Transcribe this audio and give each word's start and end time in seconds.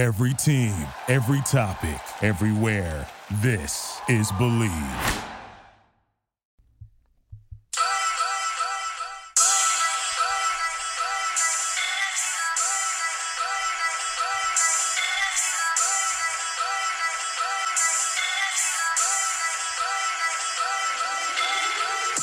Every 0.00 0.32
team, 0.32 0.74
every 1.08 1.42
topic, 1.42 2.00
everywhere. 2.22 3.06
This 3.42 4.00
is 4.08 4.32
Believe. 4.38 4.70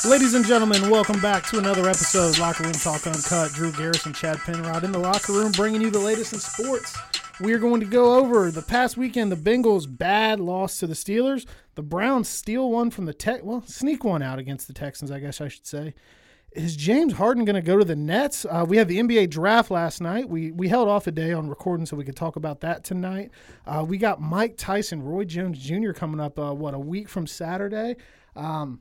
Ladies 0.03 0.33
and 0.33 0.43
gentlemen, 0.43 0.89
welcome 0.89 1.21
back 1.21 1.45
to 1.49 1.59
another 1.59 1.87
episode 1.87 2.29
of 2.29 2.39
Locker 2.39 2.63
Room 2.63 2.73
Talk 2.73 3.05
Uncut. 3.05 3.51
Drew 3.51 3.71
Garrison, 3.71 4.13
Chad 4.13 4.39
Penrod 4.39 4.83
in 4.83 4.91
the 4.91 4.97
locker 4.97 5.33
room, 5.33 5.51
bringing 5.51 5.81
you 5.81 5.91
the 5.91 5.99
latest 5.99 6.33
in 6.33 6.39
sports. 6.39 6.97
We 7.39 7.53
are 7.53 7.59
going 7.59 7.81
to 7.81 7.85
go 7.85 8.15
over 8.15 8.49
the 8.49 8.63
past 8.63 8.97
weekend. 8.97 9.31
The 9.31 9.35
Bengals 9.35 9.85
bad 9.87 10.39
loss 10.39 10.79
to 10.79 10.87
the 10.87 10.95
Steelers. 10.95 11.45
The 11.75 11.83
Browns 11.83 12.27
steal 12.27 12.71
one 12.71 12.89
from 12.89 13.05
the 13.05 13.13
Tech. 13.13 13.43
Well, 13.43 13.61
sneak 13.67 14.03
one 14.03 14.23
out 14.23 14.39
against 14.39 14.65
the 14.65 14.73
Texans, 14.73 15.11
I 15.11 15.19
guess 15.19 15.39
I 15.39 15.47
should 15.47 15.67
say. 15.67 15.93
Is 16.53 16.75
James 16.75 17.13
Harden 17.13 17.45
going 17.45 17.55
to 17.55 17.61
go 17.61 17.77
to 17.77 17.85
the 17.85 17.95
Nets? 17.95 18.43
Uh, 18.43 18.65
we 18.67 18.77
had 18.77 18.87
the 18.87 18.97
NBA 18.97 19.29
draft 19.29 19.69
last 19.69 20.01
night. 20.01 20.27
We 20.27 20.51
we 20.51 20.67
held 20.69 20.87
off 20.87 21.05
a 21.05 21.11
day 21.11 21.31
on 21.31 21.47
recording 21.47 21.85
so 21.85 21.95
we 21.95 22.03
could 22.03 22.15
talk 22.15 22.37
about 22.37 22.61
that 22.61 22.83
tonight. 22.83 23.29
Uh, 23.67 23.85
we 23.87 23.99
got 23.99 24.19
Mike 24.19 24.57
Tyson, 24.57 25.03
Roy 25.03 25.23
Jones 25.23 25.59
Jr. 25.59 25.91
coming 25.91 26.19
up. 26.19 26.39
Uh, 26.39 26.55
what 26.55 26.73
a 26.73 26.79
week 26.79 27.07
from 27.07 27.27
Saturday. 27.27 27.97
Um, 28.35 28.79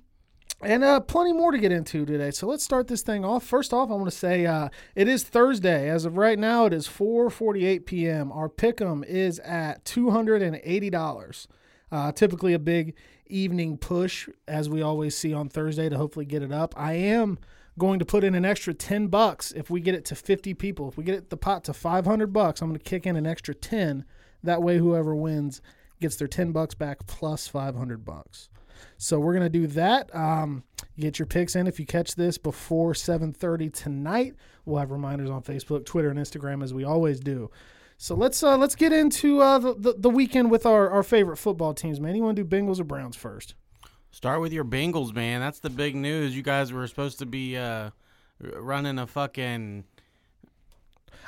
and 0.62 0.82
uh, 0.82 1.00
plenty 1.00 1.32
more 1.32 1.50
to 1.50 1.58
get 1.58 1.72
into 1.72 2.06
today. 2.06 2.30
So 2.30 2.46
let's 2.46 2.64
start 2.64 2.88
this 2.88 3.02
thing 3.02 3.24
off. 3.24 3.44
First 3.44 3.72
off, 3.74 3.90
I 3.90 3.94
want 3.94 4.06
to 4.06 4.16
say 4.16 4.46
uh, 4.46 4.68
it 4.94 5.08
is 5.08 5.22
Thursday. 5.22 5.90
As 5.90 6.04
of 6.04 6.16
right 6.16 6.38
now, 6.38 6.66
it 6.66 6.72
is 6.72 6.88
4:48 6.88 7.86
p.m. 7.86 8.32
Our 8.32 8.48
pick'em 8.48 9.04
is 9.04 9.38
at 9.40 9.84
$280. 9.84 11.46
Uh, 11.92 12.12
typically 12.12 12.52
a 12.52 12.58
big 12.58 12.94
evening 13.28 13.76
push, 13.76 14.28
as 14.48 14.68
we 14.68 14.82
always 14.82 15.16
see 15.16 15.32
on 15.32 15.48
Thursday, 15.48 15.88
to 15.88 15.96
hopefully 15.96 16.24
get 16.24 16.42
it 16.42 16.52
up. 16.52 16.74
I 16.76 16.94
am 16.94 17.38
going 17.78 17.98
to 17.98 18.04
put 18.04 18.24
in 18.24 18.34
an 18.34 18.44
extra 18.44 18.72
10 18.72 19.08
bucks 19.08 19.52
if 19.52 19.68
we 19.68 19.80
get 19.80 19.94
it 19.94 20.04
to 20.06 20.14
50 20.14 20.54
people. 20.54 20.88
If 20.88 20.96
we 20.96 21.04
get 21.04 21.14
it, 21.14 21.30
the 21.30 21.36
pot 21.36 21.64
to 21.64 21.74
500 21.74 22.32
bucks, 22.32 22.60
I'm 22.60 22.68
going 22.68 22.78
to 22.78 22.84
kick 22.84 23.06
in 23.06 23.16
an 23.16 23.26
extra 23.26 23.54
10. 23.54 24.04
That 24.42 24.62
way, 24.62 24.78
whoever 24.78 25.14
wins 25.14 25.60
gets 26.00 26.16
their 26.16 26.28
10 26.28 26.52
bucks 26.52 26.74
back 26.74 27.06
plus 27.06 27.48
500 27.48 28.04
bucks. 28.04 28.48
So 28.98 29.18
we're 29.18 29.34
gonna 29.34 29.48
do 29.48 29.66
that. 29.68 30.14
Um, 30.14 30.64
get 30.98 31.18
your 31.18 31.26
picks 31.26 31.56
in 31.56 31.66
if 31.66 31.78
you 31.78 31.86
catch 31.86 32.14
this 32.14 32.38
before 32.38 32.94
7:30 32.94 33.72
tonight. 33.72 34.34
We'll 34.64 34.78
have 34.78 34.90
reminders 34.90 35.30
on 35.30 35.42
Facebook, 35.42 35.84
Twitter, 35.84 36.10
and 36.10 36.18
Instagram 36.18 36.62
as 36.62 36.74
we 36.74 36.84
always 36.84 37.20
do. 37.20 37.50
So 37.98 38.14
let's 38.14 38.42
uh, 38.42 38.58
let's 38.58 38.74
get 38.74 38.92
into 38.92 39.40
uh, 39.40 39.58
the, 39.58 39.74
the, 39.74 39.94
the 39.98 40.10
weekend 40.10 40.50
with 40.50 40.66
our, 40.66 40.90
our 40.90 41.02
favorite 41.02 41.36
football 41.36 41.72
teams. 41.72 42.00
Man, 42.00 42.14
you 42.14 42.22
want 42.22 42.36
to 42.36 42.44
do 42.44 42.48
Bengals 42.56 42.78
or 42.78 42.84
Browns 42.84 43.16
first? 43.16 43.54
Start 44.10 44.40
with 44.40 44.52
your 44.52 44.64
Bengals, 44.64 45.14
man. 45.14 45.40
That's 45.40 45.60
the 45.60 45.70
big 45.70 45.94
news. 45.94 46.36
You 46.36 46.42
guys 46.42 46.72
were 46.72 46.86
supposed 46.86 47.18
to 47.20 47.26
be 47.26 47.56
uh, 47.56 47.90
running 48.40 48.98
a 48.98 49.06
fucking 49.06 49.84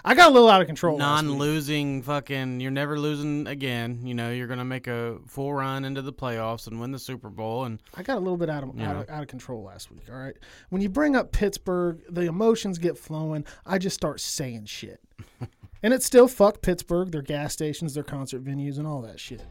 I 0.09 0.15
got 0.15 0.31
a 0.31 0.33
little 0.33 0.49
out 0.49 0.63
of 0.63 0.67
control. 0.67 0.97
non-losing 0.97 2.01
fucking. 2.01 2.61
You're 2.61 2.71
never 2.71 2.99
losing 2.99 3.47
again. 3.47 4.01
You 4.07 4.15
know 4.15 4.31
you're 4.31 4.47
gonna 4.47 4.65
make 4.65 4.87
a 4.87 5.19
full 5.27 5.53
run 5.53 5.85
into 5.85 6.01
the 6.01 6.15
playoffs 6.15 6.67
and 6.67 6.81
win 6.81 6.93
the 6.93 6.99
Super 6.99 7.29
Bowl. 7.29 7.65
And 7.65 7.79
I 7.95 8.03
got 8.03 8.17
a 8.17 8.21
little 8.21 8.39
bit 8.39 8.49
out 8.49 8.63
of, 8.63 8.81
out 8.81 8.97
of 8.97 9.11
out 9.11 9.21
of 9.21 9.29
control 9.29 9.65
last 9.65 9.91
week. 9.91 10.05
All 10.11 10.19
right, 10.19 10.35
when 10.71 10.81
you 10.81 10.89
bring 10.89 11.15
up 11.15 11.31
Pittsburgh, 11.33 12.01
the 12.09 12.23
emotions 12.23 12.79
get 12.79 12.97
flowing. 12.97 13.45
I 13.67 13.77
just 13.77 13.95
start 13.95 14.21
saying 14.21 14.65
shit, 14.65 14.99
and 15.83 15.93
it's 15.93 16.07
still 16.07 16.27
fuck 16.27 16.63
Pittsburgh, 16.63 17.13
their 17.13 17.21
gas 17.21 17.53
stations, 17.53 17.93
their 17.93 18.03
concert 18.03 18.43
venues, 18.43 18.79
and 18.79 18.87
all 18.87 19.03
that 19.03 19.21
shit. 19.21 19.45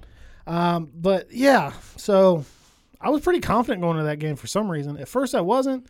Um, 0.48 0.90
but 0.92 1.32
yeah, 1.32 1.74
so 1.98 2.46
I 3.00 3.12
was 3.12 3.22
pretty 3.22 3.42
confident 3.42 3.84
going 3.84 3.98
to 3.98 4.06
that 4.06 4.18
game 4.18 4.36
for 4.36 4.48
some 4.48 4.72
reason. 4.72 4.98
At 4.98 5.08
first, 5.08 5.36
I 5.36 5.42
wasn't. 5.42 5.88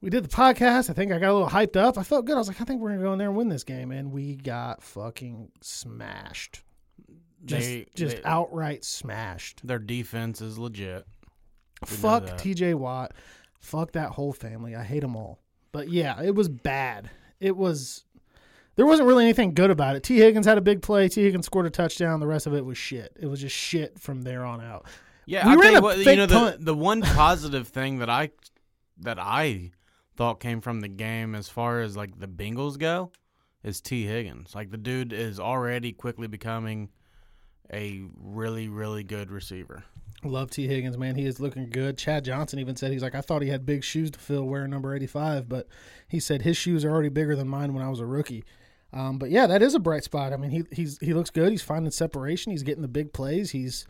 We 0.00 0.08
did 0.10 0.24
the 0.24 0.28
podcast. 0.28 0.88
I 0.88 0.94
think 0.94 1.12
I 1.12 1.18
got 1.18 1.30
a 1.30 1.34
little 1.34 1.48
hyped 1.50 1.76
up. 1.76 1.98
I 1.98 2.02
felt 2.02 2.24
good. 2.24 2.34
I 2.34 2.38
was 2.38 2.48
like, 2.48 2.60
I 2.60 2.64
think 2.64 2.80
we're 2.80 2.90
gonna 2.90 3.02
go 3.02 3.12
in 3.12 3.18
there 3.18 3.28
and 3.28 3.36
win 3.36 3.48
this 3.48 3.64
game, 3.64 3.90
and 3.90 4.12
we 4.12 4.36
got 4.36 4.82
fucking 4.82 5.50
smashed. 5.60 6.62
Just, 7.44 7.66
they 7.66 7.86
just 7.94 8.16
they- 8.16 8.22
outright 8.24 8.84
smashed. 8.84 9.66
Their 9.66 9.78
defense 9.78 10.40
is 10.40 10.58
legit. 10.58 11.06
We 11.82 11.96
Fuck. 11.96 12.24
TJ 12.24 12.74
Watt. 12.74 13.12
Fuck 13.60 13.92
that 13.92 14.10
whole 14.10 14.32
family. 14.32 14.74
I 14.74 14.82
hate 14.82 15.00
them 15.00 15.16
all. 15.16 15.38
But 15.72 15.88
yeah, 15.88 16.20
it 16.22 16.34
was 16.34 16.48
bad. 16.48 17.10
It 17.40 17.56
was. 17.56 18.04
There 18.76 18.86
wasn't 18.86 19.08
really 19.08 19.24
anything 19.24 19.52
good 19.52 19.70
about 19.70 19.96
it. 19.96 20.02
Tee 20.02 20.16
Higgins 20.18 20.46
had 20.46 20.56
a 20.56 20.62
big 20.62 20.80
play. 20.80 21.08
Tee 21.08 21.22
Higgins 21.24 21.44
scored 21.46 21.66
a 21.66 21.70
touchdown. 21.70 22.20
The 22.20 22.26
rest 22.26 22.46
of 22.46 22.54
it 22.54 22.64
was 22.64 22.78
shit. 22.78 23.14
It 23.20 23.26
was 23.26 23.40
just 23.40 23.54
shit 23.54 23.98
from 23.98 24.22
there 24.22 24.44
on 24.44 24.60
out. 24.62 24.86
Yeah, 25.26 25.46
We 25.46 25.52
I'll 25.52 25.58
ran 25.58 25.76
a 25.76 25.80
what, 25.82 25.98
you 25.98 26.16
know 26.16 26.26
the, 26.26 26.56
the 26.58 26.74
one 26.74 27.02
positive 27.02 27.68
thing 27.68 27.98
that 27.98 28.08
I 28.08 28.30
that 28.98 29.18
I 29.18 29.70
thought 30.20 30.38
came 30.38 30.60
from 30.60 30.82
the 30.82 30.88
game 30.88 31.34
as 31.34 31.48
far 31.48 31.80
as 31.80 31.96
like 31.96 32.20
the 32.20 32.28
Bengals 32.28 32.78
go 32.78 33.10
is 33.64 33.80
Tee 33.80 34.04
Higgins. 34.04 34.54
Like 34.54 34.70
the 34.70 34.76
dude 34.76 35.14
is 35.14 35.40
already 35.40 35.92
quickly 35.92 36.28
becoming 36.28 36.90
a 37.72 38.02
really 38.18 38.68
really 38.68 39.02
good 39.02 39.30
receiver. 39.30 39.82
Love 40.22 40.50
Tee 40.50 40.66
Higgins, 40.66 40.98
man. 40.98 41.14
He 41.14 41.24
is 41.24 41.40
looking 41.40 41.70
good. 41.70 41.96
Chad 41.96 42.26
Johnson 42.26 42.58
even 42.58 42.76
said 42.76 42.92
he's 42.92 43.02
like, 43.02 43.14
I 43.14 43.22
thought 43.22 43.40
he 43.40 43.48
had 43.48 43.64
big 43.64 43.82
shoes 43.82 44.10
to 44.10 44.18
fill 44.18 44.44
wearing 44.44 44.68
number 44.68 44.94
85, 44.94 45.48
but 45.48 45.66
he 46.06 46.20
said 46.20 46.42
his 46.42 46.58
shoes 46.58 46.84
are 46.84 46.90
already 46.90 47.08
bigger 47.08 47.34
than 47.34 47.48
mine 47.48 47.72
when 47.72 47.82
I 47.82 47.88
was 47.88 48.00
a 48.00 48.06
rookie. 48.06 48.44
Um, 48.92 49.16
but 49.16 49.30
yeah, 49.30 49.46
that 49.46 49.62
is 49.62 49.74
a 49.74 49.78
bright 49.80 50.04
spot. 50.04 50.34
I 50.34 50.36
mean, 50.36 50.50
he 50.50 50.64
he's 50.70 50.98
he 50.98 51.14
looks 51.14 51.30
good. 51.30 51.50
He's 51.50 51.62
finding 51.62 51.92
separation. 51.92 52.52
He's 52.52 52.62
getting 52.62 52.82
the 52.82 52.88
big 52.88 53.14
plays. 53.14 53.52
He's 53.52 53.86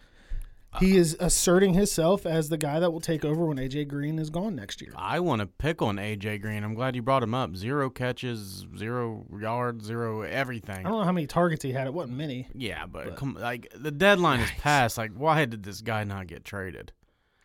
he 0.79 0.97
is 0.97 1.17
asserting 1.19 1.75
himself 1.75 2.25
as 2.25 2.49
the 2.49 2.57
guy 2.57 2.79
that 2.79 2.93
will 2.93 3.01
take 3.01 3.25
over 3.25 3.45
when 3.45 3.57
AJ 3.57 3.89
Green 3.89 4.19
is 4.19 4.31
gone 4.31 4.55
next 4.55 4.81
year. 4.81 4.93
I 4.97 5.19
want 5.21 5.41
to 5.41 5.47
pick 5.47 5.83
on 5.83 5.97
AJ 5.97 6.43
Green. 6.43 6.63
I'm 6.63 6.75
glad 6.75 6.95
you 6.95 7.03
brought 7.03 7.23
him 7.23 7.35
up. 7.35 7.57
Zero 7.57 7.91
catches, 7.91 8.67
zero 8.77 9.27
yards, 9.41 9.87
zero 9.87 10.23
everything. 10.23 10.87
I 10.87 10.89
don't 10.89 10.99
know 10.99 11.05
how 11.05 11.13
many 11.13 11.27
targets 11.27 11.65
he 11.65 11.73
had. 11.73 11.87
It 11.87 11.95
wasn't 11.95 12.17
many. 12.19 12.47
Yeah, 12.55 12.87
but, 12.87 13.17
come 13.17 13.37
like 13.41 13.73
the 13.75 13.91
deadline 13.91 14.41
is 14.41 14.51
passed. 14.59 14.97
Like, 14.97 15.13
why 15.13 15.45
did 15.45 15.65
this 15.65 15.81
guy 15.81 16.05
not 16.05 16.29
get 16.29 16.45
traded? 16.45 16.93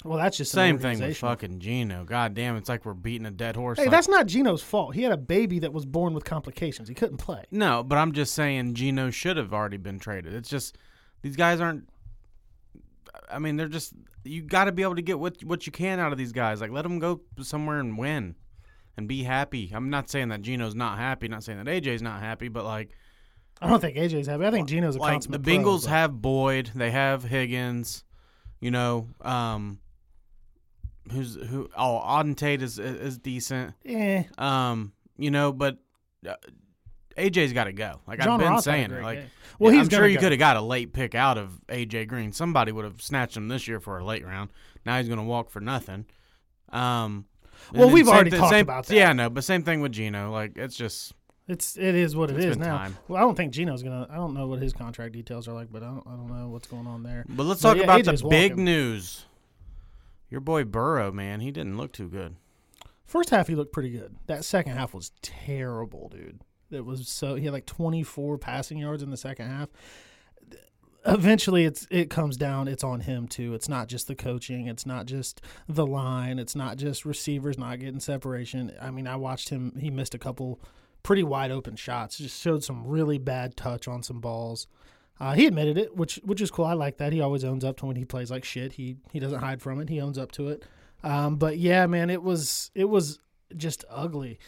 Well, 0.04 0.20
that's 0.20 0.38
just 0.38 0.52
Same 0.52 0.78
thing 0.78 1.00
with 1.00 1.18
fucking 1.18 1.60
Gino. 1.60 2.06
God 2.06 2.36
damn, 2.36 2.58
it's 2.58 2.70
like 2.70 2.86
we're 2.86 2.94
beating 2.94 3.26
a 3.26 3.32
dead 3.32 3.56
horse. 3.56 3.80
Hey, 3.80 3.86
Like- 3.86 3.92
that's 3.92 4.08
not 4.08 4.28
Gino's 4.28 4.62
fault. 4.62 4.94
He 4.94 5.02
had 5.02 5.12
a 5.12 5.18
baby 5.18 5.58
that 5.60 5.74
was 5.74 5.84
born 5.84 6.14
with 6.14 6.24
complications. 6.24 6.88
He 6.88 6.94
couldn't 6.94 7.18
play. 7.18 7.44
No, 7.50 7.82
but 7.82 7.98
I'm 7.98 8.12
just 8.12 8.36
saying 8.36 8.76
Gino 8.76 9.10
should 9.10 9.38
have 9.38 9.52
already 9.52 9.78
been 9.78 9.98
traded. 9.98 10.36
It's 10.36 10.50
just 10.50 10.78
these 11.24 11.36
guys 11.36 11.60
aren't. 11.60 11.90
I 13.32 13.40
mean, 13.40 13.58
they're 13.58 13.68
just 13.68 13.94
you 14.24 14.42
got 14.42 14.66
to 14.66 14.72
be 14.72 14.84
able 14.84 14.96
to 14.96 15.02
get 15.02 15.20
what 15.20 15.44
what 15.44 15.66
you 15.66 15.72
can 15.72 16.00
out 16.00 16.12
of 16.12 16.18
these 16.18 16.32
guys. 16.32 16.62
Like, 16.62 16.72
let 16.72 16.84
them 16.84 17.00
go 17.00 17.22
somewhere 17.42 17.80
and 17.80 17.98
win, 17.98 18.36
and 18.98 19.08
be 19.08 19.24
happy. 19.24 19.72
I'm 19.74 19.90
not 19.90 20.10
saying 20.10 20.30
that 20.30 20.42
Gino's 20.42 20.76
not 20.76 20.98
happy. 20.98 21.28
Not 21.28 21.44
saying 21.44 21.64
that 21.64 21.68
AJ's 21.68 22.02
not 22.02 22.22
happy, 22.22 22.48
but 22.48 22.66
like 22.66 22.90
I 23.62 23.70
don't 23.70 23.80
think 23.80 23.98
AJ's 23.98 24.28
happy. 24.28 24.46
I 24.46 24.52
think 24.52 24.68
Gino's 24.68 24.96
a 24.96 25.00
like 25.00 25.22
the 25.22 25.30
consummate 25.40 25.44
pro, 25.44 25.54
Bengals 25.54 25.86
have 25.88 26.22
Boyd, 26.22 26.72
they 26.76 26.92
have 26.92 27.24
Higgins, 27.24 28.04
you 28.60 28.72
know, 28.72 29.08
um, 29.22 29.80
who's 31.12 31.36
who? 31.36 31.70
Oh, 31.78 32.02
Auden 32.06 32.36
Tate 32.36 32.62
is 32.62 32.80
is 32.80 33.18
decent. 33.18 33.74
Eh, 33.86 34.24
Um, 34.38 34.94
you 35.18 35.32
know, 35.32 35.54
but 35.54 35.78
uh, 36.28 36.36
AJ's 37.18 37.54
got 37.54 37.66
to 37.66 37.74
go. 37.74 38.02
Like 38.08 38.20
John 38.20 38.34
I've 38.36 38.40
been 38.40 38.50
Ross 38.52 38.64
saying, 38.66 38.92
like 39.02 39.20
game. 39.20 39.28
Well, 39.60 39.72
yeah, 39.74 39.80
he's 39.80 39.88
I'm 39.88 39.98
sure 40.00 40.08
you 40.08 40.18
could 40.18 40.32
have 40.34 40.40
got 40.40 40.58
a 40.58 40.62
late 40.62 40.92
pick 40.94 41.16
out 41.16 41.38
of 41.38 41.62
AJ 41.70 42.08
Green. 42.08 42.32
Somebody 42.34 42.72
would 42.72 42.84
have 42.86 43.02
snatched 43.02 43.38
him 43.38 43.48
this 43.48 43.68
year 43.68 43.80
for 43.80 43.98
a 44.00 44.04
late 44.06 44.26
round. 44.26 44.50
Now 44.86 44.98
he's 44.98 45.08
going 45.08 45.20
to 45.20 45.24
walk 45.26 45.50
for 45.50 45.60
nothing. 45.62 46.06
Um, 46.70 47.26
Well, 47.74 47.90
we've 47.90 48.08
already 48.08 48.32
thi- 48.32 48.38
talked 48.38 48.50
same- 48.52 48.62
about 48.66 48.86
that. 48.88 48.94
Yeah, 48.96 49.14
no, 49.14 49.30
but 49.30 49.44
same 49.44 49.64
thing 49.64 49.80
with 49.82 49.94
Gino. 49.94 50.32
Like 50.32 50.58
it's 50.58 50.76
just 50.76 51.14
It's 51.48 51.78
it 51.78 51.96
is 51.96 52.16
what 52.16 52.32
It's 52.32 52.58
now. 52.58 52.78
time. 52.78 52.98
Well, 53.08 53.18
I 53.18 53.22
don't 53.22 53.36
think 53.36 53.54
Gino's 53.54 53.82
gonna. 53.84 54.08
I 54.10 54.16
don't 54.16 54.34
know 54.34 54.48
what 54.48 54.60
his 54.62 54.74
contract 54.74 55.14
details 55.14 55.48
are 55.48 55.54
like, 55.54 55.72
but 55.72 55.84
I 55.84 55.88
don't. 55.88 56.04
I 56.06 56.12
don't 56.12 56.28
know 56.28 56.50
what's 56.50 56.68
going 56.68 56.88
on 56.88 57.04
there. 57.04 57.24
But 57.30 57.44
let's 57.46 57.62
But 57.62 57.70
talk 57.70 57.78
yeah, 57.78 57.84
about 57.84 58.02
AJ's 58.02 58.22
the 58.24 58.28
big 58.28 58.52
walking. 58.54 58.66
news. 58.66 59.26
Your 60.30 60.42
boy 60.42 60.64
Burrow, 60.66 61.12
man, 61.12 61.40
he 61.40 61.52
didn't 61.52 61.78
look 61.78 61.94
too 61.94 62.10
good. 62.10 62.36
First 63.06 63.30
half 63.30 63.48
he 63.48 63.56
looked 63.56 63.72
pretty 63.72 63.92
good. 63.92 64.16
That 64.26 64.44
second 64.44 64.74
half 64.76 64.94
was 64.94 65.12
terrible, 65.22 66.10
dude. 66.10 66.42
It 66.72 66.86
was 66.86 67.08
so 67.08 67.36
he 67.36 67.46
had 67.46 67.54
like 67.54 67.66
24 67.66 68.38
passing 68.38 68.78
yards 68.78 69.04
in 69.04 69.12
the 69.12 69.18
second 69.18 69.48
half. 69.48 69.70
Eventually, 71.06 71.66
it's 71.66 71.86
it 71.92 72.10
comes 72.10 72.36
down. 72.36 72.68
It's 72.68 72.84
on 72.84 73.02
him 73.02 73.28
too. 73.28 73.54
It's 73.54 73.70
not 73.70 73.88
just 73.88 74.08
the 74.08 74.16
coaching. 74.16 74.68
It's 74.68 74.86
not 74.86 75.06
just 75.06 75.42
the 75.68 75.86
line. 75.86 76.40
It's 76.40 76.56
not 76.56 76.78
just 76.78 77.06
receivers 77.06 77.60
not 77.60 77.80
getting 77.80 78.00
separation. 78.00 78.72
I 78.82 78.90
mean, 78.90 79.06
I 79.06 79.16
watched 79.16 79.50
him. 79.50 79.78
He 79.80 79.92
missed 79.92 80.16
a 80.16 80.20
couple 80.20 80.60
pretty 81.04 81.24
wide 81.24 81.52
open 81.52 81.76
shots. 81.76 82.18
Just 82.18 82.42
showed 82.42 82.64
some 82.64 82.88
really 82.88 83.20
bad 83.20 83.56
touch 83.56 83.88
on 83.88 84.02
some 84.02 84.20
balls. 84.20 84.68
Uh, 85.20 85.34
he 85.34 85.46
admitted 85.46 85.78
it, 85.78 85.96
which 85.96 86.20
which 86.24 86.42
is 86.42 86.52
cool. 86.52 86.66
I 86.66 86.74
like 86.74 86.98
that. 86.98 87.14
He 87.14 87.22
always 87.22 87.46
owns 87.46 87.64
up 87.64 87.78
to 87.78 87.86
when 87.86 87.96
he 87.96 88.04
plays 88.04 88.32
like 88.32 88.44
shit. 88.44 88.74
He 88.74 88.98
he 89.14 89.20
doesn't 89.20 89.40
hide 89.40 89.62
from 89.62 89.80
it. 89.80 89.90
He 89.90 90.02
owns 90.02 90.18
up 90.18 90.32
to 90.34 90.50
it. 90.50 90.64
Um, 91.04 91.36
but 91.36 91.58
yeah, 91.58 91.86
man, 91.86 92.10
it 92.10 92.22
was 92.24 92.72
it 92.74 92.86
was 92.86 93.20
just 93.56 93.86
ugly. 93.90 94.40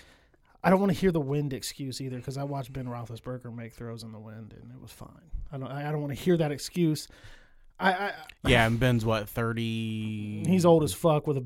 I 0.68 0.70
don't 0.70 0.82
want 0.82 0.92
to 0.92 0.98
hear 0.98 1.14
the 1.14 1.22
wind 1.22 1.54
excuse 1.54 2.02
either 2.02 2.18
because 2.18 2.38
I 2.38 2.44
watched 2.44 2.74
Ben 2.74 2.88
Roethlisberger 2.88 3.56
make 3.56 3.72
throws 3.72 4.04
in 4.04 4.12
the 4.12 4.20
wind 4.20 4.54
and 4.62 4.70
it 4.70 4.82
was 4.82 4.92
fine. 4.92 5.32
I 5.50 5.58
don't. 5.58 5.72
I 5.72 5.90
don't 5.94 6.02
want 6.02 6.14
to 6.14 6.22
hear 6.22 6.36
that 6.36 6.52
excuse. 6.52 7.08
I, 7.80 7.94
I 7.94 8.12
Yeah, 8.46 8.66
and 8.68 8.78
Ben's 8.78 9.06
what 9.06 9.30
thirty? 9.30 10.44
he's 10.46 10.66
old 10.66 10.84
as 10.84 10.94
fuck 10.94 11.26
with 11.26 11.38
a 11.38 11.46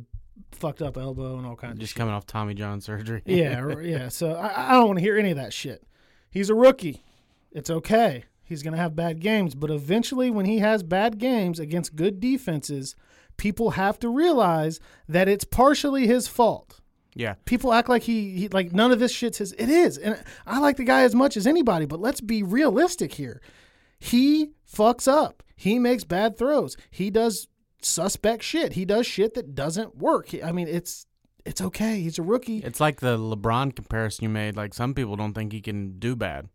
fucked 0.51 0.81
up 0.81 0.97
elbow 0.97 1.37
and 1.37 1.45
all 1.45 1.55
kinds 1.55 1.73
of 1.73 1.79
just 1.79 1.93
coming 1.93 2.15
off 2.15 2.25
Tommy 2.25 2.55
John 2.55 2.81
surgery. 2.81 3.21
yeah, 3.27 3.79
yeah. 3.81 4.09
So 4.09 4.33
I, 4.33 4.69
I 4.69 4.71
don't 4.71 4.87
want 4.87 4.97
to 4.97 5.03
hear 5.03 5.19
any 5.19 5.29
of 5.29 5.37
that 5.37 5.53
shit. 5.53 5.83
He's 6.31 6.49
a 6.49 6.55
rookie. 6.55 7.03
It's 7.51 7.69
okay. 7.69 8.25
He's 8.43 8.63
gonna 8.63 8.77
have 8.77 8.95
bad 8.95 9.19
games, 9.19 9.53
but 9.53 9.69
eventually, 9.69 10.31
when 10.31 10.47
he 10.47 10.59
has 10.59 10.81
bad 10.81 11.19
games 11.19 11.59
against 11.59 11.95
good 11.95 12.19
defenses, 12.19 12.95
people 13.37 13.71
have 13.71 13.99
to 13.99 14.09
realize 14.09 14.79
that 15.07 15.27
it's 15.27 15.45
partially 15.45 16.07
his 16.07 16.27
fault. 16.27 16.80
Yeah. 17.13 17.35
People 17.45 17.73
act 17.73 17.89
like 17.89 18.03
he, 18.03 18.31
he 18.31 18.47
like 18.49 18.71
none 18.71 18.91
of 18.91 18.99
this 18.99 19.11
shit's 19.11 19.37
his. 19.39 19.53
It 19.53 19.69
is, 19.69 19.97
and 19.97 20.21
I 20.45 20.59
like 20.59 20.77
the 20.77 20.83
guy 20.83 21.01
as 21.03 21.15
much 21.15 21.37
as 21.37 21.45
anybody. 21.47 21.85
But 21.85 21.99
let's 21.99 22.21
be 22.21 22.43
realistic 22.43 23.13
here. 23.13 23.41
He 23.99 24.51
fucks 24.71 25.07
up. 25.07 25.43
He 25.55 25.77
makes 25.77 26.03
bad 26.03 26.37
throws. 26.37 26.75
He 26.89 27.09
does 27.11 27.47
suspect 27.81 28.43
shit. 28.43 28.73
He 28.73 28.85
does 28.85 29.05
shit 29.05 29.33
that 29.35 29.53
doesn't 29.55 29.97
work. 29.97 30.29
I 30.43 30.51
mean, 30.51 30.67
it's 30.67 31.05
it's 31.45 31.61
okay. 31.61 32.01
He's 32.01 32.17
a 32.19 32.23
rookie. 32.23 32.59
It's 32.59 32.79
like 32.79 32.99
the 32.99 33.17
LeBron 33.17 33.75
comparison 33.75 34.23
you 34.23 34.29
made. 34.29 34.55
Like 34.55 34.73
some 34.73 34.93
people 34.93 35.15
don't 35.15 35.33
think 35.33 35.51
he 35.51 35.61
can 35.61 35.99
do 35.99 36.15
bad 36.15 36.49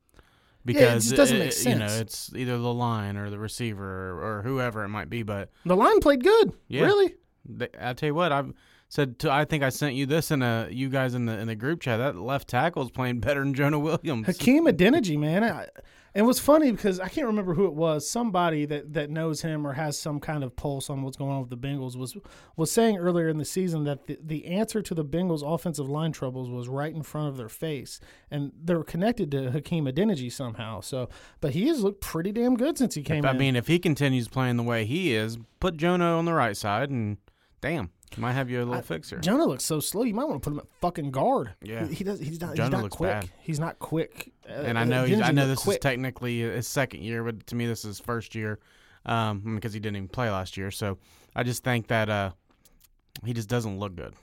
because 0.64 1.04
just 1.04 1.16
doesn't 1.16 1.38
make 1.38 1.52
sense. 1.52 1.66
You 1.66 1.78
know, 1.78 2.00
it's 2.00 2.32
either 2.34 2.58
the 2.58 2.74
line 2.74 3.16
or 3.16 3.30
the 3.30 3.38
receiver 3.38 4.10
or, 4.10 4.38
or 4.38 4.42
whoever 4.42 4.84
it 4.84 4.88
might 4.88 5.08
be. 5.10 5.22
But 5.22 5.50
The 5.64 5.76
line 5.76 6.00
played 6.00 6.22
good. 6.22 6.52
Yeah. 6.68 6.82
Really? 6.82 7.14
I 7.80 7.92
tell 7.92 8.08
you 8.08 8.14
what, 8.14 8.32
I've 8.32 8.52
said. 8.88 9.18
To, 9.20 9.30
I 9.30 9.44
think 9.44 9.62
I 9.62 9.68
sent 9.68 9.94
you 9.94 10.06
this 10.06 10.30
in 10.30 10.42
a 10.42 10.68
you 10.70 10.88
guys 10.88 11.14
in 11.14 11.26
the 11.26 11.38
in 11.38 11.46
the 11.46 11.56
group 11.56 11.80
chat. 11.80 11.98
That 11.98 12.16
left 12.16 12.48
tackle 12.48 12.82
is 12.82 12.90
playing 12.90 13.20
better 13.20 13.40
than 13.40 13.54
Jonah 13.54 13.78
Williams. 13.78 14.26
Hakeem 14.26 14.66
Adeniji, 14.66 15.18
man. 15.18 15.44
I, 15.44 15.66
and 16.16 16.24
it 16.24 16.26
was 16.26 16.40
funny 16.40 16.72
because 16.72 16.98
I 16.98 17.08
can't 17.08 17.26
remember 17.26 17.52
who 17.52 17.66
it 17.66 17.74
was. 17.74 18.08
Somebody 18.08 18.64
that, 18.64 18.94
that 18.94 19.10
knows 19.10 19.42
him 19.42 19.66
or 19.66 19.74
has 19.74 19.98
some 19.98 20.18
kind 20.18 20.42
of 20.44 20.56
pulse 20.56 20.88
on 20.88 21.02
what's 21.02 21.18
going 21.18 21.30
on 21.30 21.40
with 21.40 21.50
the 21.50 21.58
Bengals 21.58 21.94
was 21.94 22.16
was 22.56 22.70
saying 22.70 22.96
earlier 22.96 23.28
in 23.28 23.36
the 23.36 23.44
season 23.44 23.84
that 23.84 24.06
the, 24.06 24.18
the 24.24 24.46
answer 24.46 24.80
to 24.80 24.94
the 24.94 25.04
Bengals' 25.04 25.42
offensive 25.44 25.90
line 25.90 26.12
troubles 26.12 26.48
was 26.48 26.70
right 26.70 26.94
in 26.94 27.02
front 27.02 27.28
of 27.28 27.36
their 27.36 27.50
face, 27.50 28.00
and 28.30 28.50
they're 28.58 28.82
connected 28.82 29.30
to 29.32 29.50
Hakeem 29.50 29.84
Adeniji 29.84 30.32
somehow. 30.32 30.80
So, 30.80 31.10
but 31.42 31.52
he 31.52 31.68
has 31.68 31.82
looked 31.82 32.00
pretty 32.00 32.32
damn 32.32 32.56
good 32.56 32.78
since 32.78 32.94
he 32.94 33.02
came 33.02 33.26
I 33.26 33.32
in. 33.32 33.36
mean, 33.36 33.54
if 33.54 33.66
he 33.66 33.78
continues 33.78 34.26
playing 34.26 34.56
the 34.56 34.62
way 34.62 34.86
he 34.86 35.14
is, 35.14 35.36
put 35.60 35.76
Jonah 35.76 36.16
on 36.16 36.24
the 36.24 36.32
right 36.32 36.56
side, 36.56 36.88
and 36.88 37.18
damn, 37.60 37.90
might 38.16 38.32
have 38.32 38.48
you 38.50 38.62
a 38.62 38.64
little 38.64 38.82
fix 38.82 39.10
here. 39.10 39.18
Jonah 39.18 39.44
looks 39.46 39.64
so 39.64 39.80
slow. 39.80 40.02
You 40.04 40.14
might 40.14 40.24
want 40.24 40.42
to 40.42 40.44
put 40.50 40.52
him 40.54 40.60
at 40.60 40.66
fucking 40.80 41.10
guard. 41.10 41.52
Yeah. 41.62 41.86
he, 41.86 41.94
he 41.96 42.04
does. 42.04 42.20
He's 42.20 42.40
not. 42.40 42.50
he's 42.50 42.56
Jonah 42.58 42.70
not 42.70 42.82
looks 42.84 42.96
quick. 42.96 43.10
bad. 43.10 43.30
He's 43.40 43.58
not 43.60 43.78
quick. 43.78 44.32
Uh, 44.48 44.52
and 44.52 44.78
I 44.78 44.84
know 44.84 45.04
he's, 45.04 45.20
I 45.20 45.32
know 45.32 45.46
this 45.48 45.66
is 45.66 45.78
technically 45.78 46.40
his 46.40 46.66
second 46.68 47.02
year, 47.02 47.22
but 47.24 47.46
to 47.48 47.54
me 47.56 47.66
this 47.66 47.80
is 47.80 47.96
his 47.96 48.00
first 48.00 48.34
year 48.34 48.58
um, 49.04 49.54
because 49.56 49.72
he 49.72 49.80
didn't 49.80 49.96
even 49.96 50.08
play 50.08 50.30
last 50.30 50.56
year. 50.56 50.70
So 50.70 50.98
I 51.34 51.42
just 51.42 51.64
think 51.64 51.88
that 51.88 52.08
uh, 52.08 52.30
he 53.24 53.32
just 53.32 53.48
doesn't 53.48 53.78
look 53.78 53.96
good. 53.96 54.14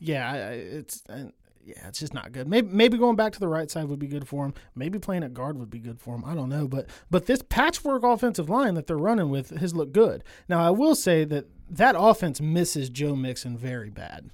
Yeah, 0.00 0.30
I- 0.30 0.36
I- 0.36 0.52
it's 0.52 1.02
uh, 1.08 1.24
yeah, 1.68 1.86
it's 1.86 1.98
just 1.98 2.14
not 2.14 2.32
good. 2.32 2.48
Maybe 2.48 2.68
maybe 2.68 2.96
going 2.96 3.16
back 3.16 3.34
to 3.34 3.40
the 3.40 3.48
right 3.48 3.70
side 3.70 3.88
would 3.88 3.98
be 3.98 4.06
good 4.06 4.26
for 4.26 4.46
him. 4.46 4.54
Maybe 4.74 4.98
playing 4.98 5.22
at 5.22 5.34
guard 5.34 5.58
would 5.58 5.68
be 5.68 5.78
good 5.78 6.00
for 6.00 6.14
him. 6.14 6.24
I 6.24 6.34
don't 6.34 6.48
know, 6.48 6.66
but 6.66 6.88
but 7.10 7.26
this 7.26 7.42
patchwork 7.42 8.02
offensive 8.02 8.48
line 8.48 8.74
that 8.74 8.86
they're 8.86 8.96
running 8.96 9.28
with 9.28 9.50
has 9.50 9.74
looked 9.74 9.92
good. 9.92 10.24
Now 10.48 10.66
I 10.66 10.70
will 10.70 10.94
say 10.94 11.24
that 11.24 11.46
that 11.68 11.94
offense 11.98 12.40
misses 12.40 12.88
Joe 12.88 13.14
Mixon 13.14 13.58
very 13.58 13.90
bad. 13.90 14.30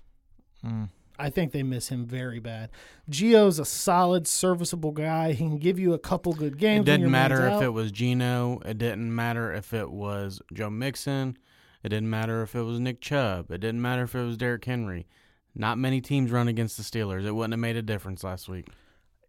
Hmm. 0.62 0.84
I 1.18 1.30
think 1.30 1.52
they 1.52 1.62
miss 1.62 1.88
him 1.88 2.06
very 2.06 2.40
bad. 2.40 2.70
Gio's 3.08 3.58
a 3.58 3.64
solid, 3.64 4.26
serviceable 4.26 4.90
guy. 4.90 5.32
He 5.32 5.44
can 5.44 5.58
give 5.58 5.78
you 5.78 5.92
a 5.92 5.98
couple 5.98 6.32
good 6.32 6.58
games. 6.58 6.82
It 6.82 6.90
didn't 6.90 7.10
matter 7.10 7.46
if 7.46 7.52
out. 7.54 7.62
it 7.62 7.72
was 7.72 7.92
Gino. 7.92 8.60
It 8.64 8.78
didn't 8.78 9.14
matter 9.14 9.52
if 9.52 9.72
it 9.72 9.90
was 9.90 10.40
Joe 10.52 10.70
Mixon. 10.70 11.36
It 11.84 11.90
didn't 11.90 12.10
matter 12.10 12.42
if 12.42 12.54
it 12.56 12.62
was 12.62 12.80
Nick 12.80 13.00
Chubb. 13.00 13.50
It 13.50 13.58
didn't 13.58 13.82
matter 13.82 14.04
if 14.04 14.14
it 14.14 14.24
was 14.24 14.36
Derrick 14.36 14.64
Henry. 14.64 15.06
Not 15.54 15.78
many 15.78 16.00
teams 16.00 16.30
run 16.30 16.48
against 16.48 16.76
the 16.76 16.82
Steelers. 16.82 17.24
It 17.24 17.32
wouldn't 17.32 17.52
have 17.52 17.60
made 17.60 17.76
a 17.76 17.82
difference 17.82 18.24
last 18.24 18.48
week. 18.48 18.66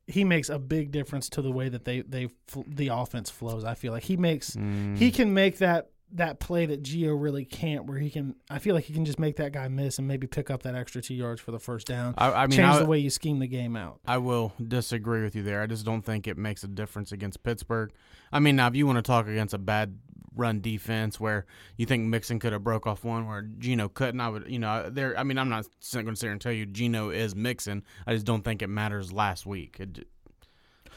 he 0.08 0.24
makes 0.24 0.50
a 0.50 0.60
big 0.60 0.92
difference 0.92 1.30
to 1.30 1.42
the 1.42 1.52
way 1.52 1.68
that 1.70 1.84
they 1.86 2.02
they 2.02 2.30
the 2.68 2.90
offense 2.90 3.30
flows. 3.32 3.64
I 3.64 3.74
feel 3.76 3.92
like 3.92 4.04
he 4.04 4.18
makes 4.18 4.56
Mm. 4.56 4.98
he 4.98 5.10
can 5.12 5.34
make 5.34 5.58
that 5.60 5.90
that 6.16 6.40
play 6.40 6.66
that 6.66 6.84
Gio 6.84 7.20
really 7.20 7.46
can't, 7.46 7.86
where 7.86 7.98
he 7.98 8.10
can. 8.10 8.36
I 8.50 8.60
feel 8.60 8.76
like 8.76 8.86
he 8.86 8.94
can 8.94 9.06
just 9.06 9.20
make 9.20 9.38
that 9.38 9.52
guy 9.52 9.68
miss 9.68 9.98
and 9.98 10.08
maybe 10.08 10.28
pick 10.28 10.50
up 10.50 10.64
that 10.64 10.76
extra 10.76 11.02
two 11.02 11.14
yards 11.14 11.42
for 11.42 11.52
the 11.52 11.60
first 11.60 11.88
down. 11.88 12.14
I, 12.18 12.32
I 12.32 12.48
mean, 12.48 12.58
change 12.58 12.76
I, 12.76 12.80
the 12.80 12.86
way 12.86 13.00
you 13.00 13.10
scheme 13.10 13.40
the 13.40 13.48
game 13.48 13.76
out. 13.76 14.00
I 14.06 14.18
will 14.18 14.54
disagree 14.66 15.24
with 15.24 15.36
you 15.36 15.44
there. 15.44 15.62
I 15.62 15.68
just 15.68 15.86
don't 15.86 16.02
think 16.02 16.28
it 16.28 16.38
makes 16.38 16.64
a 16.64 16.68
difference 16.68 17.12
against 17.12 17.44
Pittsburgh. 17.44 17.92
I 18.32 18.40
mean, 18.40 18.56
now 18.56 18.68
if 18.68 18.76
you 18.76 18.86
want 18.88 18.98
to 18.98 19.02
talk 19.02 19.28
against 19.28 19.54
a 19.54 19.58
bad 19.58 19.98
run 20.36 20.60
defense 20.60 21.20
where 21.20 21.46
you 21.78 21.86
think 21.86 22.04
Mixon 22.04 22.40
could 22.40 22.54
have 22.54 22.64
broke 22.64 22.88
off 22.88 23.04
one 23.04 23.28
where 23.28 23.42
Gino 23.42 23.88
couldn't, 23.88 24.20
I 24.20 24.30
would, 24.30 24.50
you 24.50 24.60
know, 24.60 24.90
there. 24.90 25.18
I 25.18 25.24
mean, 25.24 25.38
I'm 25.38 25.50
not 25.50 25.66
going 25.94 26.06
to 26.08 26.16
sit 26.16 26.26
here 26.26 26.32
and 26.32 26.42
tell 26.42 26.52
you 26.52 26.66
Gino 26.66 27.10
is 27.10 27.36
Mixon. 27.36 27.84
I 28.06 28.14
just 28.14 28.26
don't 28.26 28.44
think 28.44 28.62
it 28.62 28.68
matters 28.68 29.12
last 29.12 29.46
week. 29.46 29.78
It, 29.80 30.08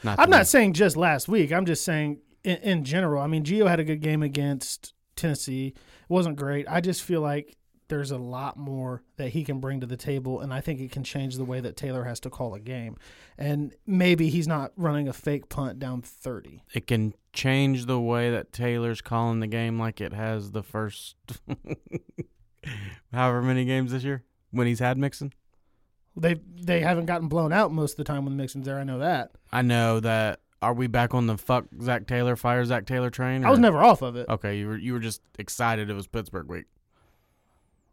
not 0.03 0.19
I'm 0.19 0.29
me. 0.29 0.37
not 0.37 0.47
saying 0.47 0.73
just 0.73 0.95
last 0.95 1.27
week. 1.27 1.51
I'm 1.51 1.65
just 1.65 1.83
saying 1.83 2.19
in, 2.43 2.57
in 2.57 2.83
general. 2.83 3.21
I 3.21 3.27
mean, 3.27 3.43
Gio 3.43 3.67
had 3.67 3.79
a 3.79 3.83
good 3.83 4.01
game 4.01 4.23
against 4.23 4.93
Tennessee. 5.19 5.67
It 5.67 6.09
wasn't 6.09 6.37
great. 6.37 6.65
I 6.69 6.81
just 6.81 7.03
feel 7.03 7.21
like 7.21 7.55
there's 7.89 8.11
a 8.11 8.17
lot 8.19 8.55
more 8.55 9.01
that 9.17 9.29
he 9.29 9.43
can 9.43 9.59
bring 9.59 9.79
to 9.81 9.87
the 9.87 9.97
table, 9.97 10.41
and 10.41 10.53
I 10.53 10.61
think 10.61 10.79
it 10.79 10.91
can 10.91 11.03
change 11.03 11.37
the 11.37 11.43
way 11.43 11.59
that 11.59 11.75
Taylor 11.75 12.03
has 12.03 12.19
to 12.21 12.29
call 12.29 12.53
a 12.53 12.59
game. 12.59 12.95
And 13.37 13.73
maybe 13.87 14.29
he's 14.29 14.47
not 14.47 14.71
running 14.75 15.07
a 15.07 15.13
fake 15.13 15.49
punt 15.49 15.79
down 15.79 16.01
30. 16.03 16.63
it 16.73 16.85
can 16.85 17.13
change 17.33 17.85
the 17.85 17.99
way 17.99 18.29
that 18.31 18.51
Taylor's 18.53 19.01
calling 19.01 19.39
the 19.39 19.47
game 19.47 19.79
like 19.79 20.01
it 20.01 20.13
has 20.13 20.51
the 20.51 20.63
first 20.63 21.15
however 23.13 23.41
many 23.41 23.65
games 23.65 23.91
this 23.91 24.03
year 24.03 24.23
when 24.51 24.67
he's 24.67 24.79
had 24.79 24.97
Mixon. 24.97 25.33
They 26.15 26.35
they 26.61 26.81
haven't 26.81 27.05
gotten 27.05 27.27
blown 27.27 27.53
out 27.53 27.71
most 27.71 27.91
of 27.93 27.97
the 27.97 28.03
time 28.03 28.25
when 28.25 28.35
Mixon's 28.35 28.65
there. 28.65 28.79
I 28.79 28.83
know 28.83 28.99
that. 28.99 29.31
I 29.51 29.61
know 29.61 29.99
that. 29.99 30.41
Are 30.61 30.73
we 30.73 30.87
back 30.87 31.13
on 31.13 31.27
the 31.27 31.37
fuck 31.37 31.65
Zac 31.81 32.05
Taylor 32.05 32.35
fire 32.35 32.65
Zac 32.65 32.85
Taylor 32.85 33.09
train? 33.09 33.45
I 33.45 33.49
was 33.49 33.59
never 33.59 33.81
off 33.83 34.01
of 34.01 34.15
it. 34.15 34.27
Okay, 34.27 34.57
you 34.57 34.67
were 34.67 34.77
you 34.77 34.93
were 34.93 34.99
just 34.99 35.21
excited 35.37 35.89
it 35.89 35.93
was 35.93 36.07
Pittsburgh 36.07 36.49
week. 36.49 36.65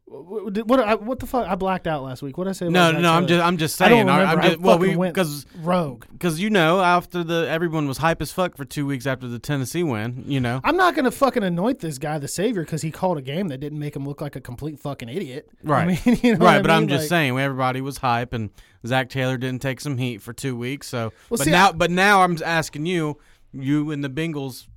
What, 0.09 0.67
what, 0.69 1.03
what, 1.03 1.19
the 1.19 1.27
fuck? 1.27 1.49
I 1.49 1.57
blacked 1.57 1.89
out 1.89 2.05
last 2.05 2.23
week. 2.23 2.39
What 2.39 2.45
did 2.45 2.51
I 2.51 2.53
say? 2.53 2.69
No, 2.69 2.93
no, 2.93 3.13
I'm 3.13 3.27
just 3.27 3.43
I'm 3.45 3.57
just 3.57 3.75
saying. 3.75 3.93
I 3.93 3.97
don't. 3.97 4.09
I 4.09 4.21
remember. 4.21 4.33
am 4.43 4.45
I 4.45 4.49
just 4.51 4.61
well, 4.61 4.79
we 4.79 4.95
went- 4.95 5.15
because 5.15 5.45
rogue. 5.57 6.05
because 6.13 6.39
you 6.39 6.49
know 6.49 6.81
after 6.81 7.25
the 7.25 7.49
everyone 7.51 7.89
was 7.89 7.99
hype 7.99 8.23
as 8.23 8.31
fuck 8.31 8.57
for 8.57 8.65
two 8.65 8.87
weeks 8.87 9.05
after 9.05 9.27
the 9.27 9.41
Tennessee 9.41 9.83
win. 9.83 10.23
You 10.25 10.39
know, 10.39 10.61
I'm 10.63 10.77
not 10.77 10.95
gonna 10.95 11.11
fucking 11.11 11.43
anoint 11.43 11.81
this 11.81 11.99
guy 11.99 12.19
the 12.19 12.29
savior 12.29 12.63
because 12.63 12.83
he 12.83 12.93
called 12.93 13.19
a 13.19 13.23
game 13.23 13.49
that 13.49 13.59
didn't 13.59 13.81
make 13.81 13.97
him 13.97 14.07
look 14.07 14.21
like 14.21 14.37
a 14.37 14.41
complete 14.41 14.79
fucking 14.79 15.09
idiot. 15.09 15.49
Right. 15.65 15.83
I 15.83 16.11
mean, 16.11 16.19
you 16.23 16.37
know 16.37 16.47
right? 16.47 16.59
I 16.59 16.63
but 16.63 16.71
I'm 16.71 16.83
mean? 16.83 16.89
just 16.91 17.03
Like, 17.05 17.09
saying 17.09 17.39
everybody 17.41 17.81
was 17.81 17.99
hype 17.99 18.33
and 18.33 18.51
Zac 18.87 19.09
Taylor 19.11 19.37
didn't 19.37 19.61
take 19.61 19.81
some 19.81 19.99
heat 19.99 20.23
for 20.23 20.33
two 20.33 20.55
weeks. 20.57 20.87
So, 20.87 21.07
Well, 21.31 21.39
but 21.39 21.41
see, 21.41 21.51
now 21.51 21.71
I- 21.71 21.73
but 21.73 21.91
now 21.91 22.23
I'm 22.23 22.39
asking 22.45 22.87
you, 22.87 23.19
you 23.53 23.91
and 23.91 24.05
the 24.05 24.11
Bengals 24.11 24.69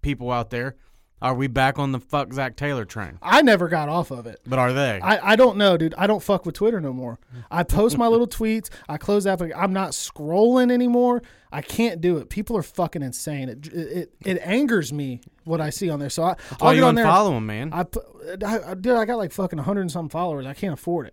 people 0.00 0.30
out 0.30 0.48
there, 0.48 0.76
are 1.22 1.34
we 1.34 1.46
back 1.48 1.78
on 1.78 1.92
the 1.92 2.00
fuck 2.00 2.32
Zac 2.32 2.56
Taylor 2.56 2.84
train? 2.84 3.18
I 3.22 3.42
never 3.42 3.68
got 3.68 3.88
off 3.88 4.10
of 4.10 4.26
it. 4.26 4.40
But 4.46 4.58
are 4.58 4.72
they? 4.72 5.00
I, 5.02 5.32
I 5.32 5.36
don't 5.36 5.56
know, 5.58 5.76
dude. 5.76 5.94
I 5.98 6.06
don't 6.06 6.22
fuck 6.22 6.46
with 6.46 6.54
Twitter 6.54 6.80
no 6.80 6.92
more. 6.92 7.18
I 7.50 7.62
post 7.62 7.98
my 7.98 8.06
little 8.06 8.26
tweets. 8.26 8.70
I 8.88 8.96
close 8.96 9.24
that. 9.24 9.40
I'm 9.56 9.72
not 9.72 9.90
scrolling 9.90 10.72
anymore. 10.72 11.22
I 11.52 11.62
can't 11.62 12.00
do 12.00 12.16
it. 12.18 12.30
People 12.30 12.56
are 12.56 12.62
fucking 12.62 13.02
insane. 13.02 13.48
It 13.48 13.66
it, 13.72 14.12
it 14.24 14.38
angers 14.42 14.92
me 14.92 15.20
what 15.44 15.60
I 15.60 15.70
see 15.70 15.90
on 15.90 15.98
there. 15.98 16.10
So 16.10 16.22
I, 16.22 16.36
Why 16.58 16.68
I'll 16.68 16.74
you 16.74 16.80
get 16.80 16.86
on 16.88 16.94
there. 16.94 17.04
unfollow 17.06 17.36
him, 17.36 17.46
man? 17.46 17.72
I, 17.72 17.84
I, 18.46 18.70
I 18.70 18.74
dude, 18.74 18.94
I 18.96 19.04
got 19.04 19.16
like 19.18 19.32
fucking 19.32 19.58
100 19.58 19.80
and 19.82 19.90
some 19.92 20.08
followers. 20.08 20.46
I 20.46 20.54
can't 20.54 20.72
afford 20.74 21.08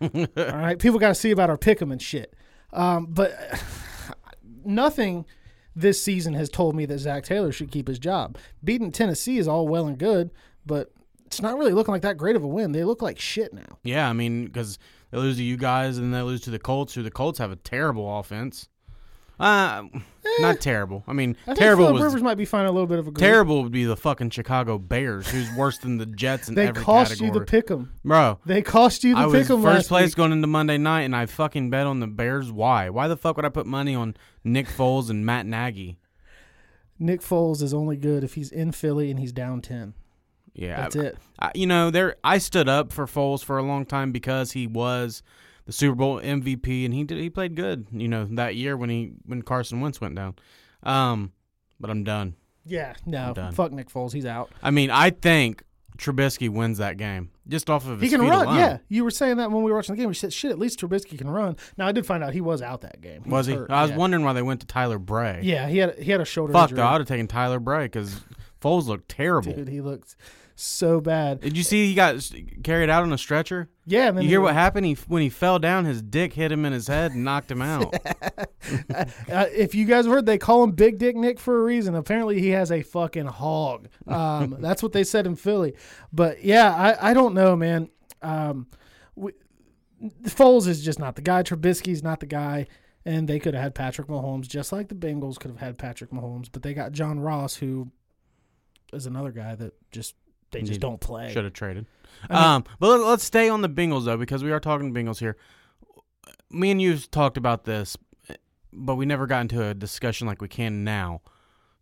it. 0.00 0.30
All 0.36 0.56
right, 0.58 0.78
people 0.78 0.98
got 0.98 1.08
to 1.08 1.14
see 1.14 1.30
about 1.30 1.50
our 1.50 1.58
pick 1.58 1.82
'em 1.82 1.92
and 1.92 2.00
shit. 2.00 2.34
Um, 2.72 3.06
but 3.10 3.32
nothing 4.64 5.26
this 5.74 6.02
season 6.02 6.34
has 6.34 6.48
told 6.48 6.74
me 6.74 6.86
that 6.86 6.98
Zac 6.98 7.24
Taylor 7.24 7.52
should 7.52 7.70
keep 7.70 7.88
his 7.88 7.98
job. 7.98 8.36
Beating 8.62 8.92
Tennessee 8.92 9.38
is 9.38 9.48
all 9.48 9.66
well 9.68 9.86
and 9.86 9.98
good, 9.98 10.30
but 10.66 10.92
it's 11.26 11.40
not 11.40 11.56
really 11.56 11.72
looking 11.72 11.92
like 11.92 12.02
that 12.02 12.18
great 12.18 12.36
of 12.36 12.44
a 12.44 12.48
win. 12.48 12.72
They 12.72 12.84
look 12.84 13.02
like 13.02 13.18
shit 13.18 13.54
now. 13.54 13.78
Yeah, 13.84 14.08
I 14.08 14.12
mean, 14.12 14.44
because 14.44 14.78
they 15.10 15.18
lose 15.18 15.36
to 15.36 15.42
you 15.42 15.56
guys 15.56 15.98
and 15.98 16.12
they 16.12 16.22
lose 16.22 16.42
to 16.42 16.50
the 16.50 16.58
Colts, 16.58 16.94
who 16.94 17.02
the 17.02 17.10
Colts 17.10 17.38
have 17.38 17.50
a 17.50 17.56
terrible 17.56 18.18
offense. 18.18 18.68
Uh, 19.40 19.84
not 20.40 20.60
terrible. 20.60 21.02
I 21.08 21.12
mean, 21.14 21.36
I 21.42 21.46
think 21.46 21.58
terrible 21.58 21.84
Philip 21.86 21.94
was 21.94 22.02
Rivers 22.04 22.22
might 22.22 22.36
be 22.36 22.44
finding 22.44 22.68
a 22.68 22.72
little 22.72 22.86
bit 22.86 22.98
of 23.00 23.08
a 23.08 23.10
groove. 23.10 23.18
terrible 23.20 23.62
would 23.64 23.72
be 23.72 23.84
the 23.84 23.96
fucking 23.96 24.30
Chicago 24.30 24.78
Bears, 24.78 25.28
who's 25.28 25.50
worse 25.56 25.78
than 25.78 25.98
the 25.98 26.06
Jets 26.06 26.48
in 26.48 26.54
They 26.54 26.68
every 26.68 26.82
cost 26.82 27.10
category. 27.12 27.28
you 27.32 27.38
the 27.40 27.44
pick 27.44 27.70
'em. 27.70 27.92
Bro, 28.04 28.38
They 28.46 28.62
cost 28.62 29.02
you 29.02 29.14
the 29.14 29.20
I 29.20 29.24
pick 29.24 29.32
was 29.34 29.50
'em 29.50 29.62
first 29.62 29.64
last 29.64 29.88
place 29.88 30.08
week. 30.10 30.16
going 30.16 30.32
into 30.32 30.46
Monday 30.46 30.78
night, 30.78 31.02
and 31.02 31.16
I 31.16 31.26
fucking 31.26 31.70
bet 31.70 31.86
on 31.86 31.98
the 32.00 32.06
Bears. 32.06 32.52
Why? 32.52 32.88
Why 32.90 33.08
the 33.08 33.16
fuck 33.16 33.34
would 33.36 33.44
I 33.44 33.48
put 33.48 33.66
money 33.66 33.94
on 33.96 34.14
Nick 34.44 34.68
Foles 34.68 35.10
and 35.10 35.26
Matt 35.26 35.46
Nagy? 35.46 35.98
Nick 36.98 37.20
Foles 37.20 37.62
is 37.62 37.74
only 37.74 37.96
good 37.96 38.22
if 38.22 38.34
he's 38.34 38.52
in 38.52 38.70
Philly 38.70 39.10
and 39.10 39.18
he's 39.18 39.32
down 39.32 39.60
ten. 39.60 39.94
Yeah, 40.54 40.76
That's 40.82 40.96
I- 40.96 41.00
it. 41.00 41.18
I, 41.40 41.50
you 41.54 41.66
know, 41.66 41.90
there 41.90 42.16
I 42.22 42.38
stood 42.38 42.68
up 42.68 42.92
for 42.92 43.06
Foles 43.06 43.42
for 43.42 43.58
a 43.58 43.62
long 43.62 43.86
time 43.86 44.12
because 44.12 44.52
he 44.52 44.66
was 44.66 45.22
the 45.66 45.72
Super 45.72 45.94
Bowl 45.94 46.20
MVP 46.20 46.84
and 46.84 46.92
he 46.92 47.04
did 47.04 47.18
he 47.18 47.30
played 47.30 47.54
good. 47.54 47.86
You 47.92 48.08
know 48.08 48.26
that 48.32 48.56
year 48.56 48.76
when 48.76 48.90
he 48.90 49.12
when 49.26 49.42
Carson 49.42 49.80
Wentz 49.80 50.00
went 50.00 50.14
down. 50.14 50.34
Um, 50.82 51.32
but 51.78 51.90
I'm 51.90 52.04
done. 52.04 52.34
Yeah, 52.64 52.94
no, 53.06 53.34
fuck 53.54 53.72
Nick 53.72 53.90
Foles. 53.90 54.12
He's 54.12 54.26
out. 54.26 54.50
I 54.62 54.70
mean, 54.70 54.90
I 54.90 55.10
think 55.10 55.64
Trubisky 55.98 56.48
wins 56.48 56.78
that 56.78 56.96
game 56.96 57.30
just 57.48 57.68
off 57.68 57.86
of 57.86 58.00
his 58.00 58.10
He 58.10 58.16
can 58.16 58.26
run. 58.26 58.46
alone. 58.46 58.56
Yeah, 58.56 58.78
you 58.88 59.04
were 59.04 59.10
saying 59.10 59.36
that 59.38 59.50
when 59.50 59.62
we 59.64 59.70
were 59.70 59.76
watching 59.76 59.94
the 59.94 60.00
game. 60.00 60.08
We 60.08 60.14
said, 60.14 60.32
"Shit, 60.32 60.50
at 60.50 60.58
least 60.58 60.80
Trubisky 60.80 61.18
can 61.18 61.28
run." 61.28 61.56
Now 61.76 61.86
I 61.88 61.92
did 61.92 62.06
find 62.06 62.22
out 62.22 62.32
he 62.32 62.40
was 62.40 62.62
out 62.62 62.82
that 62.82 63.00
game. 63.00 63.22
Was 63.26 63.46
he? 63.46 63.54
hurt, 63.54 63.70
I 63.70 63.82
was 63.82 63.90
yeah. 63.90 63.96
wondering 63.96 64.24
why 64.24 64.32
they 64.32 64.42
went 64.42 64.60
to 64.60 64.66
Tyler 64.66 64.98
Bray. 64.98 65.40
Yeah, 65.42 65.68
he 65.68 65.78
had 65.78 65.98
he 65.98 66.10
had 66.10 66.20
a 66.20 66.24
shoulder 66.24 66.52
Fuck, 66.52 66.70
injury. 66.70 66.76
though, 66.76 66.86
I 66.86 66.92
would 66.92 67.00
have 67.00 67.08
taken 67.08 67.26
Tyler 67.26 67.58
Bray 67.58 67.84
because 67.86 68.20
Foles 68.60 68.86
looked 68.86 69.08
terrible. 69.08 69.52
Dude, 69.52 69.68
he 69.68 69.80
looked 69.80 70.16
so 70.54 71.00
bad. 71.00 71.40
Did 71.40 71.56
you 71.56 71.62
see 71.62 71.86
he 71.88 71.94
got 71.94 72.16
carried 72.62 72.90
out 72.90 73.02
on 73.02 73.12
a 73.12 73.18
stretcher? 73.18 73.68
Yeah, 73.86 74.06
then 74.10 74.16
You 74.16 74.20
he- 74.22 74.28
hear 74.28 74.40
what 74.40 74.54
happened? 74.54 74.86
He 74.86 74.94
when 75.08 75.22
he 75.22 75.28
fell 75.28 75.58
down, 75.58 75.84
his 75.84 76.02
dick 76.02 76.32
hit 76.34 76.52
him 76.52 76.64
in 76.64 76.72
his 76.72 76.86
head 76.86 77.12
and 77.12 77.24
knocked 77.24 77.50
him 77.50 77.62
out. 77.62 77.94
Uh, 79.30 79.46
if 79.52 79.74
you 79.74 79.84
guys 79.84 80.06
heard, 80.06 80.24
they 80.24 80.38
call 80.38 80.62
him 80.62 80.70
Big 80.70 80.96
Dick 80.98 81.16
Nick 81.16 81.40
for 81.40 81.60
a 81.60 81.64
reason. 81.64 81.94
Apparently, 81.96 82.40
he 82.40 82.50
has 82.50 82.70
a 82.70 82.82
fucking 82.82 83.26
hog. 83.26 83.88
Um, 84.06 84.56
that's 84.60 84.82
what 84.82 84.92
they 84.92 85.02
said 85.04 85.26
in 85.26 85.34
Philly. 85.34 85.74
But 86.12 86.44
yeah, 86.44 86.72
I, 86.72 87.10
I 87.10 87.14
don't 87.14 87.34
know, 87.34 87.56
man. 87.56 87.90
Um, 88.22 88.68
we, 89.16 89.32
Foles 90.26 90.68
is 90.68 90.84
just 90.84 90.98
not 91.00 91.16
the 91.16 91.22
guy. 91.22 91.42
Trubisky's 91.42 92.02
not 92.02 92.20
the 92.20 92.26
guy. 92.26 92.68
And 93.04 93.26
they 93.26 93.40
could 93.40 93.54
have 93.54 93.62
had 93.64 93.74
Patrick 93.74 94.06
Mahomes, 94.06 94.46
just 94.46 94.70
like 94.72 94.88
the 94.88 94.94
Bengals 94.94 95.38
could 95.40 95.50
have 95.50 95.60
had 95.60 95.76
Patrick 95.76 96.10
Mahomes. 96.10 96.48
But 96.50 96.62
they 96.62 96.72
got 96.72 96.92
John 96.92 97.18
Ross, 97.18 97.56
who 97.56 97.90
is 98.92 99.06
another 99.06 99.32
guy 99.32 99.56
that 99.56 99.72
just 99.90 100.14
they 100.52 100.62
just 100.62 100.80
don't 100.80 101.00
play. 101.00 101.32
Should 101.32 101.44
have 101.44 101.52
traded. 101.52 101.86
I 102.30 102.34
mean- 102.34 102.42
um, 102.42 102.64
but 102.78 102.88
let- 102.88 103.00
let's 103.08 103.24
stay 103.24 103.48
on 103.48 103.62
the 103.62 103.68
Bengals 103.68 104.04
though, 104.04 104.16
because 104.16 104.44
we 104.44 104.52
are 104.52 104.60
talking 104.60 104.94
Bengals 104.94 105.18
here. 105.18 105.36
Me 106.50 106.70
and 106.70 106.80
you 106.80 106.96
talked 106.98 107.36
about 107.36 107.64
this, 107.64 107.96
but 108.72 108.94
we 108.96 109.06
never 109.06 109.26
got 109.26 109.40
into 109.40 109.66
a 109.66 109.74
discussion 109.74 110.26
like 110.26 110.40
we 110.40 110.48
can 110.48 110.84
now. 110.84 111.20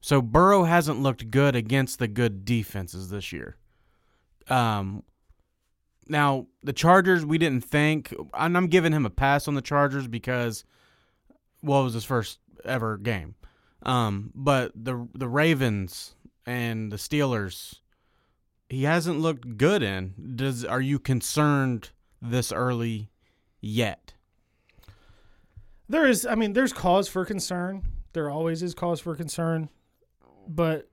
So 0.01 0.23
Burrow 0.23 0.63
hasn't 0.65 1.01
looked 1.03 1.31
good 1.31 1.55
against 1.55 1.99
the 1.99 2.09
good 2.09 2.45
defenses 2.45 3.11
this 3.11 3.33
year. 3.33 3.57
Um, 4.49 5.03
now 6.09 6.47
the 6.63 6.73
Chargers, 6.73 7.25
we 7.27 7.37
didn't 7.39 7.65
think, 7.65 8.15
and 8.35 8.57
I'm 8.57 8.67
giving 8.69 8.93
him 8.93 9.05
a 9.07 9.11
pass 9.11 9.47
on 9.47 9.55
the 9.55 9.61
Chargers 9.63 10.09
because, 10.09 10.65
well, 11.63 11.83
it 11.83 11.85
was 11.85 11.95
his 11.95 12.05
first 12.05 12.39
ever 12.65 12.97
game. 12.97 13.35
Um, 13.83 14.31
but 14.35 14.73
the 14.75 15.07
the 15.15 15.29
Ravens 15.29 16.15
and 16.47 16.91
the 16.93 16.97
Steelers, 16.97 17.77
he 18.71 18.85
hasn't 18.85 19.21
looked 19.21 19.59
good 19.59 19.83
in. 19.83 20.15
Does 20.37 20.65
are 20.65 20.81
you 20.81 20.99
concerned 20.99 21.91
this 22.23 22.53
early 22.53 23.11
yet? 23.61 24.15
There 25.89 26.07
is, 26.07 26.25
I 26.25 26.37
mean, 26.37 26.53
there's 26.53 26.73
cause 26.73 27.09
for 27.09 27.25
concern. 27.25 27.83
There 28.13 28.31
always 28.31 28.63
is 28.63 28.75
cause 28.75 29.01
for 29.01 29.17
concern, 29.17 29.69
but 30.47 30.89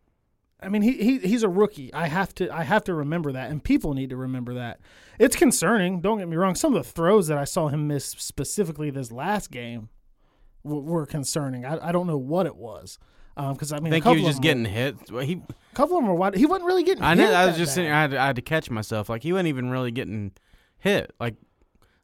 I 0.59 0.69
mean, 0.69 0.81
he, 0.81 0.93
he 0.93 1.19
he's 1.19 1.43
a 1.43 1.49
rookie. 1.49 1.93
I 1.93 2.07
have 2.07 2.33
to 2.35 2.49
I 2.53 2.63
have 2.63 2.83
to 2.85 2.95
remember 2.95 3.31
that, 3.31 3.51
and 3.51 3.63
people 3.63 3.93
need 3.93 4.09
to 4.09 4.17
remember 4.17 4.55
that. 4.55 4.79
It's 5.19 5.35
concerning. 5.35 6.01
Don't 6.01 6.17
get 6.17 6.27
me 6.27 6.35
wrong. 6.35 6.55
Some 6.55 6.75
of 6.75 6.83
the 6.83 6.91
throws 6.91 7.27
that 7.27 7.37
I 7.37 7.43
saw 7.43 7.67
him 7.67 7.87
miss 7.87 8.05
specifically 8.05 8.89
this 8.89 9.11
last 9.11 9.51
game 9.51 9.89
were 10.63 11.05
concerning. 11.05 11.63
I, 11.63 11.89
I 11.89 11.91
don't 11.91 12.07
know 12.07 12.17
what 12.17 12.47
it 12.47 12.55
was. 12.55 12.97
Um, 13.37 13.53
because 13.53 13.71
I 13.71 13.79
mean, 13.79 13.93
I 13.93 13.97
a 13.97 14.01
think 14.01 14.17
he 14.17 14.23
was 14.23 14.33
just 14.33 14.41
getting 14.41 14.63
them 14.63 14.71
hit. 14.71 14.95
He, 15.09 15.33
a 15.33 15.75
couple 15.75 15.95
of 15.95 16.03
them 16.03 16.09
were 16.09 16.15
wide. 16.15 16.35
He 16.35 16.47
wasn't 16.47 16.65
really 16.65 16.83
getting. 16.83 17.03
I 17.03 17.13
hit 17.13 17.21
know. 17.21 17.31
I 17.33 17.45
was 17.45 17.55
just 17.55 17.75
sitting. 17.75 17.91
I 17.91 18.01
had, 18.01 18.11
to, 18.11 18.19
I 18.19 18.25
had 18.27 18.35
to 18.37 18.41
catch 18.41 18.71
myself. 18.71 19.09
Like 19.09 19.21
he 19.21 19.31
wasn't 19.31 19.49
even 19.49 19.69
really 19.69 19.91
getting 19.91 20.31
hit. 20.79 21.13
Like 21.19 21.35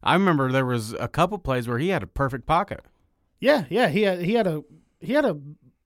I 0.04 0.14
remember 0.14 0.52
there 0.52 0.66
was 0.66 0.94
a 0.94 1.08
couple 1.08 1.40
plays 1.40 1.68
where 1.68 1.80
he 1.80 1.90
had 1.90 2.04
a 2.04 2.08
perfect 2.08 2.46
pocket. 2.46 2.82
Yeah, 3.40 3.66
yeah, 3.70 3.88
he 3.88 4.04
had 4.04 4.22
he 4.22 4.34
had 4.34 4.46
a 4.46 4.64
he 5.02 5.14
had 5.14 5.26
a 5.26 5.38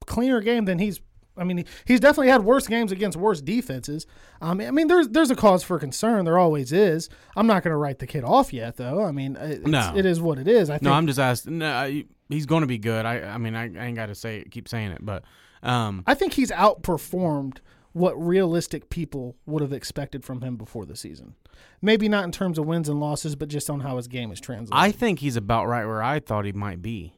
cleaner 0.06 0.42
game 0.42 0.66
than 0.66 0.80
he's. 0.80 1.00
I 1.38 1.44
mean, 1.44 1.64
he's 1.86 2.00
definitely 2.00 2.30
had 2.30 2.44
worse 2.44 2.68
games 2.68 2.92
against 2.92 3.18
worse 3.18 3.42
defenses. 3.42 4.06
Um, 4.42 4.60
I 4.62 4.72
mean, 4.72 4.88
there's 4.88 5.08
there's 5.10 5.32
a 5.32 5.36
cause 5.36 5.64
for 5.64 5.78
concern. 5.80 6.26
There 6.26 6.38
always 6.38 6.72
is. 6.72 7.10
I'm 7.36 7.48
not 7.48 7.64
going 7.64 7.72
to 7.72 7.78
write 7.78 8.00
the 8.00 8.08
kid 8.08 8.24
off 8.24 8.52
yet, 8.54 8.78
though. 8.78 9.04
I 9.04 9.12
mean, 9.12 9.38
No. 9.66 9.94
it 9.96 10.06
is 10.06 10.20
what 10.22 10.40
it 10.40 10.48
is. 10.48 10.70
I 10.70 10.74
think. 10.76 10.84
No, 10.84 10.94
I'm 10.94 11.08
just 11.08 11.20
asking. 11.20 11.60
No, 11.60 11.72
I- 11.74 12.06
he's 12.30 12.46
going 12.46 12.62
to 12.62 12.68
be 12.68 12.78
good. 12.78 13.06
I, 13.06 13.22
I 13.22 13.38
mean, 13.38 13.56
I, 13.56 13.64
I 13.66 13.86
ain't 13.86 13.96
got 13.96 14.08
to 14.08 14.16
say 14.16 14.44
keep 14.52 14.68
saying 14.68 14.92
it, 14.92 15.06
but 15.06 15.24
um, 15.64 16.04
I 16.08 16.14
think 16.14 16.34
he's 16.34 16.52
outperformed 16.52 17.58
what 17.94 18.14
realistic 18.22 18.90
people 18.90 19.36
would 19.46 19.62
have 19.62 19.74
expected 19.74 20.24
from 20.24 20.42
him 20.42 20.56
before 20.56 20.86
the 20.86 20.96
season. 20.96 21.34
Maybe 21.82 22.08
not 22.08 22.24
in 22.26 22.32
terms 22.32 22.60
of 22.60 22.66
wins 22.68 22.90
and 22.90 23.00
losses, 23.00 23.36
but 23.36 23.50
just 23.50 23.70
on 23.70 23.80
how 23.80 23.98
his 23.98 24.08
game 24.08 24.32
is 24.32 24.40
translated. 24.40 24.74
I 24.80 24.92
think 24.92 25.20
he's 25.20 25.36
about 25.36 25.68
right 25.68 25.86
where 25.86 26.04
I 26.04 26.20
thought 26.20 26.46
he 26.46 26.52
might 26.52 26.82
be. 26.82 27.14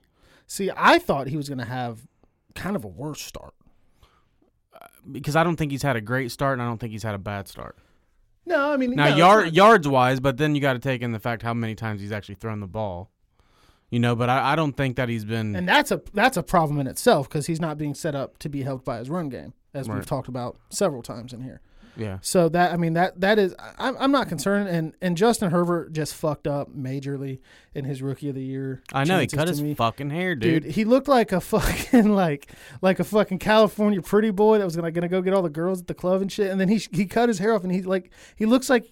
See, 0.47 0.71
I 0.75 0.97
thought 0.99 1.27
he 1.27 1.35
was 1.37 1.49
going 1.49 1.57
to 1.59 1.65
have 1.65 2.07
kind 2.55 2.75
of 2.77 2.85
a 2.85 2.87
worse 2.87 3.21
start. 3.21 3.53
Because 5.11 5.35
I 5.35 5.43
don't 5.43 5.55
think 5.55 5.71
he's 5.71 5.83
had 5.83 5.95
a 5.95 6.01
great 6.01 6.31
start 6.31 6.53
and 6.53 6.61
I 6.61 6.65
don't 6.65 6.77
think 6.79 6.91
he's 6.93 7.03
had 7.03 7.15
a 7.15 7.19
bad 7.19 7.47
start. 7.47 7.77
No, 8.45 8.71
I 8.71 8.77
mean, 8.77 8.91
Now 8.95 9.09
no, 9.09 9.15
yard 9.15 9.45
not- 9.45 9.53
yards 9.53 9.87
wise, 9.87 10.19
but 10.19 10.37
then 10.37 10.55
you 10.55 10.61
got 10.61 10.73
to 10.73 10.79
take 10.79 11.01
in 11.01 11.11
the 11.11 11.19
fact 11.19 11.43
how 11.43 11.53
many 11.53 11.75
times 11.75 12.01
he's 12.01 12.11
actually 12.11 12.35
thrown 12.35 12.59
the 12.59 12.67
ball. 12.67 13.11
You 13.91 13.99
know, 13.99 14.15
but 14.15 14.29
I, 14.29 14.53
I 14.53 14.55
don't 14.55 14.73
think 14.77 14.97
that 14.97 15.09
he's 15.09 15.25
been. 15.25 15.55
And 15.55 15.67
that's 15.67 15.91
a 15.91 16.01
that's 16.13 16.37
a 16.37 16.43
problem 16.43 16.79
in 16.79 16.85
itself 16.87 17.27
because 17.27 17.47
he's 17.47 17.59
not 17.59 17.77
being 17.77 17.95
set 17.95 18.13
up 18.15 18.37
to 18.39 18.49
be 18.49 18.61
helped 18.61 18.85
by 18.85 18.99
his 18.99 19.09
run 19.09 19.29
game, 19.29 19.53
as 19.73 19.87
Right. 19.89 19.95
we've 19.95 20.05
talked 20.05 20.27
about 20.27 20.57
several 20.69 21.01
times 21.01 21.33
in 21.33 21.41
here. 21.41 21.61
Yeah, 21.99 22.19
So 22.21 22.49
that 22.49 22.73
I 22.73 22.77
mean 22.77 22.93
that 22.93 23.19
that 23.21 23.37
is 23.39 23.55
I'm 23.77 23.95
I'm 23.97 24.11
not 24.11 24.29
concerned. 24.29 24.69
And 24.69 24.93
and 25.01 25.17
Justin 25.17 25.51
Herbert 25.51 25.93
just 25.93 26.13
fucked 26.15 26.47
up 26.47 26.73
majorly 26.75 27.39
in 27.73 27.85
his 27.85 28.01
rookie 28.01 28.29
of 28.29 28.35
the 28.35 28.43
year. 28.43 28.81
I 28.93 29.03
know 29.03 29.19
he 29.19 29.27
cut 29.27 29.47
his 29.47 29.61
me. 29.61 29.73
fucking 29.73 30.09
hair, 30.09 30.35
dude. 30.35 30.63
Dude, 30.63 30.73
he 30.73 30.85
looked 30.85 31.07
like 31.07 31.31
a 31.31 31.41
fucking 31.41 32.13
like 32.13 32.51
like 32.81 32.99
a 32.99 33.03
fucking 33.03 33.39
California 33.39 34.01
pretty 34.01 34.31
boy 34.31 34.57
that 34.57 34.65
was 34.65 34.75
gonna 34.75 34.91
gonna 34.91 35.07
go 35.07 35.21
get 35.21 35.33
all 35.33 35.41
the 35.41 35.49
girls 35.49 35.81
at 35.81 35.87
the 35.87 35.93
club 35.93 36.21
and 36.21 36.31
shit. 36.31 36.49
And 36.51 36.59
then 36.59 36.69
he 36.69 36.77
he 36.91 37.05
cut 37.05 37.29
his 37.29 37.39
hair 37.39 37.53
off 37.53 37.63
and 37.63 37.71
he 37.71 37.81
like 37.81 38.11
he 38.35 38.45
looks 38.45 38.69
like 38.69 38.91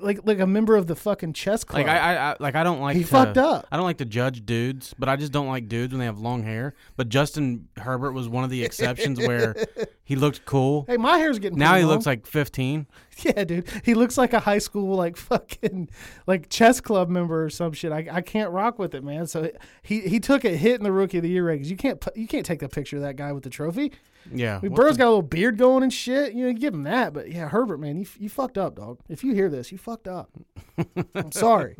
like 0.00 0.20
like 0.24 0.40
a 0.40 0.46
member 0.46 0.76
of 0.76 0.86
the 0.86 0.96
fucking 0.96 1.32
chess 1.32 1.64
club. 1.64 1.86
Like 1.86 1.88
I, 1.88 1.98
I, 1.98 2.30
I 2.30 2.36
like 2.40 2.54
I 2.54 2.62
don't 2.62 2.80
like 2.80 2.96
he 2.96 3.02
to, 3.02 3.08
fucked 3.08 3.38
up. 3.38 3.66
I 3.70 3.76
don't 3.76 3.84
like 3.84 3.98
to 3.98 4.04
judge 4.04 4.44
dudes, 4.44 4.94
but 4.98 5.08
I 5.08 5.16
just 5.16 5.32
don't 5.32 5.48
like 5.48 5.68
dudes 5.68 5.92
when 5.92 6.00
they 6.00 6.06
have 6.06 6.18
long 6.18 6.42
hair. 6.42 6.74
But 6.96 7.08
Justin 7.08 7.68
Herbert 7.76 8.12
was 8.12 8.28
one 8.28 8.44
of 8.44 8.50
the 8.50 8.64
exceptions 8.64 9.18
where 9.18 9.56
he 10.04 10.16
looked 10.16 10.44
cool. 10.44 10.84
Hey, 10.86 10.96
my 10.96 11.18
hair's 11.18 11.38
getting 11.38 11.58
Now 11.58 11.74
he 11.76 11.82
long. 11.82 11.94
looks 11.94 12.06
like 12.06 12.26
15. 12.26 12.86
Yeah, 13.20 13.42
dude. 13.42 13.68
He 13.84 13.94
looks 13.94 14.16
like 14.16 14.32
a 14.32 14.38
high 14.38 14.58
school 14.58 14.94
like 14.94 15.16
fucking 15.16 15.90
like 16.28 16.48
chess 16.50 16.80
club 16.80 17.08
member 17.08 17.46
or 17.46 17.50
some 17.50 17.72
shit. 17.72 17.90
I, 17.90 18.06
I 18.12 18.20
can't 18.20 18.52
rock 18.52 18.78
with 18.78 18.94
it, 18.94 19.02
man. 19.02 19.26
So 19.26 19.50
he 19.82 20.02
he 20.02 20.20
took 20.20 20.44
a 20.44 20.50
hit 20.50 20.76
in 20.76 20.84
the 20.84 20.92
rookie 20.92 21.16
of 21.16 21.24
the 21.24 21.28
year 21.28 21.44
rankings. 21.44 21.66
You 21.66 21.76
can't 21.76 22.00
you 22.14 22.28
can't 22.28 22.46
take 22.46 22.60
the 22.60 22.68
picture 22.68 22.94
of 22.94 23.02
that 23.02 23.16
guy 23.16 23.32
with 23.32 23.42
the 23.42 23.50
trophy. 23.50 23.90
Yeah, 24.32 24.58
I 24.58 24.60
mean, 24.62 24.74
Burrow's 24.74 24.96
the- 24.96 24.98
got 24.98 25.06
a 25.06 25.10
little 25.10 25.22
beard 25.22 25.58
going 25.58 25.82
and 25.82 25.92
shit. 25.92 26.32
You 26.34 26.46
know, 26.46 26.52
give 26.52 26.74
him 26.74 26.82
that. 26.84 27.12
But 27.12 27.30
yeah, 27.30 27.48
Herbert, 27.48 27.78
man, 27.78 27.96
you 27.98 28.06
you 28.18 28.28
fucked 28.28 28.58
up, 28.58 28.76
dog. 28.76 28.98
If 29.08 29.24
you 29.24 29.34
hear 29.34 29.48
this, 29.48 29.72
you 29.72 29.78
fucked 29.78 30.08
up. 30.08 30.30
I'm 31.14 31.32
sorry. 31.32 31.76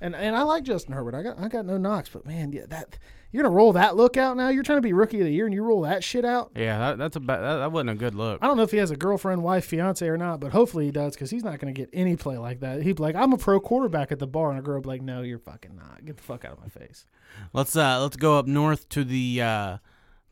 And 0.00 0.14
and 0.16 0.34
I 0.34 0.42
like 0.42 0.62
Justin 0.64 0.94
Herbert. 0.94 1.14
I 1.14 1.22
got 1.22 1.38
I 1.38 1.48
got 1.48 1.66
no 1.66 1.76
knocks, 1.76 2.08
but 2.08 2.24
man, 2.26 2.52
yeah, 2.52 2.64
that 2.68 2.98
you're 3.32 3.42
gonna 3.42 3.54
roll 3.54 3.74
that 3.74 3.96
look 3.96 4.16
out 4.16 4.34
now. 4.34 4.48
You're 4.48 4.62
trying 4.62 4.78
to 4.78 4.82
be 4.82 4.94
rookie 4.94 5.18
of 5.20 5.26
the 5.26 5.32
year 5.32 5.44
and 5.44 5.54
you 5.54 5.62
roll 5.62 5.82
that 5.82 6.02
shit 6.02 6.24
out. 6.24 6.52
yeah, 6.56 6.78
that, 6.78 6.98
that's 6.98 7.16
a 7.16 7.20
that, 7.20 7.38
that 7.40 7.70
wasn't 7.70 7.90
a 7.90 7.94
good 7.94 8.14
look. 8.14 8.38
I 8.40 8.46
don't 8.46 8.56
know 8.56 8.62
if 8.62 8.70
he 8.70 8.78
has 8.78 8.90
a 8.90 8.96
girlfriend, 8.96 9.42
wife, 9.42 9.66
fiance 9.66 10.06
or 10.08 10.16
not, 10.16 10.40
but 10.40 10.52
hopefully 10.52 10.86
he 10.86 10.90
does 10.90 11.14
because 11.14 11.30
he's 11.30 11.44
not 11.44 11.58
going 11.58 11.72
to 11.72 11.78
get 11.78 11.90
any 11.92 12.16
play 12.16 12.38
like 12.38 12.60
that. 12.60 12.82
He'd 12.82 12.96
be 12.96 13.02
like, 13.02 13.14
"I'm 13.14 13.34
a 13.34 13.36
pro 13.36 13.60
quarterback 13.60 14.10
at 14.10 14.18
the 14.18 14.26
bar," 14.26 14.48
and 14.50 14.58
a 14.58 14.62
girl 14.62 14.76
would 14.76 14.84
be 14.84 14.88
like, 14.88 15.02
"No, 15.02 15.20
you're 15.20 15.38
fucking 15.38 15.76
not. 15.76 16.02
Get 16.04 16.16
the 16.16 16.22
fuck 16.22 16.46
out 16.46 16.52
of 16.52 16.60
my 16.60 16.68
face." 16.68 17.04
Let's 17.52 17.76
uh 17.76 18.00
let's 18.00 18.16
go 18.16 18.38
up 18.38 18.46
north 18.46 18.88
to 18.90 19.04
the 19.04 19.42
uh 19.42 19.76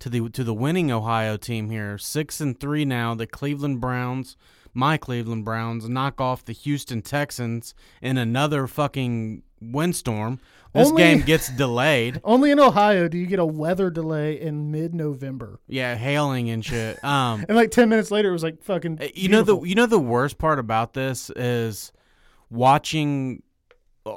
to 0.01 0.09
the 0.09 0.29
to 0.31 0.45
the 0.45 0.55
winning 0.55 0.91
Ohio 0.91 1.37
team 1.37 1.71
here. 1.71 1.99
Six 1.99 2.41
and 2.41 2.59
three 2.59 2.85
now. 2.85 3.15
The 3.15 3.27
Cleveland 3.27 3.81
Browns, 3.81 4.37
my 4.75 4.97
Cleveland 4.97 5.45
Browns, 5.45 5.89
knock 5.89 6.21
off 6.21 6.45
the 6.45 6.53
Houston 6.53 7.03
Texans 7.03 7.75
in 8.03 8.17
another 8.19 8.67
fucking 8.67 9.43
windstorm. 9.61 10.39
This 10.75 10.89
Only- 10.91 11.03
game 11.03 11.21
gets 11.27 11.49
delayed. 11.51 12.21
Only 12.23 12.51
in 12.51 12.61
Ohio 12.61 13.09
do 13.09 13.17
you 13.19 13.27
get 13.27 13.39
a 13.39 13.47
weather 13.47 13.89
delay 13.91 14.39
in 14.41 14.71
mid-November, 14.71 15.61
Yeah, 15.67 15.95
hailing 15.97 16.51
and 16.51 16.65
shit. 16.65 16.99
Um 17.05 17.45
and 17.49 17.57
like 17.57 17.71
ten 17.71 17.89
minutes 17.89 18.11
later, 18.11 18.29
it 18.29 18.33
was 18.33 18.43
like 18.43 18.63
fucking. 18.63 18.99
Uh, 19.01 19.09
you 19.15 19.29
know 19.29 19.43
the 19.43 19.59
you 19.63 19.75
know 19.75 19.87
the 19.87 19.99
worst 19.99 20.39
part 20.39 20.59
about 20.59 20.93
this 20.95 21.31
is 21.37 21.91
watching 22.51 23.43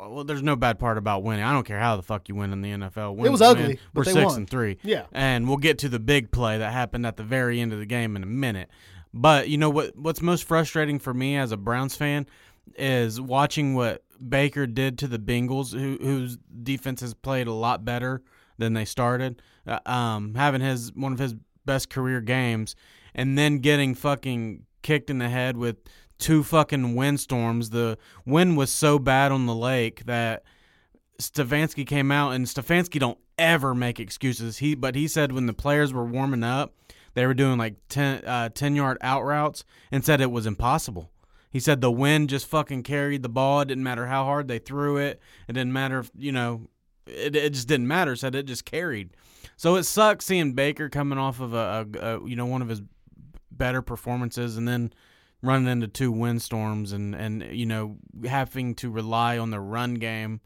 well, 0.09 0.23
there's 0.23 0.43
no 0.43 0.55
bad 0.55 0.79
part 0.79 0.97
about 0.97 1.23
winning. 1.23 1.43
I 1.43 1.53
don't 1.53 1.65
care 1.65 1.79
how 1.79 1.95
the 1.95 2.03
fuck 2.03 2.29
you 2.29 2.35
win 2.35 2.51
in 2.53 2.61
the 2.61 2.71
NFL. 2.71 3.15
Win, 3.15 3.25
it 3.25 3.29
was 3.31 3.41
ugly, 3.41 3.67
win. 3.67 3.79
but 3.93 3.99
We're 3.99 4.03
they 4.05 4.13
six 4.13 4.25
won. 4.25 4.37
and 4.37 4.49
three. 4.49 4.77
Yeah. 4.83 5.05
and 5.11 5.47
we'll 5.47 5.57
get 5.57 5.77
to 5.79 5.89
the 5.89 5.99
big 5.99 6.31
play 6.31 6.57
that 6.57 6.71
happened 6.73 7.05
at 7.05 7.17
the 7.17 7.23
very 7.23 7.59
end 7.59 7.73
of 7.73 7.79
the 7.79 7.85
game 7.85 8.15
in 8.15 8.23
a 8.23 8.27
minute. 8.27 8.69
But 9.13 9.49
you 9.49 9.57
know 9.57 9.69
what? 9.69 9.95
What's 9.97 10.21
most 10.21 10.45
frustrating 10.45 10.99
for 10.99 11.13
me 11.13 11.35
as 11.37 11.51
a 11.51 11.57
Browns 11.57 11.95
fan 11.95 12.27
is 12.77 13.19
watching 13.19 13.73
what 13.75 14.03
Baker 14.27 14.67
did 14.67 14.97
to 14.99 15.07
the 15.07 15.19
Bengals, 15.19 15.73
who, 15.77 15.97
whose 16.01 16.37
defense 16.63 17.01
has 17.01 17.13
played 17.13 17.47
a 17.47 17.53
lot 17.53 17.83
better 17.83 18.21
than 18.57 18.73
they 18.73 18.85
started. 18.85 19.41
Uh, 19.67 19.79
um, 19.85 20.35
having 20.35 20.61
his 20.61 20.93
one 20.93 21.11
of 21.13 21.19
his 21.19 21.35
best 21.65 21.89
career 21.89 22.21
games, 22.21 22.75
and 23.13 23.37
then 23.37 23.59
getting 23.59 23.93
fucking 23.95 24.63
kicked 24.81 25.09
in 25.09 25.19
the 25.19 25.29
head 25.29 25.57
with 25.57 25.77
two 26.21 26.43
fucking 26.43 26.95
windstorms. 26.95 27.71
The 27.71 27.97
wind 28.25 28.55
was 28.55 28.71
so 28.71 28.97
bad 28.97 29.33
on 29.33 29.45
the 29.45 29.55
lake 29.55 30.05
that 30.05 30.43
Stefanski 31.19 31.85
came 31.85 32.11
out, 32.11 32.31
and 32.31 32.45
Stefanski 32.45 32.99
don't 32.99 33.19
ever 33.37 33.75
make 33.75 33.99
excuses. 33.99 34.59
He 34.59 34.75
but 34.75 34.95
he 34.95 35.07
said 35.07 35.33
when 35.33 35.47
the 35.47 35.53
players 35.53 35.91
were 35.91 36.05
warming 36.05 36.43
up 36.43 36.73
they 37.13 37.25
were 37.25 37.33
doing 37.33 37.57
like 37.57 37.75
10, 37.89 38.25
uh, 38.25 38.49
10 38.49 38.75
yard 38.75 38.97
out 39.01 39.23
routes 39.23 39.63
and 39.91 40.03
said 40.05 40.21
it 40.21 40.31
was 40.31 40.45
impossible. 40.45 41.11
He 41.49 41.59
said 41.59 41.81
the 41.81 41.91
wind 41.91 42.29
just 42.29 42.47
fucking 42.47 42.83
carried 42.83 43.23
the 43.23 43.29
ball. 43.29 43.61
It 43.61 43.67
didn't 43.67 43.83
matter 43.83 44.07
how 44.07 44.23
hard 44.23 44.47
they 44.47 44.59
threw 44.59 44.97
it. 44.97 45.19
It 45.47 45.53
didn't 45.53 45.73
matter 45.73 45.99
if, 45.99 46.11
you 46.17 46.31
know, 46.31 46.67
it, 47.05 47.35
it 47.35 47.53
just 47.53 47.67
didn't 47.67 47.87
matter. 47.87 48.15
Said 48.15 48.35
it 48.35 48.43
just 48.43 48.63
carried. 48.63 49.09
So 49.57 49.75
it 49.75 49.83
sucks 49.83 50.25
seeing 50.25 50.53
Baker 50.53 50.87
coming 50.87 51.19
off 51.19 51.41
of 51.41 51.53
a, 51.53 51.85
a, 51.93 51.99
a 51.99 52.27
you 52.27 52.37
know 52.37 52.45
one 52.45 52.61
of 52.61 52.69
his 52.69 52.81
better 53.51 53.81
performances 53.81 54.55
and 54.55 54.67
then 54.67 54.93
running 55.41 55.67
into 55.67 55.87
two 55.87 56.11
windstorms 56.11 56.91
and 56.91 57.15
and 57.15 57.43
you 57.51 57.65
know 57.65 57.97
having 58.25 58.75
to 58.75 58.89
rely 58.89 59.37
on 59.37 59.49
the 59.49 59.59
run 59.59 59.95
game 59.95 60.41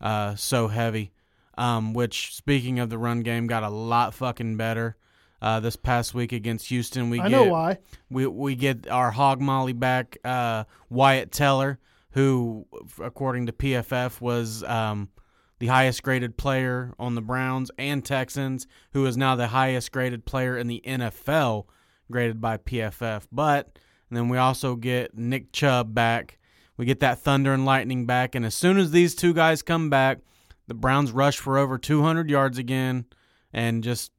uh, 0.00 0.34
so 0.36 0.68
heavy. 0.68 1.12
Um, 1.56 1.94
which 1.94 2.34
speaking 2.34 2.80
of 2.80 2.90
the 2.90 2.98
run 2.98 3.20
game, 3.22 3.46
got 3.46 3.62
a 3.62 3.68
lot 3.68 4.12
fucking 4.14 4.56
better. 4.56 4.96
Uh, 5.40 5.60
this 5.60 5.76
past 5.76 6.14
week 6.14 6.32
against 6.32 6.68
Houston, 6.68 7.10
we 7.10 7.20
I 7.20 7.28
get 7.28 7.36
know 7.36 7.44
why. 7.44 7.78
we 8.10 8.26
we 8.26 8.54
get 8.56 8.88
our 8.88 9.10
hog 9.10 9.40
molly 9.40 9.74
back, 9.74 10.16
uh, 10.24 10.64
Wyatt 10.88 11.32
Teller, 11.32 11.78
who, 12.10 12.66
according 13.00 13.46
to 13.46 13.52
PFF, 13.52 14.20
was 14.20 14.64
um, 14.64 15.10
the 15.58 15.66
highest 15.66 16.02
graded 16.02 16.36
player 16.38 16.94
on 16.98 17.14
the 17.14 17.20
Browns 17.20 17.70
and 17.76 18.04
Texans, 18.04 18.66
who 18.92 19.04
is 19.04 19.16
now 19.16 19.36
the 19.36 19.48
highest 19.48 19.92
graded 19.92 20.24
player 20.24 20.56
in 20.56 20.66
the 20.66 20.82
NFL, 20.84 21.66
graded 22.10 22.40
by 22.40 22.56
PFF. 22.56 23.26
But 23.30 23.78
and 24.08 24.16
then 24.16 24.28
we 24.28 24.38
also 24.38 24.76
get 24.76 25.16
Nick 25.16 25.52
Chubb 25.52 25.94
back. 25.94 26.38
We 26.76 26.86
get 26.86 27.00
that 27.00 27.20
Thunder 27.20 27.52
and 27.52 27.64
Lightning 27.64 28.06
back, 28.06 28.34
and 28.34 28.44
as 28.44 28.54
soon 28.54 28.78
as 28.78 28.90
these 28.90 29.14
two 29.14 29.32
guys 29.32 29.62
come 29.62 29.90
back, 29.90 30.18
the 30.66 30.74
Browns 30.74 31.12
rush 31.12 31.38
for 31.38 31.58
over 31.58 31.78
200 31.78 32.28
yards 32.28 32.58
again, 32.58 33.04
and 33.52 33.84
just 33.84 34.10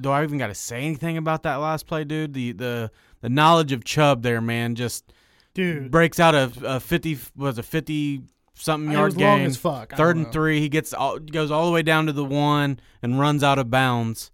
do 0.00 0.10
I 0.10 0.22
even 0.22 0.38
got 0.38 0.48
to 0.48 0.54
say 0.54 0.82
anything 0.82 1.16
about 1.16 1.42
that 1.44 1.56
last 1.56 1.86
play, 1.86 2.04
dude? 2.04 2.32
The 2.32 2.52
the 2.52 2.90
the 3.20 3.28
knowledge 3.28 3.72
of 3.72 3.84
Chubb 3.84 4.22
there, 4.22 4.40
man, 4.40 4.74
just 4.74 5.12
Dude, 5.54 5.90
breaks 5.90 6.20
out 6.20 6.34
a, 6.34 6.52
a 6.62 6.80
50 6.80 7.18
was 7.36 7.58
a 7.58 7.62
50 7.62 8.22
something 8.54 8.92
yard 8.92 9.14
was 9.14 9.16
long 9.16 9.40
as 9.42 9.56
fuck. 9.56 9.94
Third 9.94 10.16
and 10.16 10.26
know. 10.26 10.32
three, 10.32 10.60
he 10.60 10.68
gets 10.68 10.92
all, 10.92 11.18
goes 11.18 11.50
all 11.50 11.66
the 11.66 11.72
way 11.72 11.82
down 11.82 12.06
to 12.06 12.12
the 12.12 12.24
one 12.24 12.78
and 13.02 13.18
runs 13.18 13.42
out 13.42 13.58
of 13.58 13.70
bounds. 13.70 14.30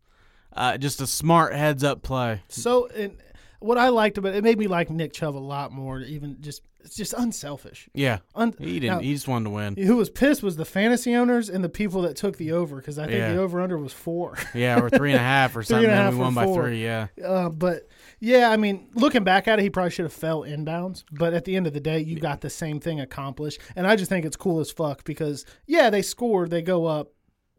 Uh, 0.52 0.78
just 0.78 1.00
a 1.00 1.06
smart 1.06 1.54
heads 1.54 1.84
up 1.84 2.02
play. 2.02 2.42
So, 2.48 2.88
and 2.88 3.18
what 3.60 3.78
I 3.78 3.88
liked 3.88 4.18
about 4.18 4.34
it, 4.34 4.36
it 4.38 4.44
made 4.44 4.58
me 4.58 4.66
like 4.66 4.90
Nick 4.90 5.12
Chubb 5.12 5.36
a 5.36 5.38
lot 5.38 5.72
more. 5.72 6.00
Even 6.00 6.36
just, 6.40 6.62
it's 6.84 6.94
just 6.96 7.12
unselfish. 7.14 7.88
Yeah, 7.94 8.18
Un- 8.34 8.54
he 8.58 8.78
didn't. 8.80 8.96
now, 8.96 9.00
he 9.00 9.12
just 9.14 9.26
wanted 9.26 9.44
to 9.44 9.50
win. 9.50 9.76
who 9.76 9.96
was 9.96 10.08
pissed 10.10 10.42
was 10.42 10.56
the 10.56 10.64
fantasy 10.64 11.14
owners 11.14 11.48
and 11.48 11.64
the 11.64 11.68
people 11.68 12.02
that 12.02 12.16
took 12.16 12.36
the 12.36 12.52
over 12.52 12.76
because 12.76 12.98
I 12.98 13.06
think 13.06 13.18
Yeah. 13.18 13.32
the 13.32 13.40
over 13.40 13.60
under 13.60 13.76
was 13.78 13.92
four. 13.92 14.36
Yeah, 14.54 14.80
or 14.80 14.88
three 14.90 15.10
and 15.12 15.20
a 15.20 15.22
half 15.22 15.56
or 15.56 15.62
something. 15.64 15.88
and 15.90 16.00
and 16.08 16.16
we 16.16 16.22
won 16.22 16.34
by 16.34 16.44
four. 16.44 16.64
three. 16.64 16.82
Yeah, 16.82 17.08
Uh, 17.24 17.48
but 17.48 17.88
yeah, 18.20 18.50
I 18.50 18.56
mean, 18.56 18.88
looking 18.94 19.24
back 19.24 19.48
at 19.48 19.58
it, 19.58 19.62
he 19.62 19.70
probably 19.70 19.90
should 19.90 20.04
have 20.04 20.12
fell 20.12 20.42
inbounds. 20.42 21.04
But 21.12 21.34
at 21.34 21.44
the 21.44 21.56
end 21.56 21.66
of 21.66 21.72
the 21.72 21.80
day, 21.80 21.98
you 22.00 22.18
got 22.20 22.40
the 22.40 22.50
same 22.50 22.78
thing 22.80 23.00
accomplished, 23.00 23.60
and 23.74 23.86
I 23.86 23.96
just 23.96 24.08
think 24.08 24.24
it's 24.24 24.36
cool 24.36 24.60
as 24.60 24.70
fuck 24.70 25.04
because 25.04 25.44
yeah, 25.66 25.90
they 25.90 26.02
scored, 26.02 26.50
they 26.50 26.62
go 26.62 26.86
up 26.86 27.12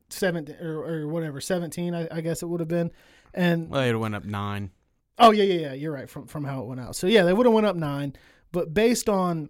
seven 0.09 0.47
or, 0.61 0.85
or 1.01 1.07
whatever, 1.07 1.41
seventeen, 1.41 1.93
I, 1.93 2.07
I 2.09 2.21
guess 2.21 2.41
it 2.41 2.45
would 2.45 2.61
have 2.61 2.69
been, 2.69 2.91
and 3.33 3.69
well, 3.69 3.81
it 3.81 3.93
went 3.93 4.15
up 4.15 4.23
nine. 4.23 4.71
Oh 5.19 5.31
yeah, 5.31 5.43
yeah, 5.43 5.59
yeah, 5.61 5.73
you're 5.73 5.91
right 5.93 6.09
from 6.09 6.27
from 6.27 6.43
how 6.43 6.61
it 6.61 6.65
went 6.67 6.79
out. 6.79 6.95
So 6.95 7.07
yeah, 7.07 7.23
they 7.23 7.33
would 7.33 7.45
have 7.45 7.53
went 7.53 7.65
up 7.67 7.75
nine, 7.75 8.13
but 8.51 8.73
based 8.73 9.09
on 9.09 9.49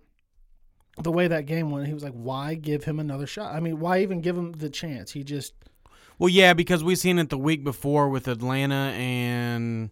the 1.02 1.12
way 1.12 1.28
that 1.28 1.46
game 1.46 1.70
went, 1.72 1.88
he 1.88 1.94
was 1.94 2.04
like, 2.04 2.14
why 2.14 2.56
give 2.56 2.84
him 2.86 3.00
another 3.00 3.28
shot? 3.28 3.54
I 3.54 3.60
mean, 3.60 3.80
why 3.80 4.02
even 4.02 4.22
give 4.22 4.36
him 4.38 4.54
the 4.54 4.70
chance? 4.70 5.12
He 5.12 5.24
just 5.24 5.54
Well, 6.18 6.30
yeah, 6.30 6.54
because 6.54 6.84
we 6.84 6.96
seen 6.96 7.20
it 7.20 7.30
the 7.30 7.38
week 7.38 7.64
before 7.64 8.10
with 8.10 8.28
Atlanta 8.28 8.92
and 8.96 9.92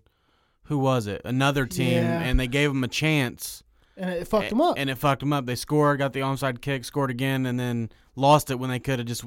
who 0.63 0.79
was 0.79 1.05
it? 1.05 1.21
Another 1.23 1.67
team, 1.67 1.93
Yeah. 2.03 2.21
and 2.21 2.39
they 2.39 2.47
gave 2.47 2.71
him 2.71 2.83
a 2.83 2.87
chance. 2.87 3.61
and 3.97 4.09
it 4.09 4.27
fucked 4.27 4.51
him 4.51 4.59
up. 4.59 4.75
And 4.77 4.89
it 4.89 4.97
fucked 4.97 5.19
them 5.19 5.31
up. 5.31 5.45
They 5.45 5.55
scored, 5.55 5.99
got 5.99 6.11
the 6.13 6.21
onside 6.21 6.59
kick, 6.59 6.83
scored 6.85 7.11
again, 7.11 7.45
and 7.45 7.59
then 7.59 7.89
lost 8.15 8.49
it 8.49 8.55
when 8.59 8.69
they 8.71 8.79
could 8.79 8.97
have 8.99 9.07
just 9.07 9.23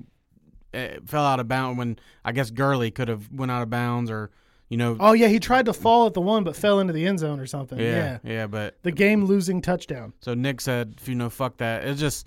uh, 0.74 0.88
fell 1.06 1.24
out 1.24 1.38
of 1.40 1.46
bounds. 1.48 1.78
When 1.78 1.96
I 2.24 2.32
guess 2.32 2.50
Gurley 2.50 2.90
could 2.90 3.06
have 3.08 3.30
went 3.32 3.50
out 3.52 3.62
of 3.62 3.70
bounds, 3.70 4.10
or 4.10 4.30
you 4.68 4.76
know, 4.76 4.96
oh 5.00 5.12
yeah, 5.12 5.28
he 5.28 5.38
tried 5.40 5.64
to 5.66 5.72
fall 5.72 6.06
at 6.06 6.14
the 6.14 6.20
one, 6.20 6.44
but 6.44 6.54
fell 6.56 6.78
into 6.80 6.92
the 6.92 7.06
end 7.06 7.18
zone 7.18 7.40
or 7.40 7.46
something. 7.46 7.78
yeah, 7.78 8.18
yeah. 8.22 8.32
yeah, 8.32 8.46
But 8.46 8.76
the 8.82 8.92
game 8.92 9.24
losing 9.24 9.62
touchdown. 9.62 10.12
so 10.20 10.34
Nick 10.34 10.60
said, 10.60 10.94
"If 11.00 11.08
you 11.08 11.14
know, 11.14 11.30
fuck 11.30 11.56
that. 11.58 11.84
It's 11.84 11.98
just, 12.00 12.26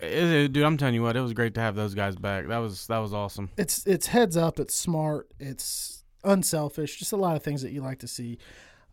it, 0.00 0.08
it- 0.12 0.52
dude. 0.52 0.64
I'm 0.64 0.76
telling 0.76 0.94
you 0.94 1.02
what, 1.02 1.16
it 1.16 1.20
was 1.20 1.32
great 1.32 1.54
to 1.54 1.60
have 1.60 1.74
those 1.76 1.94
guys 1.94 2.16
back. 2.16 2.48
That 2.48 2.58
was 2.58 2.86
that 2.88 2.98
was 2.98 3.14
awesome. 3.14 3.50
It's 3.56 3.86
it's 3.86 4.06
heads 4.08 4.36
up. 4.36 4.58
It's 4.58 4.74
smart. 4.74 5.28
It's 5.38 6.04
unselfish. 6.24 6.98
Just 6.98 7.12
a 7.12 7.16
lot 7.16 7.36
of 7.36 7.42
things 7.42 7.62
that 7.62 7.72
you 7.72 7.82
like 7.82 8.00
to 8.00 8.08
see, 8.08 8.38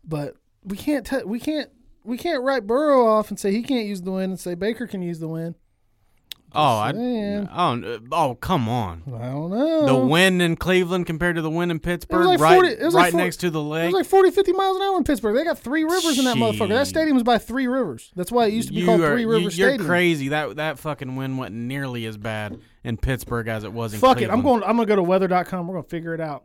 but 0.04 0.34
we 0.64 0.76
can't 0.76 1.04
t- 1.06 1.24
we 1.24 1.40
can't 1.40 1.70
we 2.04 2.16
can't 2.16 2.42
write 2.42 2.66
Burrow 2.66 3.06
off 3.06 3.30
and 3.30 3.38
say 3.40 3.50
he 3.52 3.62
can't 3.62 3.86
use 3.86 4.02
the 4.02 4.12
win 4.12 4.30
and 4.30 4.40
say 4.40 4.54
Baker 4.54 4.86
can 4.86 5.02
use 5.02 5.18
the 5.18 5.28
win. 5.28 5.54
Oh, 6.54 6.78
I, 6.78 6.92
saying. 6.92 7.48
oh, 7.52 8.00
oh, 8.12 8.34
come 8.34 8.68
on. 8.68 9.02
I 9.06 9.26
don't 9.26 9.50
know. 9.50 9.86
The 9.86 9.96
wind 10.06 10.42
in 10.42 10.56
Cleveland 10.56 11.06
compared 11.06 11.36
to 11.36 11.42
the 11.42 11.50
wind 11.50 11.70
in 11.70 11.78
Pittsburgh, 11.78 12.26
like 12.26 12.40
right, 12.40 12.54
40 12.54 12.68
it 12.68 12.82
was 12.82 12.94
right 12.94 13.02
like 13.02 13.12
40 13.12 13.24
next 13.24 13.36
to 13.38 13.50
the 13.50 13.62
lake. 13.62 13.84
It 13.84 13.86
was 13.86 13.94
like 13.94 14.06
40, 14.06 14.30
50 14.30 14.52
miles 14.52 14.76
an 14.76 14.82
hour 14.82 14.96
in 14.98 15.04
Pittsburgh. 15.04 15.36
They 15.36 15.44
got 15.44 15.58
three 15.58 15.84
rivers 15.84 16.18
in 16.18 16.24
that 16.24 16.36
motherfucker. 16.36 16.70
That 16.70 16.86
stadium 16.86 17.14
was 17.14 17.22
by 17.22 17.38
three 17.38 17.66
rivers. 17.66 18.10
That's 18.16 18.32
why 18.32 18.46
it 18.46 18.52
used 18.54 18.68
to 18.68 18.74
be 18.74 18.80
you 18.80 18.86
called 18.86 19.00
are, 19.00 19.12
Three 19.12 19.22
you, 19.22 19.30
River 19.30 19.50
you're 19.50 19.78
crazy. 19.78 20.28
That 20.28 20.56
that 20.56 20.78
fucking 20.78 21.16
wind 21.16 21.38
wasn't 21.38 21.56
nearly 21.56 22.06
as 22.06 22.16
bad 22.16 22.58
in 22.84 22.96
Pittsburgh 22.96 23.48
as 23.48 23.64
it 23.64 23.72
was 23.72 23.94
in 23.94 24.00
Fuck 24.00 24.20
it. 24.20 24.30
I'm 24.30 24.42
going. 24.42 24.62
I'm 24.62 24.76
gonna 24.76 24.86
go 24.86 24.96
to 24.96 25.02
weather.com. 25.02 25.66
We're 25.66 25.74
gonna 25.74 25.88
figure 25.88 26.14
it 26.14 26.20
out. 26.20 26.44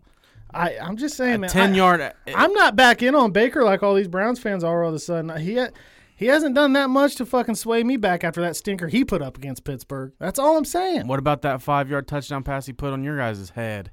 I 0.53 0.77
I'm 0.77 0.97
just 0.97 1.17
saying, 1.17 1.41
man. 1.41 1.49
ten 1.49 1.73
I- 1.73 1.77
yard. 1.77 2.01
Uh, 2.01 2.11
I'm 2.33 2.53
not 2.53 2.75
back 2.75 3.01
in 3.03 3.15
on 3.15 3.31
Baker 3.31 3.63
like 3.63 3.83
all 3.83 3.93
these 3.95 4.07
Browns 4.07 4.39
fans 4.39 4.63
are 4.63 4.83
all 4.83 4.89
of 4.89 4.95
a 4.95 4.99
sudden. 4.99 5.35
He 5.41 5.57
ha- 5.57 5.69
he 6.15 6.27
hasn't 6.27 6.55
done 6.55 6.73
that 6.73 6.89
much 6.89 7.15
to 7.15 7.25
fucking 7.25 7.55
sway 7.55 7.83
me 7.83 7.97
back 7.97 8.23
after 8.23 8.41
that 8.41 8.55
stinker 8.55 8.87
he 8.87 9.03
put 9.05 9.21
up 9.21 9.37
against 9.37 9.63
Pittsburgh. 9.63 10.13
That's 10.19 10.39
all 10.39 10.57
I'm 10.57 10.65
saying. 10.65 11.07
What 11.07 11.19
about 11.19 11.41
that 11.43 11.61
five 11.61 11.89
yard 11.89 12.07
touchdown 12.07 12.43
pass 12.43 12.65
he 12.65 12.73
put 12.73 12.93
on 12.93 13.03
your 13.03 13.17
guys' 13.17 13.49
head? 13.51 13.91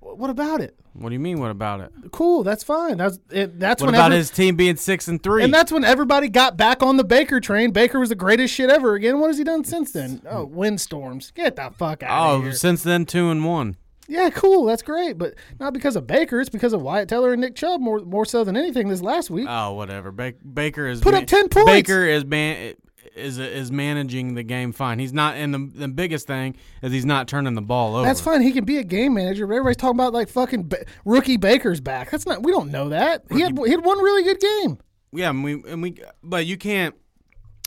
What 0.00 0.28
about 0.28 0.60
it? 0.60 0.78
What 0.92 1.08
do 1.08 1.14
you 1.14 1.18
mean? 1.18 1.40
What 1.40 1.50
about 1.50 1.80
it? 1.80 1.90
Cool, 2.12 2.44
that's 2.44 2.62
fine. 2.62 2.98
That's 2.98 3.18
it, 3.30 3.58
that's 3.58 3.80
What 3.80 3.86
when 3.86 3.94
about 3.94 4.06
every- 4.12 4.18
his 4.18 4.30
team 4.30 4.54
being 4.54 4.76
six 4.76 5.08
and 5.08 5.20
three? 5.22 5.42
and 5.42 5.52
that's 5.52 5.72
when 5.72 5.82
everybody 5.82 6.28
got 6.28 6.56
back 6.58 6.82
on 6.82 6.98
the 6.98 7.04
Baker 7.04 7.40
train. 7.40 7.70
Baker 7.72 7.98
was 7.98 8.10
the 8.10 8.14
greatest 8.14 8.52
shit 8.54 8.68
ever 8.70 8.94
again. 8.94 9.18
What 9.18 9.28
has 9.28 9.38
he 9.38 9.44
done 9.44 9.64
since 9.64 9.90
then? 9.92 10.20
Oh, 10.28 10.44
windstorms. 10.44 11.30
Get 11.30 11.56
the 11.56 11.70
fuck 11.76 12.02
out 12.02 12.32
oh, 12.32 12.36
of 12.36 12.42
here. 12.44 12.52
since 12.52 12.82
then 12.82 13.06
two 13.06 13.30
and 13.30 13.44
one. 13.44 13.76
Yeah, 14.08 14.30
cool. 14.30 14.64
That's 14.66 14.82
great, 14.82 15.16
but 15.18 15.34
not 15.58 15.72
because 15.72 15.96
of 15.96 16.06
Baker. 16.06 16.40
It's 16.40 16.50
because 16.50 16.72
of 16.72 16.82
Wyatt 16.82 17.08
Teller 17.08 17.32
and 17.32 17.40
Nick 17.40 17.54
Chubb 17.54 17.80
more 17.80 18.00
more 18.00 18.26
so 18.26 18.44
than 18.44 18.56
anything 18.56 18.88
this 18.88 19.00
last 19.02 19.30
week. 19.30 19.46
Oh, 19.48 19.72
whatever. 19.72 20.12
Ba- 20.12 20.34
Baker 20.52 20.86
is 20.86 21.00
Put 21.00 21.14
up 21.14 21.26
10 21.26 21.48
points. 21.48 21.70
Baker 21.70 22.04
is 22.04 22.24
man 22.24 22.74
is 23.14 23.38
is 23.38 23.70
managing 23.70 24.34
the 24.34 24.42
game 24.42 24.72
fine. 24.72 24.98
He's 24.98 25.12
not, 25.12 25.36
and 25.36 25.54
the 25.54 25.70
the 25.74 25.88
biggest 25.88 26.26
thing 26.26 26.56
is 26.82 26.92
he's 26.92 27.06
not 27.06 27.28
turning 27.28 27.54
the 27.54 27.62
ball 27.62 27.96
over. 27.96 28.06
That's 28.06 28.20
fine. 28.20 28.42
He 28.42 28.52
can 28.52 28.64
be 28.64 28.78
a 28.78 28.84
game 28.84 29.14
manager, 29.14 29.46
but 29.46 29.54
everybody's 29.54 29.76
talking 29.76 29.96
about 29.98 30.12
like 30.12 30.28
fucking 30.28 30.68
ba- 30.68 30.84
rookie 31.04 31.36
Baker's 31.36 31.80
back. 31.80 32.10
That's 32.10 32.26
not. 32.26 32.42
We 32.42 32.52
don't 32.52 32.70
know 32.70 32.90
that. 32.90 33.24
He 33.30 33.40
had 33.40 33.56
he 33.58 33.70
had 33.70 33.84
one 33.84 33.98
really 33.98 34.22
good 34.24 34.40
game. 34.40 34.78
Yeah, 35.12 35.30
and 35.30 35.44
we 35.44 35.62
and 35.66 35.82
we, 35.82 35.96
but 36.22 36.44
you 36.46 36.56
can't. 36.56 36.94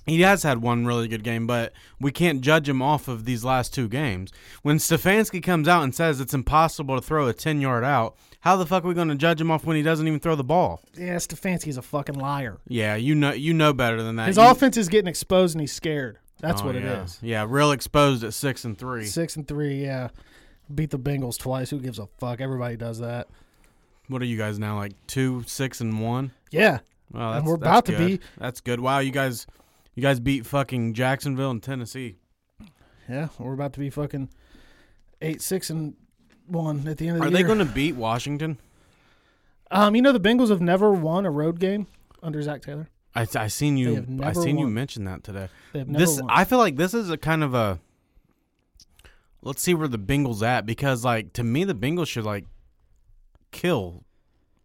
He 0.07 0.21
has 0.21 0.41
had 0.43 0.61
one 0.61 0.85
really 0.85 1.07
good 1.07 1.23
game, 1.23 1.45
but 1.45 1.73
we 1.99 2.11
can't 2.11 2.41
judge 2.41 2.67
him 2.67 2.81
off 2.81 3.07
of 3.07 3.25
these 3.25 3.43
last 3.43 3.73
two 3.73 3.87
games. 3.87 4.31
When 4.63 4.77
Stefanski 4.77 5.43
comes 5.43 5.67
out 5.67 5.83
and 5.83 5.93
says 5.93 6.19
it's 6.21 6.33
impossible 6.33 6.95
to 6.95 7.01
throw 7.05 7.27
a 7.27 7.33
ten 7.33 7.61
yard 7.61 7.83
out, 7.83 8.15
how 8.39 8.55
the 8.55 8.65
fuck 8.65 8.85
are 8.85 8.87
we 8.87 8.93
going 8.93 9.09
to 9.09 9.15
judge 9.15 9.41
him 9.41 9.51
off 9.51 9.65
when 9.65 9.75
he 9.75 9.83
doesn't 9.83 10.07
even 10.07 10.19
throw 10.19 10.35
the 10.35 10.43
ball? 10.43 10.81
Yeah, 10.97 11.15
Stefanski's 11.17 11.77
a 11.77 11.81
fucking 11.81 12.15
liar. 12.15 12.57
Yeah, 12.67 12.95
you 12.95 13.13
know, 13.15 13.33
you 13.33 13.53
know 13.53 13.73
better 13.73 14.01
than 14.01 14.15
that. 14.15 14.27
His 14.27 14.37
You- 14.37 14.43
offense 14.43 14.77
is 14.77 14.87
getting 14.87 15.07
exposed 15.09 15.55
and 15.55 15.61
he's 15.61 15.73
scared. 15.73 16.17
That's 16.39 16.61
Oh, 16.61 16.65
what 16.67 16.75
yeah. 16.75 16.81
it 16.81 17.03
is. 17.05 17.19
Yeah, 17.21 17.45
real 17.49 17.71
exposed 17.71 18.23
at 18.23 18.33
six 18.33 18.63
and 18.63 18.77
three. 18.77 19.05
Six 19.05 19.35
and 19.35 19.47
three. 19.47 19.83
Yeah, 19.83 20.09
beat 20.73 20.91
the 20.91 20.99
Bengals 20.99 21.37
twice. 21.37 21.69
Who 21.71 21.79
gives 21.79 21.99
a 21.99 22.07
fuck? 22.19 22.39
Everybody 22.41 22.77
does 22.77 22.99
that. 22.99 23.27
What 24.07 24.21
are 24.21 24.25
you 24.25 24.37
guys 24.37 24.57
now? 24.59 24.77
Like 24.77 24.93
two, 25.07 25.43
six, 25.47 25.81
and 25.81 25.99
one. 26.01 26.31
Yeah, 26.51 26.79
Well, 27.11 27.33
And 27.33 27.45
we're 27.45 27.55
about 27.55 27.85
to 27.87 27.97
be. 27.97 28.19
That's 28.37 28.61
good. 28.61 28.79
Wow, 28.79 28.99
you 28.99 29.11
guys, 29.11 29.47
you 29.97 30.01
guys 30.03 30.19
beat 30.19 30.45
fucking 30.45 30.93
Jacksonville 30.93 31.49
and 31.51 31.61
Tennessee. 31.61 32.17
yeah. 33.09 33.29
We're 33.39 33.53
about 33.53 33.73
to 33.73 33.79
be 33.79 33.89
fucking 33.89 34.29
eight, 35.21 35.41
six, 35.41 35.69
and 35.71 35.95
one 36.45 36.87
at 36.87 36.97
the 36.97 37.07
end 37.07 37.17
of 37.17 37.23
Are 37.23 37.25
the 37.25 37.31
year. 37.31 37.39
Are 37.39 37.43
they 37.43 37.55
going 37.55 37.67
to 37.67 37.73
beat 37.73 37.95
Washington? 37.95 38.59
Um, 39.71 39.95
you 39.95 40.01
know 40.01 40.11
the 40.13 40.19
Bengals 40.19 40.49
have 40.49 40.61
never 40.61 40.91
won 40.93 41.25
a 41.25 41.31
road 41.31 41.59
game 41.59 41.87
under 42.23 42.41
Zac 42.41 42.61
Taylor. 42.61 42.87
I, 43.15 43.25
I 43.35 43.47
seen 43.47 43.73
They 43.75 43.81
you. 43.81 43.95
have 43.95 44.07
I 44.07 44.13
never 44.13 44.41
seen 44.41 44.57
you 44.59 44.65
won. 44.65 44.73
mention 44.75 45.03
that 45.05 45.23
today. 45.23 45.49
They 45.73 45.79
have 45.79 45.87
never 45.89 46.05
This 46.05 46.21
won. 46.21 46.29
I 46.31 46.45
feel 46.45 46.59
like 46.59 46.75
this 46.77 46.93
is 46.93 47.09
a 47.09 47.17
kind 47.17 47.43
of 47.43 47.53
a. 47.55 47.79
Let's 49.41 49.61
see 49.61 49.73
where 49.73 49.87
the 49.87 49.97
Bengals 49.99 50.43
at 50.43 50.65
because 50.65 51.03
like 51.03 51.33
to 51.33 51.43
me 51.43 51.63
the 51.63 51.73
Bengals 51.75 52.07
should 52.07 52.23
like 52.23 52.45
kill 53.51 54.03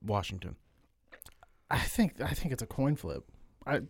Washington. 0.04 0.56
I 1.70 1.78
think 1.78 2.20
I 2.20 2.34
think 2.34 2.52
it's 2.52 2.62
a 2.62 2.66
coin 2.66 2.96
flip. 2.96 3.24
I 3.66 3.80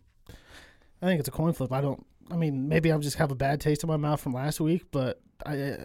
I 1.02 1.06
think 1.06 1.18
it's 1.18 1.28
a 1.28 1.32
coin 1.32 1.52
flip. 1.52 1.72
I 1.72 1.80
don't. 1.80 2.06
I 2.30 2.36
mean, 2.36 2.68
maybe 2.68 2.92
I 2.92 2.98
just 2.98 3.16
have 3.16 3.30
a 3.30 3.34
bad 3.34 3.60
taste 3.60 3.82
in 3.82 3.88
my 3.88 3.96
mouth 3.96 4.20
from 4.20 4.32
last 4.32 4.60
week, 4.60 4.84
but 4.90 5.20
I 5.44 5.76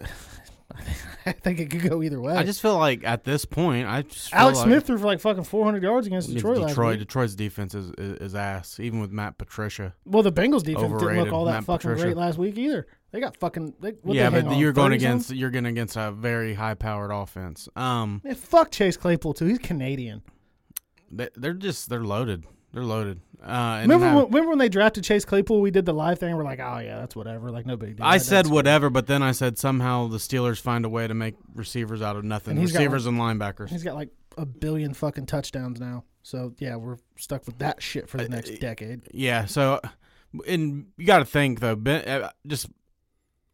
I 1.26 1.32
think 1.32 1.60
it 1.60 1.70
could 1.70 1.82
go 1.82 2.02
either 2.02 2.20
way. 2.20 2.34
I 2.34 2.42
just 2.42 2.60
feel 2.60 2.76
like 2.76 3.02
at 3.04 3.24
this 3.24 3.44
point, 3.44 3.88
I 3.88 4.02
just 4.02 4.30
feel 4.30 4.40
Alex 4.40 4.58
like 4.58 4.66
Smith 4.66 4.86
threw 4.86 4.98
for 4.98 5.06
like 5.06 5.20
fucking 5.20 5.44
400 5.44 5.82
yards 5.82 6.06
against 6.06 6.32
Detroit, 6.32 6.68
Detroit. 6.68 6.98
Detroit's 6.98 7.34
defense 7.34 7.74
is, 7.74 7.90
is, 7.98 8.12
is 8.18 8.34
ass, 8.34 8.78
even 8.78 9.00
with 9.00 9.10
Matt 9.10 9.38
Patricia. 9.38 9.94
Well, 10.04 10.22
the 10.22 10.32
Bengals 10.32 10.62
defense 10.62 10.92
didn't 11.00 11.16
look 11.16 11.32
all 11.32 11.46
that 11.46 11.52
Matt 11.52 11.64
fucking 11.64 11.90
Patricia. 11.90 12.04
great 12.04 12.16
last 12.16 12.38
week 12.38 12.56
either. 12.58 12.86
They 13.10 13.20
got 13.20 13.36
fucking. 13.38 13.74
They, 13.80 13.92
what 14.02 14.14
yeah, 14.14 14.30
they 14.30 14.42
but 14.42 14.52
on, 14.52 14.58
you're 14.58 14.72
going 14.72 14.92
30 14.92 15.00
something? 15.00 15.10
against 15.10 15.30
you're 15.34 15.50
going 15.50 15.66
against 15.66 15.96
a 15.96 16.12
very 16.12 16.54
high 16.54 16.74
powered 16.74 17.10
offense. 17.10 17.68
Um, 17.74 18.20
Yeah, 18.24 18.34
fuck 18.34 18.70
Chase 18.70 18.96
Claypool 18.96 19.34
too. 19.34 19.46
He's 19.46 19.58
Canadian. 19.58 20.22
they, 21.10 21.28
they're 21.34 21.54
just 21.54 21.88
they're 21.88 22.04
loaded. 22.04 22.44
They're 22.72 22.84
loaded. 22.84 23.20
Uh, 23.42 23.46
and 23.80 23.82
Remember 23.90 24.06
have- 24.06 24.14
when, 24.16 24.26
remember 24.26 24.48
when 24.50 24.58
they 24.58 24.68
drafted 24.68 25.04
Chase 25.04 25.24
Claypool? 25.24 25.60
We 25.60 25.70
did 25.70 25.86
the 25.86 25.94
live 25.94 26.18
thing. 26.18 26.36
We're 26.36 26.44
like, 26.44 26.60
oh 26.60 26.78
yeah, 26.78 26.98
that's 26.98 27.16
whatever. 27.16 27.50
Like 27.50 27.66
no 27.66 27.76
big 27.76 27.96
deal. 27.96 28.04
I 28.06 28.18
said 28.18 28.46
whatever, 28.46 28.90
but 28.90 29.06
then 29.06 29.22
I 29.22 29.32
said 29.32 29.58
somehow 29.58 30.08
the 30.08 30.18
Steelers 30.18 30.60
find 30.60 30.84
a 30.84 30.88
way 30.88 31.06
to 31.06 31.14
make 31.14 31.34
receivers 31.54 32.02
out 32.02 32.16
of 32.16 32.24
nothing. 32.24 32.56
He's 32.56 32.72
got 32.72 32.80
Receivers 32.80 33.06
and 33.06 33.18
linebackers. 33.18 33.68
He's 33.70 33.84
got 33.84 33.94
like 33.94 34.10
a 34.36 34.44
billion 34.44 34.92
fucking 34.92 35.26
touchdowns 35.26 35.80
now. 35.80 36.04
So 36.22 36.52
yeah, 36.58 36.76
we're 36.76 36.96
stuck 37.16 37.46
with 37.46 37.58
that 37.58 37.80
shit 37.82 38.08
for 38.08 38.18
the 38.18 38.24
Uh, 38.24 38.28
next 38.28 38.58
decade. 38.60 39.02
Yeah. 39.14 39.46
So, 39.46 39.80
and 40.46 40.86
you 40.98 41.06
got 41.06 41.20
to 41.20 41.24
think 41.24 41.60
though. 41.60 41.76
Ben, 41.76 42.06
uh, 42.06 42.30
just 42.46 42.68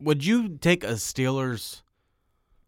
would 0.01 0.25
you 0.25 0.57
take 0.59 0.83
a 0.83 0.95
Steelers 0.95 1.83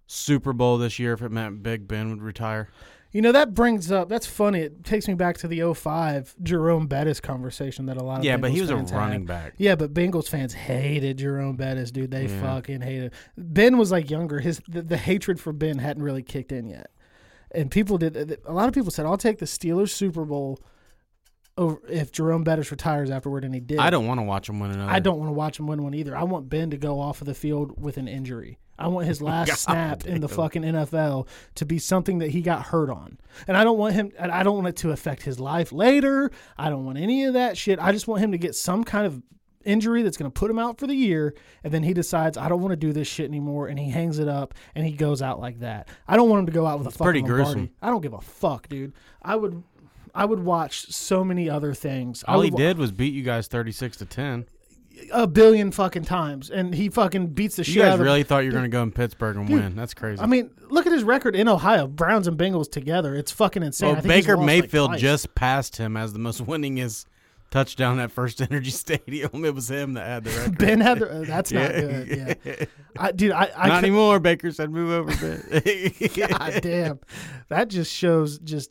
Super 0.06 0.52
Bowl 0.52 0.78
this 0.78 0.98
year 0.98 1.12
if 1.14 1.22
it 1.22 1.32
meant 1.32 1.62
Big 1.62 1.88
Ben 1.88 2.11
would 2.11 2.22
retire? 2.22 2.68
You 3.16 3.22
know 3.22 3.33
that 3.33 3.55
brings 3.55 3.90
up. 3.90 4.11
That's 4.11 4.26
funny. 4.26 4.61
It 4.61 4.85
takes 4.85 5.09
me 5.09 5.14
back 5.14 5.38
to 5.38 5.48
the 5.48 5.72
05 5.72 6.37
Jerome 6.42 6.87
Bettis 6.87 7.18
conversation 7.18 7.87
that 7.87 7.96
a 7.96 8.02
lot 8.05 8.18
of 8.18 8.24
Yeah, 8.26 8.37
but 8.37 8.50
he 8.50 8.61
was 8.61 8.68
a 8.68 8.76
fans 8.76 8.90
had. 8.90 8.98
running 8.98 9.24
back. 9.24 9.55
Yeah, 9.57 9.74
but 9.74 9.94
Bengals 9.94 10.29
fans 10.29 10.52
hated 10.52 11.16
Jerome 11.16 11.57
Bettis, 11.57 11.90
dude. 11.90 12.11
They 12.11 12.26
Yeah. 12.26 12.40
fucking 12.42 12.83
hated. 12.83 13.14
Ben 13.38 13.79
was 13.79 13.90
like 13.90 14.11
younger. 14.11 14.40
His 14.40 14.61
the, 14.68 14.83
the 14.83 14.98
hatred 14.98 15.40
for 15.40 15.55
Ben 15.55 15.79
hadn't 15.79 16.02
really 16.02 16.22
kicked 16.22 16.52
in 16.52 16.66
yet, 16.66 16.90
and 17.52 17.70
people 17.70 17.96
did. 17.96 18.38
A 18.44 18.52
lot 18.52 18.68
of 18.68 18.74
people 18.74 18.90
said, 18.90 19.07
"I'll 19.07 19.16
take 19.16 19.38
the 19.38 19.46
Steelers 19.46 19.88
Super 19.90 20.26
Bowl 20.26 20.61
over 21.57 21.81
if 21.88 22.12
Jerome 22.12 22.44
Bettis 22.44 22.70
retires 22.70 23.11
afterward," 23.11 23.44
and 23.46 23.55
he 23.55 23.61
did. 23.61 23.79
I 23.79 23.88
don't 23.88 24.07
want 24.07 24.18
to 24.20 24.24
watch 24.24 24.46
him 24.50 24.61
win 24.61 24.72
another. 24.72 24.92
I 24.92 24.98
don't 25.00 25.18
want 25.18 25.31
to 25.31 25.33
watch 25.35 25.59
him 25.59 25.66
win 25.66 25.83
one 25.83 25.94
either. 25.94 26.14
I 26.14 26.24
want 26.24 26.50
Ben 26.50 26.68
to 26.68 26.76
go 26.76 27.00
off 27.00 27.22
of 27.22 27.26
the 27.26 27.35
field 27.35 27.83
with 27.83 27.96
an 27.96 28.09
injury. 28.09 28.59
I 28.79 28.89
want 28.89 29.07
his 29.07 29.23
last 29.23 29.49
God 29.49 29.57
snap 29.59 30.07
in 30.07 30.21
the 30.21 30.29
fucking 30.29 30.62
NFL 30.62 31.29
to 31.57 31.67
be 31.67 31.79
something 31.79 32.19
that 32.19 32.31
he 32.31 32.43
got 32.43 32.67
hurt 32.67 32.91
on. 32.91 33.19
And 33.47 33.57
I 33.57 33.65
don't 33.65 33.79
want 33.79 33.95
him 33.95 34.12
and 34.19 34.31
I 34.31 34.43
don't 34.43 34.57
want 34.57 34.69
it 34.69 34.77
to 34.77 34.91
affect 34.91 35.23
his 35.23 35.39
life 35.41 35.73
later. 35.73 36.31
I 36.57 36.71
don't 36.71 36.85
want 36.85 36.99
any 36.99 37.25
of 37.25 37.35
that 37.35 37.57
shit. 37.57 37.79
I 37.79 37.93
just 37.93 38.09
want 38.09 38.23
him 38.23 38.33
to 38.33 38.39
get 38.39 38.55
some 38.55 38.85
kind 38.85 39.07
of 39.07 39.23
injury 39.65 40.03
that's 40.03 40.17
going 40.17 40.31
to 40.31 40.35
put 40.35 40.51
him 40.51 40.61
out 40.61 40.79
for 40.79 40.87
the 40.87 40.95
year 40.95 41.35
and 41.65 41.75
then 41.75 41.83
he 41.83 41.93
decides 41.93 42.39
I 42.39 42.49
don't 42.49 42.61
want 42.61 42.71
to 42.71 42.77
do 42.77 42.93
this 42.93 43.09
shit 43.09 43.27
anymore 43.27 43.67
and 43.67 43.77
he 43.79 43.91
hangs 43.91 44.21
it 44.21 44.29
up 44.29 44.55
and 44.77 44.87
he 44.87 44.93
goes 44.93 45.21
out 45.21 45.41
like 45.41 45.59
that. 45.61 45.89
I 46.07 46.17
don't 46.17 46.31
want 46.31 46.41
him 46.41 46.47
to 46.47 46.53
go 46.53 46.67
out 46.67 46.79
with 46.79 46.87
a 46.87 46.93
fucking 46.93 47.05
pretty 47.05 47.21
Lombardi. 47.21 47.43
gruesome. 47.45 47.71
I 47.83 47.91
don't 47.91 48.01
give 48.01 48.12
a 48.12 48.21
fuck, 48.21 48.69
dude. 48.69 48.93
I 49.23 49.37
would 49.37 49.62
I 50.15 50.25
would 50.25 50.41
watch 50.41 50.87
so 50.93 51.23
many 51.23 51.51
other 51.51 51.75
things. 51.75 52.25
All 52.27 52.41
he 52.41 52.51
did 52.51 52.79
was 52.79 52.91
beat 52.91 53.12
you 53.12 53.23
guys 53.23 53.49
thirty 53.49 53.73
six 53.73 53.99
to 53.99 54.07
ten. 54.07 54.47
A 55.12 55.26
billion 55.26 55.70
fucking 55.70 56.04
times, 56.04 56.50
and 56.50 56.74
he 56.74 56.88
fucking 56.88 57.28
beats 57.28 57.56
the 57.56 57.64
shit 57.64 57.76
You 57.76 57.82
out 57.82 57.87
guys 57.87 57.92
of. 57.94 57.98
the- 58.00 58.04
really 58.04 58.22
thought 58.22 58.40
you 58.44 58.48
were 58.48 58.52
going 58.59 58.64
to 58.64 58.68
go 58.68 58.82
in 58.82 58.90
Pittsburgh 58.92 59.37
and 59.37 59.46
Dude, 59.46 59.61
win? 59.62 59.76
That's 59.76 59.94
crazy. 59.94 60.20
I 60.20 60.26
mean, 60.26 60.50
look 60.68 60.87
at 60.87 60.92
his 60.92 61.04
record 61.04 61.37
in 61.37 61.48
Ohio. 61.48 61.87
Browns 61.87 62.26
and 62.26 62.38
Bengals 62.38 62.70
together. 62.70 63.14
It's 63.14 63.30
fucking 63.32 63.62
insane. 63.62 63.88
well, 63.90 63.98
I 63.98 64.00
think 64.00 64.09
Baker 64.09 64.37
lost, 64.37 64.46
like, 64.46 64.62
Mayfield 64.62 64.96
just 64.98 65.35
passed 65.35 65.76
him 65.76 65.96
as 65.96 66.12
the 66.12 66.18
most 66.18 66.44
winningest 66.46 67.06
touchdown 67.50 68.00
at 68.00 68.11
First 68.11 68.40
Energy 68.42 68.70
Stadium. 68.72 69.44
It 69.44 69.54
was 69.54 69.70
him 69.70 69.94
that 69.94 70.06
had 70.06 70.24
the 70.24 70.30
record. 70.30 70.59
Ben 70.59 70.80
had. 70.80 70.98
The, 70.98 71.11
uh, 71.20 71.24
that's 71.24 71.52
not 71.52 71.72
Yeah. 71.74 71.80
good. 71.80 72.38
Yeah, 72.44 72.54
I, 72.98 73.12
dude. 73.12 73.32
I, 73.32 73.50
I 73.56 73.68
Not 73.68 73.80
could- 73.80 73.85
anymore. 73.88 74.18
Baker 74.18 74.50
said, 74.50 74.70
"Move 74.70 74.90
over, 74.90 75.14
Ben." 75.16 75.92
God 76.16 76.59
damn, 76.62 76.98
that 77.48 77.68
just 77.68 77.92
shows 77.94 78.38
just. 78.40 78.70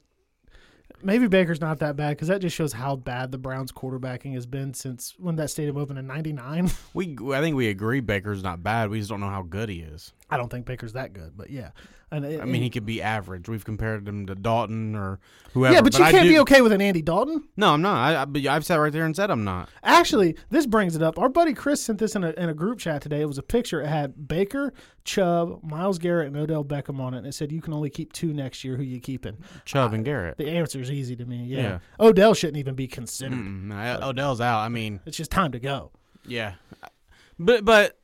Maybe 1.05 1.27
Baker's 1.27 1.61
not 1.61 1.77
that 1.79 1.95
bad 1.95 2.17
because 2.17 2.29
that 2.29 2.41
just 2.41 2.55
shows 2.55 2.73
how 2.73 2.95
bad 2.95 3.31
the 3.31 3.37
Browns 3.37 3.71
quarterbacking 3.71 4.33
has 4.33 4.47
been 4.47 4.73
since 4.73 5.13
when 5.19 5.35
that 5.35 5.51
stadium 5.51 5.77
opened 5.77 5.99
in 5.99 6.07
'99. 6.07 6.71
we, 6.95 7.15
I 7.31 7.41
think 7.41 7.55
we 7.55 7.67
agree 7.67 7.99
Baker's 7.99 8.41
not 8.41 8.63
bad. 8.63 8.89
We 8.89 8.97
just 8.97 9.11
don't 9.11 9.19
know 9.19 9.29
how 9.29 9.43
good 9.43 9.69
he 9.69 9.81
is. 9.81 10.13
I 10.29 10.37
don't 10.37 10.49
think 10.49 10.65
Baker's 10.65 10.93
that 10.93 11.13
good, 11.13 11.33
but 11.37 11.49
yeah. 11.49 11.69
And 12.11 12.25
I 12.25 12.45
mean, 12.45 12.61
he 12.61 12.69
could 12.69 12.85
be 12.85 13.01
average. 13.01 13.49
We've 13.49 13.65
compared 13.65 14.07
him 14.07 14.25
to 14.27 14.35
Dalton 14.35 14.95
or 14.95 15.19
whoever. 15.53 15.73
yeah, 15.73 15.81
but, 15.81 15.97
you 15.97 16.03
I 16.05 16.11
can't 16.11 16.23
do- 16.23 16.29
be 16.33 16.39
okay 16.39 16.61
with 16.61 16.71
an 16.71 16.79
Andy 16.81 17.01
Dalton. 17.01 17.43
No, 17.57 17.71
I'm 17.73 17.81
not. 17.81 17.97
I, 17.97 18.21
I, 18.21 18.25
but 18.25 18.45
I've 18.45 18.63
sat 18.65 18.75
right 18.79 18.93
there 18.93 19.05
and 19.05 19.15
said 19.15 19.29
I'm 19.31 19.43
not. 19.43 19.69
Actually, 19.83 20.35
this 20.49 20.65
brings 20.65 20.95
it 20.95 21.01
up. 21.01 21.19
Our 21.19 21.29
buddy 21.29 21.53
Chris 21.53 21.81
sent 21.83 21.99
this 21.99 22.15
in 22.15 22.23
a, 22.23 22.29
in 22.31 22.47
a 22.47 22.53
group 22.53 22.79
chat 22.79 23.01
today. 23.01 23.21
It 23.21 23.25
was 23.27 23.37
a 23.39 23.43
picture. 23.43 23.81
It 23.81 23.87
had 23.87 24.27
Baker, 24.27 24.73
Chubb, 25.03 25.59
Myles 25.63 25.97
Garrett, 25.99 26.27
and 26.27 26.37
Odell 26.37 26.63
Beckham 26.63 26.99
on 26.99 27.13
it. 27.15 27.19
And 27.19 27.27
it 27.27 27.33
said 27.33 27.51
you 27.51 27.61
can 27.61 27.73
only 27.73 27.89
keep 27.89 28.13
two 28.13 28.33
next 28.33 28.63
year. 28.63 28.77
Who 28.77 28.83
you 28.83 28.99
keeping? 28.99 29.37
Chubb 29.65 29.93
and 29.93 30.05
Garrett. 30.05 30.37
The 30.37 30.49
answer 30.49 30.79
is 30.79 30.91
easy 30.91 31.15
to 31.17 31.25
me. 31.25 31.43
Yeah. 31.45 31.61
Yeah. 31.61 31.79
Odell 31.99 32.33
shouldn't 32.33 32.57
even 32.57 32.75
be 32.75 32.87
considered. 32.87 33.37
Mm-mm, 33.37 33.63
no, 33.63 33.99
Odell's 34.09 34.41
out. 34.41 34.59
I 34.59 34.69
mean, 34.69 35.01
It's 35.05 35.17
just 35.17 35.31
time 35.31 35.51
to 35.53 35.59
go. 35.59 35.91
yeah, 36.25 36.53
but 37.37 37.65
but 37.65 37.97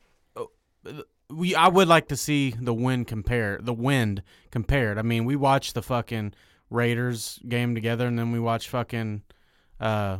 we 1.32 1.54
I 1.54 1.68
would 1.68 1.88
like 1.88 2.08
to 2.08 2.16
see 2.16 2.54
the 2.58 2.74
wind 2.74 3.06
compare 3.06 3.58
the 3.60 3.74
wind 3.74 4.22
compared. 4.50 4.98
I 4.98 5.02
mean, 5.02 5.24
we 5.24 5.36
watched 5.36 5.74
the 5.74 5.82
fucking 5.82 6.34
Raiders 6.70 7.38
game 7.48 7.74
together, 7.74 8.06
and 8.06 8.18
then 8.18 8.32
we 8.32 8.40
watched 8.40 8.68
fucking 8.68 9.22
uh, 9.80 10.18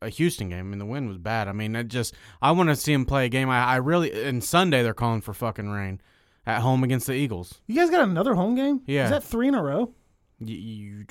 a 0.00 0.08
Houston 0.08 0.48
game. 0.48 0.58
I 0.58 0.62
mean, 0.62 0.78
the 0.78 0.86
wind 0.86 1.08
was 1.08 1.18
bad. 1.18 1.48
I 1.48 1.52
mean, 1.52 1.76
it 1.76 1.88
just 1.88 2.14
I 2.40 2.50
want 2.52 2.68
to 2.68 2.76
see 2.76 2.92
him 2.92 3.04
play 3.06 3.26
a 3.26 3.28
game. 3.28 3.48
I, 3.48 3.64
I 3.64 3.76
really 3.76 4.24
and 4.24 4.42
Sunday 4.42 4.82
they're 4.82 4.94
calling 4.94 5.20
for 5.20 5.32
fucking 5.32 5.68
rain 5.70 6.00
at 6.46 6.60
home 6.60 6.82
against 6.84 7.06
the 7.06 7.14
Eagles. 7.14 7.60
You 7.66 7.76
guys 7.76 7.90
got 7.90 8.08
another 8.08 8.34
home 8.34 8.54
game? 8.54 8.82
Yeah. 8.86 9.04
Is 9.04 9.10
that 9.10 9.24
three 9.24 9.48
in 9.48 9.54
a 9.54 9.62
row? 9.62 9.94
Y- 10.40 10.48
you, 10.48 11.04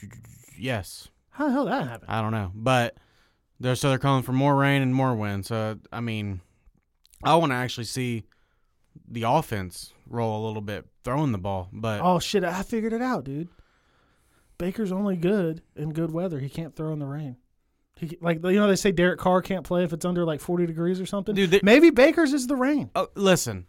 yes. 0.58 1.08
How 1.30 1.48
the 1.48 1.54
hell 1.54 1.66
that 1.66 1.88
happened? 1.88 2.12
I 2.12 2.22
don't 2.22 2.32
know, 2.32 2.52
but 2.54 2.98
they're 3.60 3.76
so 3.76 3.90
they're 3.90 4.00
calling 4.00 4.24
for 4.24 4.34
more 4.34 4.56
rain 4.56 4.82
and 4.82 4.94
more 4.94 5.16
wind. 5.16 5.46
So 5.46 5.80
I 5.94 6.02
mean, 6.02 6.42
I 7.24 7.36
want 7.36 7.52
to 7.52 7.56
actually 7.56 7.86
see 7.86 8.24
the 9.08 9.24
offense 9.24 9.94
roll 10.08 10.44
a 10.44 10.48
little 10.48 10.62
bit, 10.62 10.86
throwing 11.04 11.32
the 11.32 11.38
ball. 11.38 11.70
But 11.72 12.02
Oh 12.02 12.20
shit! 12.20 12.44
I 12.44 12.64
figured 12.64 12.94
it 12.94 13.02
out, 13.02 13.24
dude. 13.24 13.50
Baker's 14.58 14.92
only 14.92 15.16
good 15.16 15.62
in 15.76 15.92
good 15.92 16.12
weather. 16.12 16.40
He 16.40 16.50
can't 16.50 16.76
throw 16.76 16.94
in 16.94 17.00
the 17.00 17.06
rain. 17.08 17.38
He 17.96 18.18
like 18.22 18.44
you 18.44 18.54
know 18.60 18.68
they 18.68 18.76
say 18.76 18.92
Derek 18.92 19.20
Carr 19.20 19.42
can't 19.42 19.64
play 19.66 19.84
if 19.84 19.94
it's 19.94 20.06
under 20.06 20.24
like 20.26 20.40
forty 20.40 20.66
degrees 20.66 21.00
or 21.00 21.06
something. 21.06 21.36
Dude, 21.36 21.52
they- 21.52 21.60
maybe 21.64 21.90
Baker's 21.90 22.34
is 22.34 22.48
the 22.48 22.56
rain, 22.56 22.90
oh, 22.96 23.08
listen, 23.16 23.66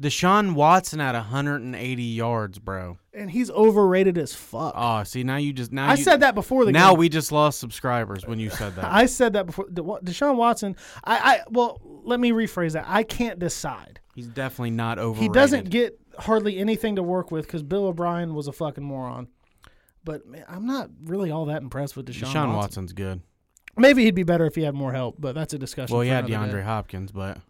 Deshaun 0.00 0.54
Watson 0.54 1.00
at 1.00 1.14
180 1.14 2.02
yards, 2.02 2.58
bro. 2.58 2.98
and 3.14 3.30
he's 3.30 3.50
overrated 3.50 4.18
as 4.18 4.34
fuck. 4.34 4.74
Oh, 4.76 5.02
see 5.04 5.24
now 5.24 5.36
you 5.36 5.52
just 5.54 5.72
now 5.72 5.88
I 5.88 5.94
you, 5.94 6.04
said 6.04 6.20
that 6.20 6.34
before 6.34 6.66
the 6.66 6.72
now 6.72 6.90
game. 6.90 6.98
we 6.98 7.08
just 7.08 7.32
lost 7.32 7.58
subscribers 7.58 8.26
when 8.26 8.38
you 8.38 8.50
said 8.50 8.76
that. 8.76 8.84
I 8.92 9.06
said 9.06 9.32
that 9.32 9.46
before. 9.46 9.66
De- 9.72 9.82
Deshaun 9.82 10.36
Watson. 10.36 10.76
I, 11.04 11.16
I 11.16 11.40
well, 11.48 11.80
let 11.82 12.20
me 12.20 12.30
rephrase 12.30 12.72
that. 12.72 12.84
I 12.86 13.04
can't 13.04 13.38
decide. 13.38 14.00
He's 14.14 14.28
definitely 14.28 14.70
not 14.72 14.98
overrated. 14.98 15.22
He 15.22 15.28
doesn't 15.28 15.70
get 15.70 15.98
hardly 16.18 16.58
anything 16.58 16.96
to 16.96 17.02
work 17.02 17.30
with 17.30 17.46
because 17.46 17.62
Bill 17.62 17.86
O'Brien 17.86 18.34
was 18.34 18.48
a 18.48 18.52
fucking 18.52 18.84
moron. 18.84 19.28
But 20.04 20.26
man, 20.26 20.44
I'm 20.48 20.66
not 20.66 20.90
really 21.04 21.30
all 21.30 21.46
that 21.46 21.62
impressed 21.62 21.96
with 21.96 22.06
Deshaun, 22.06 22.28
Deshaun 22.28 22.34
Watson. 22.34 22.54
Watson's 22.54 22.92
good. 22.92 23.22
Maybe 23.78 24.04
he'd 24.04 24.14
be 24.14 24.22
better 24.22 24.46
if 24.46 24.54
he 24.54 24.62
had 24.62 24.74
more 24.74 24.92
help, 24.92 25.16
but 25.18 25.34
that's 25.34 25.52
a 25.52 25.58
discussion. 25.58 25.94
Well, 25.94 26.02
he 26.02 26.08
had 26.08 26.26
DeAndre 26.26 26.64
Hopkins, 26.64 27.12
but 27.12 27.34
day. 27.34 27.40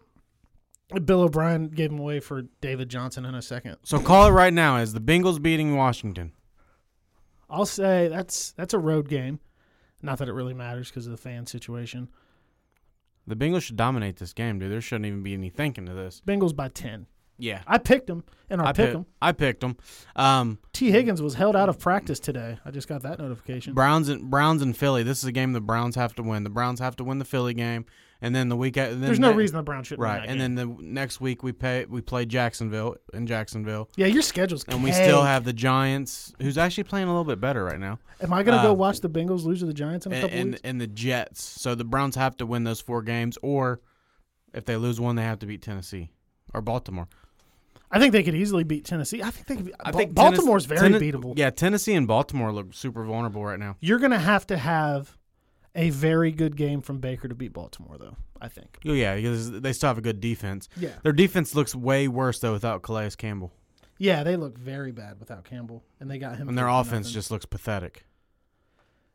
Bill 1.03 1.21
O'Brien 1.21 1.67
gave 1.67 1.91
him 1.91 1.99
away 1.99 2.19
for 2.19 2.43
David 2.61 2.89
Johnson 2.89 3.25
in 3.25 3.35
a 3.35 3.41
second. 3.41 3.77
so 3.83 3.99
call 3.99 4.27
it 4.27 4.31
right 4.31 4.53
now. 4.53 4.77
Is 4.77 4.93
the 4.93 5.01
Bengals 5.01 5.41
beating 5.41 5.75
Washington? 5.75 6.31
I'll 7.49 7.65
say 7.65 8.07
that's 8.07 8.51
that's 8.53 8.73
a 8.73 8.79
road 8.79 9.09
game. 9.09 9.39
Not 10.01 10.19
that 10.19 10.29
it 10.29 10.33
really 10.33 10.53
matters 10.53 10.89
because 10.89 11.05
of 11.07 11.11
the 11.11 11.17
fan 11.17 11.45
situation. 11.45 12.09
The 13.25 13.35
Bengals 13.35 13.63
should 13.63 13.75
dominate 13.75 14.17
this 14.17 14.31
game, 14.31 14.59
dude. 14.59 14.71
There 14.71 14.79
shouldn't 14.79 15.05
even 15.07 15.23
be 15.23 15.33
any 15.33 15.49
thinking 15.49 15.85
to 15.87 15.93
this. 15.93 16.21
Bengals 16.25 16.55
by 16.55 16.69
ten. 16.69 17.07
Yeah, 17.39 17.61
I 17.67 17.77
picked 17.77 18.09
in 18.09 18.23
our 18.49 18.65
I 18.65 18.71
pick 18.71 18.85
picked. 18.87 18.95
'em. 18.95 19.05
I 19.21 19.31
picked 19.31 19.61
them. 19.61 19.77
Um, 20.15 20.57
Tee 20.73 20.89
Higgins 20.91 21.21
was 21.21 21.35
held 21.35 21.55
out 21.55 21.69
of 21.69 21.77
practice 21.77 22.19
today. 22.19 22.57
I 22.65 22.71
just 22.71 22.87
got 22.87 23.03
that 23.03 23.19
notification. 23.19 23.73
Browns 23.75 24.09
and 24.09 24.29
Browns 24.31 24.61
and 24.63 24.75
Philly. 24.75 25.03
This 25.03 25.19
is 25.19 25.25
a 25.25 25.31
game 25.31 25.53
the 25.53 25.61
Browns 25.61 25.95
have 25.95 26.15
to 26.15 26.23
win. 26.23 26.43
The 26.43 26.49
Browns 26.49 26.79
have 26.79 26.95
to 26.95 27.03
win 27.03 27.19
the 27.19 27.25
Philly 27.25 27.53
game, 27.53 27.85
and 28.21 28.35
then 28.35 28.49
the 28.49 28.55
week. 28.55 28.75
Then 28.75 29.01
There's 29.01 29.19
no 29.19 29.31
reason 29.31 29.57
the 29.57 29.63
Browns 29.63 29.87
shouldn't. 29.87 30.01
win 30.01 30.09
Right, 30.09 30.19
and 30.29 30.39
game. 30.39 30.55
then 30.55 30.77
the 30.77 30.83
next 30.83 31.21
week 31.21 31.43
we 31.43 31.51
pay 31.51 31.85
we 31.85 32.01
play 32.01 32.25
Jacksonville 32.25 32.95
in 33.13 33.27
Jacksonville, 33.27 33.89
yeah, 33.95 34.07
your 34.07 34.21
schedule's 34.21 34.63
and 34.67 34.83
we 34.83 34.91
still 34.91 35.23
have 35.23 35.43
the 35.43 35.53
Giants, 35.53 36.33
who's 36.41 36.57
actually 36.57 36.83
playing 36.85 37.07
a 37.07 37.11
little 37.11 37.23
bit 37.25 37.39
better 37.39 37.63
right 37.63 37.79
now, 37.79 37.99
Am 38.21 38.33
I 38.33 38.43
gonna 38.43 38.61
go 38.63 38.71
uh, 38.71 38.73
watch 38.73 38.99
the 39.01 39.09
Bengals 39.09 39.43
lose 39.43 39.59
to 39.59 39.65
the 39.65 39.73
Giants 39.73 40.05
in 40.05 40.11
a 40.11 40.15
and, 40.15 40.21
couple 40.23 40.37
and, 40.39 40.49
weeks? 40.51 40.61
and 40.63 40.81
the 40.81 40.87
Jets. 40.87 41.43
So 41.43 41.75
the 41.75 41.85
Browns 41.85 42.15
have 42.15 42.37
to 42.37 42.45
win 42.45 42.63
those 42.63 42.81
four 42.81 43.01
games, 43.01 43.37
or 43.41 43.81
if 44.53 44.65
they 44.65 44.75
lose 44.77 44.99
one, 44.99 45.15
they 45.15 45.23
have 45.23 45.39
to 45.39 45.45
beat 45.45 45.61
Tennessee 45.61 46.09
or 46.53 46.61
Baltimore. 46.61 47.07
I 47.89 47.99
think 47.99 48.11
they 48.11 48.23
could 48.23 48.35
easily 48.35 48.65
beat 48.65 48.83
Tennessee. 48.83 49.23
I 49.23 49.29
think 49.31 49.47
they 49.47 49.55
could. 49.55 49.65
Be, 49.67 49.73
I 49.79 49.91
Ba- 49.91 49.97
think 49.97 50.13
Baltimore's 50.13 50.65
very 50.65 50.89
Tenne- 50.89 50.99
beatable. 50.99 51.37
Yeah, 51.37 51.51
Tennessee 51.51 51.93
and 51.93 52.05
Baltimore 52.05 52.51
look 52.51 52.73
super 52.73 53.03
vulnerable 53.05 53.45
right 53.45 53.57
now. 53.59 53.77
You're 53.79 53.99
gonna 53.99 54.19
have 54.19 54.45
to 54.47 54.57
have 54.57 55.16
a 55.75 55.89
very 55.91 56.31
good 56.31 56.55
game 56.55 56.81
from 56.81 56.99
Baker 56.99 57.27
to 57.27 57.35
beat 57.35 57.53
Baltimore, 57.53 57.97
though. 57.97 58.15
I 58.41 58.47
think. 58.49 58.77
Oh, 58.85 58.93
yeah, 58.93 59.15
because 59.15 59.49
they 59.61 59.73
still 59.73 59.87
have 59.87 59.97
a 59.97 60.01
good 60.01 60.19
defense. 60.21 60.69
Yeah. 60.77 60.91
Their 61.03 61.11
defense 61.13 61.55
looks 61.55 61.73
way 61.73 62.07
worse 62.07 62.39
though 62.39 62.53
without 62.53 62.83
Calais 62.83 63.11
Campbell, 63.17 63.51
Yeah, 63.97 64.23
they 64.23 64.35
look 64.35 64.57
very 64.57 64.91
bad 64.91 65.19
without 65.19 65.43
Campbell, 65.43 65.83
and 65.99 66.09
they 66.11 66.19
got 66.19 66.37
him. 66.37 66.47
and 66.47 66.55
their 66.57 66.67
offense 66.67 67.07
nothing. 67.07 67.13
just 67.13 67.31
looks 67.31 67.45
pathetic. 67.45 68.05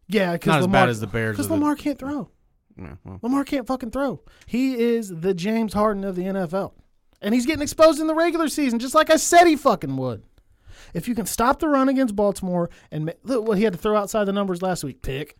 yeah, 0.08 0.32
because 0.32 0.48
Not 0.48 0.58
as 0.58 0.62
Lamar, 0.62 0.82
bad 0.82 0.88
as 0.88 1.00
the 1.00 1.06
Bears. 1.06 1.36
because 1.36 1.46
or 1.46 1.48
the- 1.50 1.54
Lamar 1.54 1.76
can't 1.76 1.98
throw. 1.98 2.30
Yeah, 2.78 2.94
well, 3.04 3.18
Lamar 3.22 3.44
can't 3.44 3.66
fucking 3.66 3.90
throw. 3.90 4.22
He 4.46 4.74
is 4.80 5.08
the 5.20 5.34
James 5.34 5.74
Harden 5.74 6.04
of 6.04 6.16
the 6.16 6.22
NFL. 6.24 6.72
And 7.20 7.34
he's 7.34 7.46
getting 7.46 7.62
exposed 7.62 8.00
in 8.00 8.06
the 8.08 8.14
regular 8.14 8.48
season, 8.48 8.78
just 8.80 8.94
like 8.94 9.08
I 9.10 9.16
said 9.16 9.44
he 9.46 9.54
fucking 9.56 9.96
would. 9.96 10.24
If 10.94 11.06
you 11.06 11.14
can 11.14 11.26
stop 11.26 11.60
the 11.60 11.68
run 11.68 11.88
against 11.88 12.16
Baltimore 12.16 12.70
and 12.90 13.12
look 13.22 13.46
what 13.46 13.58
he 13.58 13.64
had 13.64 13.74
to 13.74 13.78
throw 13.78 13.96
outside 13.96 14.24
the 14.24 14.32
numbers 14.32 14.62
last 14.62 14.82
week, 14.82 15.02
pick. 15.02 15.36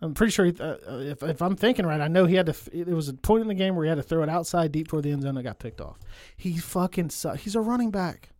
I'm 0.00 0.14
pretty 0.14 0.30
sure, 0.30 0.44
he, 0.46 0.54
uh, 0.60 0.76
uh, 0.88 0.98
if, 0.98 1.22
if 1.24 1.42
I'm 1.42 1.56
thinking 1.56 1.84
right, 1.84 2.00
I 2.00 2.06
know 2.08 2.24
he 2.26 2.36
had 2.36 2.46
to. 2.46 2.54
There 2.72 2.94
was 2.94 3.08
a 3.08 3.14
point 3.14 3.42
in 3.42 3.48
the 3.48 3.54
game 3.54 3.74
where 3.74 3.84
he 3.84 3.88
had 3.88 3.96
to 3.96 4.02
throw 4.02 4.22
it 4.22 4.28
outside 4.28 4.70
deep 4.70 4.88
toward 4.88 5.02
the 5.04 5.10
end 5.10 5.22
zone 5.22 5.34
that 5.34 5.42
got 5.42 5.58
picked 5.58 5.80
off. 5.80 5.98
He 6.36 6.56
fucking 6.56 7.10
sucks. 7.10 7.42
He's 7.42 7.56
a 7.56 7.60
running 7.60 7.90
back. 7.90 8.30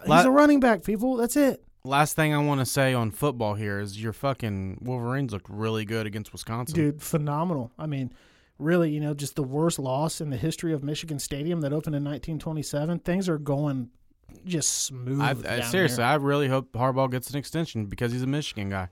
He's 0.00 0.08
La- 0.08 0.24
a 0.24 0.30
running 0.30 0.60
back, 0.60 0.84
people. 0.84 1.16
That's 1.16 1.36
it. 1.36 1.64
last 1.82 2.14
thing 2.14 2.32
I 2.32 2.38
want 2.38 2.60
to 2.60 2.66
say 2.66 2.94
on 2.94 3.10
football 3.10 3.54
here 3.54 3.80
is 3.80 4.00
your 4.00 4.12
fucking 4.12 4.78
Wolverines 4.82 5.32
looked 5.32 5.48
really 5.48 5.84
good 5.84 6.06
against 6.06 6.32
Wisconsin. 6.32 6.76
Dude, 6.76 7.02
phenomenal. 7.02 7.72
I 7.76 7.86
mean, 7.86 8.12
really, 8.60 8.90
you 8.92 9.00
know, 9.00 9.12
just 9.12 9.34
the 9.34 9.42
worst 9.42 9.80
loss 9.80 10.20
in 10.20 10.30
the 10.30 10.36
history 10.36 10.72
of 10.72 10.84
Michigan 10.84 11.18
Stadium 11.18 11.62
that 11.62 11.72
opened 11.72 11.96
in 11.96 12.04
1927. 12.04 13.00
Things 13.00 13.28
are 13.28 13.38
going 13.38 13.90
just 14.44 14.84
smooth. 14.84 15.20
I, 15.20 15.30
I 15.30 15.34
down 15.34 15.62
seriously, 15.64 15.96
there. 15.96 16.06
I 16.06 16.14
really 16.14 16.46
hope 16.46 16.72
Harbaugh 16.72 17.10
gets 17.10 17.30
an 17.30 17.36
extension 17.36 17.86
because 17.86 18.12
he's 18.12 18.22
a 18.22 18.26
Michigan 18.26 18.70
guy. 18.70 18.88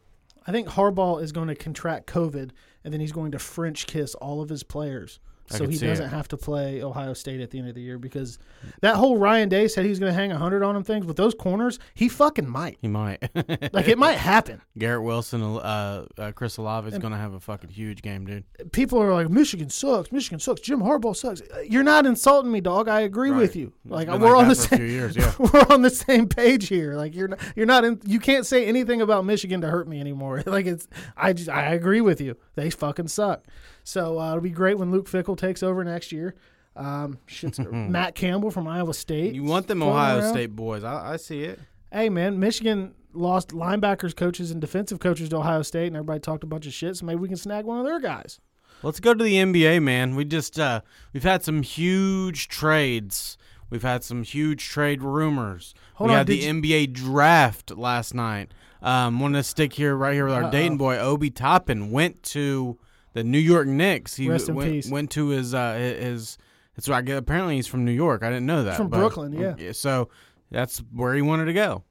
I 0.46 0.52
think 0.52 0.68
Harbaugh 0.68 1.22
is 1.22 1.32
going 1.32 1.48
to 1.48 1.54
contract 1.54 2.06
COVID, 2.06 2.50
and 2.84 2.92
then 2.92 3.00
he's 3.00 3.12
going 3.12 3.32
to 3.32 3.38
French 3.38 3.86
kiss 3.86 4.14
all 4.16 4.40
of 4.40 4.48
his 4.48 4.62
players. 4.62 5.18
I 5.52 5.56
So 5.58 5.66
he 5.66 5.78
doesn't 5.78 6.06
it. 6.06 6.08
have 6.08 6.28
to 6.28 6.36
play 6.36 6.82
Ohio 6.82 7.12
State 7.14 7.40
at 7.40 7.50
the 7.50 7.58
end 7.58 7.68
of 7.68 7.74
the 7.74 7.80
year 7.80 7.98
because 7.98 8.38
that 8.80 8.96
whole 8.96 9.16
Ryan 9.18 9.48
Day 9.48 9.68
said 9.68 9.84
he's 9.84 9.98
going 9.98 10.10
to 10.12 10.18
hang 10.18 10.30
100 10.30 10.62
on 10.62 10.74
him 10.76 10.82
things 10.82 11.06
with 11.06 11.16
those 11.16 11.34
corners. 11.34 11.78
He 11.94 12.08
fucking 12.08 12.48
might. 12.48 12.78
He 12.80 12.88
might. 12.88 13.22
Like, 13.72 13.88
it 13.88 13.98
might 13.98 14.16
happen. 14.18 14.60
Garrett 14.78 15.02
Wilson, 15.02 15.42
uh, 15.42 16.06
uh, 16.18 16.32
Chris 16.32 16.56
Olave 16.56 16.88
is 16.90 16.98
going 16.98 17.12
to 17.12 17.18
have 17.18 17.34
a 17.34 17.40
fucking 17.40 17.70
huge 17.70 18.00
game, 18.02 18.24
dude. 18.26 18.44
people 18.72 19.00
are 19.02 19.12
like, 19.12 19.28
Michigan 19.28 19.68
sucks. 19.70 20.10
Michigan 20.12 20.38
sucks. 20.40 20.60
Jim 20.60 20.80
Harbaugh 20.80 21.14
sucks. 21.16 21.42
You're 21.68 21.82
not 21.82 22.06
insulting 22.06 22.50
me, 22.50 22.60
dog. 22.60 22.88
I 22.88 23.00
agree 23.02 23.30
Right. 23.30 23.38
with 23.40 23.56
you. 23.56 23.72
Like 23.84 24.08
we're 24.08 24.14
like 24.30 24.36
on 24.42 24.48
the 24.48 24.54
same. 24.54 24.86
years, 24.86 25.16
yeah. 25.16 25.32
we're 25.38 25.64
on 25.70 25.82
the 25.82 25.90
same 25.90 26.28
page 26.28 26.68
here. 26.68 26.94
Like 26.94 27.14
you're 27.14 27.28
not. 27.28 27.38
You're 27.54 27.66
not. 27.66 27.84
In, 27.84 28.00
you 28.06 28.18
can't 28.20 28.44
say 28.46 28.66
anything 28.66 29.00
about 29.00 29.24
Michigan 29.24 29.60
to 29.60 29.68
hurt 29.68 29.86
me 29.88 30.00
anymore. 30.00 30.42
Like 30.46 30.66
it's. 30.66 30.86
I 31.16 31.32
just. 31.32 31.48
I 31.50 31.74
agree 31.74 32.00
with 32.00 32.20
you. 32.20 32.36
They 32.54 32.70
fucking 32.70 33.08
suck. 33.08 33.44
So 33.86 34.18
uh, 34.18 34.30
it'll 34.30 34.40
be 34.40 34.50
great 34.50 34.78
when 34.78 34.90
Luke 34.90 35.08
Fickell 35.08 35.38
takes 35.38 35.62
over 35.62 35.84
next 35.84 36.10
year. 36.10 36.34
Um, 36.74 37.18
shit's, 37.26 37.60
Matt 37.70 38.16
Campbell 38.16 38.50
from 38.50 38.66
Iowa 38.66 38.92
State. 38.92 39.32
You 39.32 39.44
want 39.44 39.68
them 39.68 39.80
Ohio 39.80 40.18
around. 40.18 40.32
State 40.32 40.56
boys. 40.56 40.82
I, 40.82 41.12
I 41.12 41.16
see 41.18 41.44
it. 41.44 41.60
Hey 41.92 42.08
man, 42.08 42.40
Michigan 42.40 42.96
lost 43.12 43.50
linebackers 43.50 44.14
coaches 44.14 44.50
and 44.50 44.60
defensive 44.60 44.98
coaches 44.98 45.28
to 45.28 45.36
Ohio 45.36 45.62
State, 45.62 45.86
and 45.86 45.94
everybody 45.94 46.18
talked 46.18 46.42
a 46.42 46.48
bunch 46.48 46.66
of 46.66 46.72
shit. 46.72 46.96
So 46.96 47.06
maybe 47.06 47.20
we 47.20 47.28
can 47.28 47.36
snag 47.36 47.64
one 47.64 47.78
of 47.78 47.84
their 47.84 48.00
guys. 48.00 48.40
Let's 48.82 48.98
go 48.98 49.14
to 49.14 49.22
the 49.22 49.36
NBA, 49.36 49.80
man. 49.84 50.16
We 50.16 50.24
just 50.24 50.58
uh, 50.58 50.80
we've 51.12 51.22
had 51.22 51.44
some 51.44 51.62
huge 51.62 52.48
trades. 52.48 53.38
We've 53.70 53.84
had 53.84 54.02
some 54.02 54.24
huge 54.24 54.68
trade 54.68 55.00
rumors. 55.00 55.74
Hold 55.94 56.10
we 56.10 56.14
on, 56.14 56.18
had 56.18 56.26
the 56.26 56.40
did 56.40 56.56
NBA 56.56 56.92
draft 56.92 57.70
last 57.70 58.14
night. 58.14 58.52
Um, 58.82 59.20
want 59.20 59.34
to 59.34 59.44
stick 59.44 59.74
here 59.74 59.94
right 59.94 60.14
here 60.14 60.24
with 60.24 60.34
our 60.34 60.44
Uh-oh. 60.44 60.50
Dayton 60.50 60.76
boy 60.76 60.98
Obi 60.98 61.30
Toppin 61.30 61.92
went 61.92 62.24
to 62.24 62.78
the 63.16 63.24
New 63.24 63.38
York 63.38 63.66
Knicks. 63.66 64.14
He 64.14 64.28
Rest 64.28 64.50
in 64.50 64.54
went, 64.54 64.70
peace. 64.70 64.90
went 64.90 65.10
to 65.12 65.28
his 65.28 65.54
uh, 65.54 65.72
his. 65.74 66.36
That's 66.76 66.86
why 66.86 66.98
I. 66.98 67.00
Apparently, 67.00 67.56
he's 67.56 67.66
from 67.66 67.86
New 67.86 67.92
York. 67.92 68.22
I 68.22 68.28
didn't 68.28 68.44
know 68.44 68.64
that. 68.64 68.76
From 68.76 68.88
but- 68.88 68.98
Brooklyn, 68.98 69.32
yeah. 69.32 69.72
So 69.72 70.10
that's 70.50 70.78
where 70.92 71.14
he 71.14 71.22
wanted 71.22 71.46
to 71.46 71.54
go. 71.54 71.82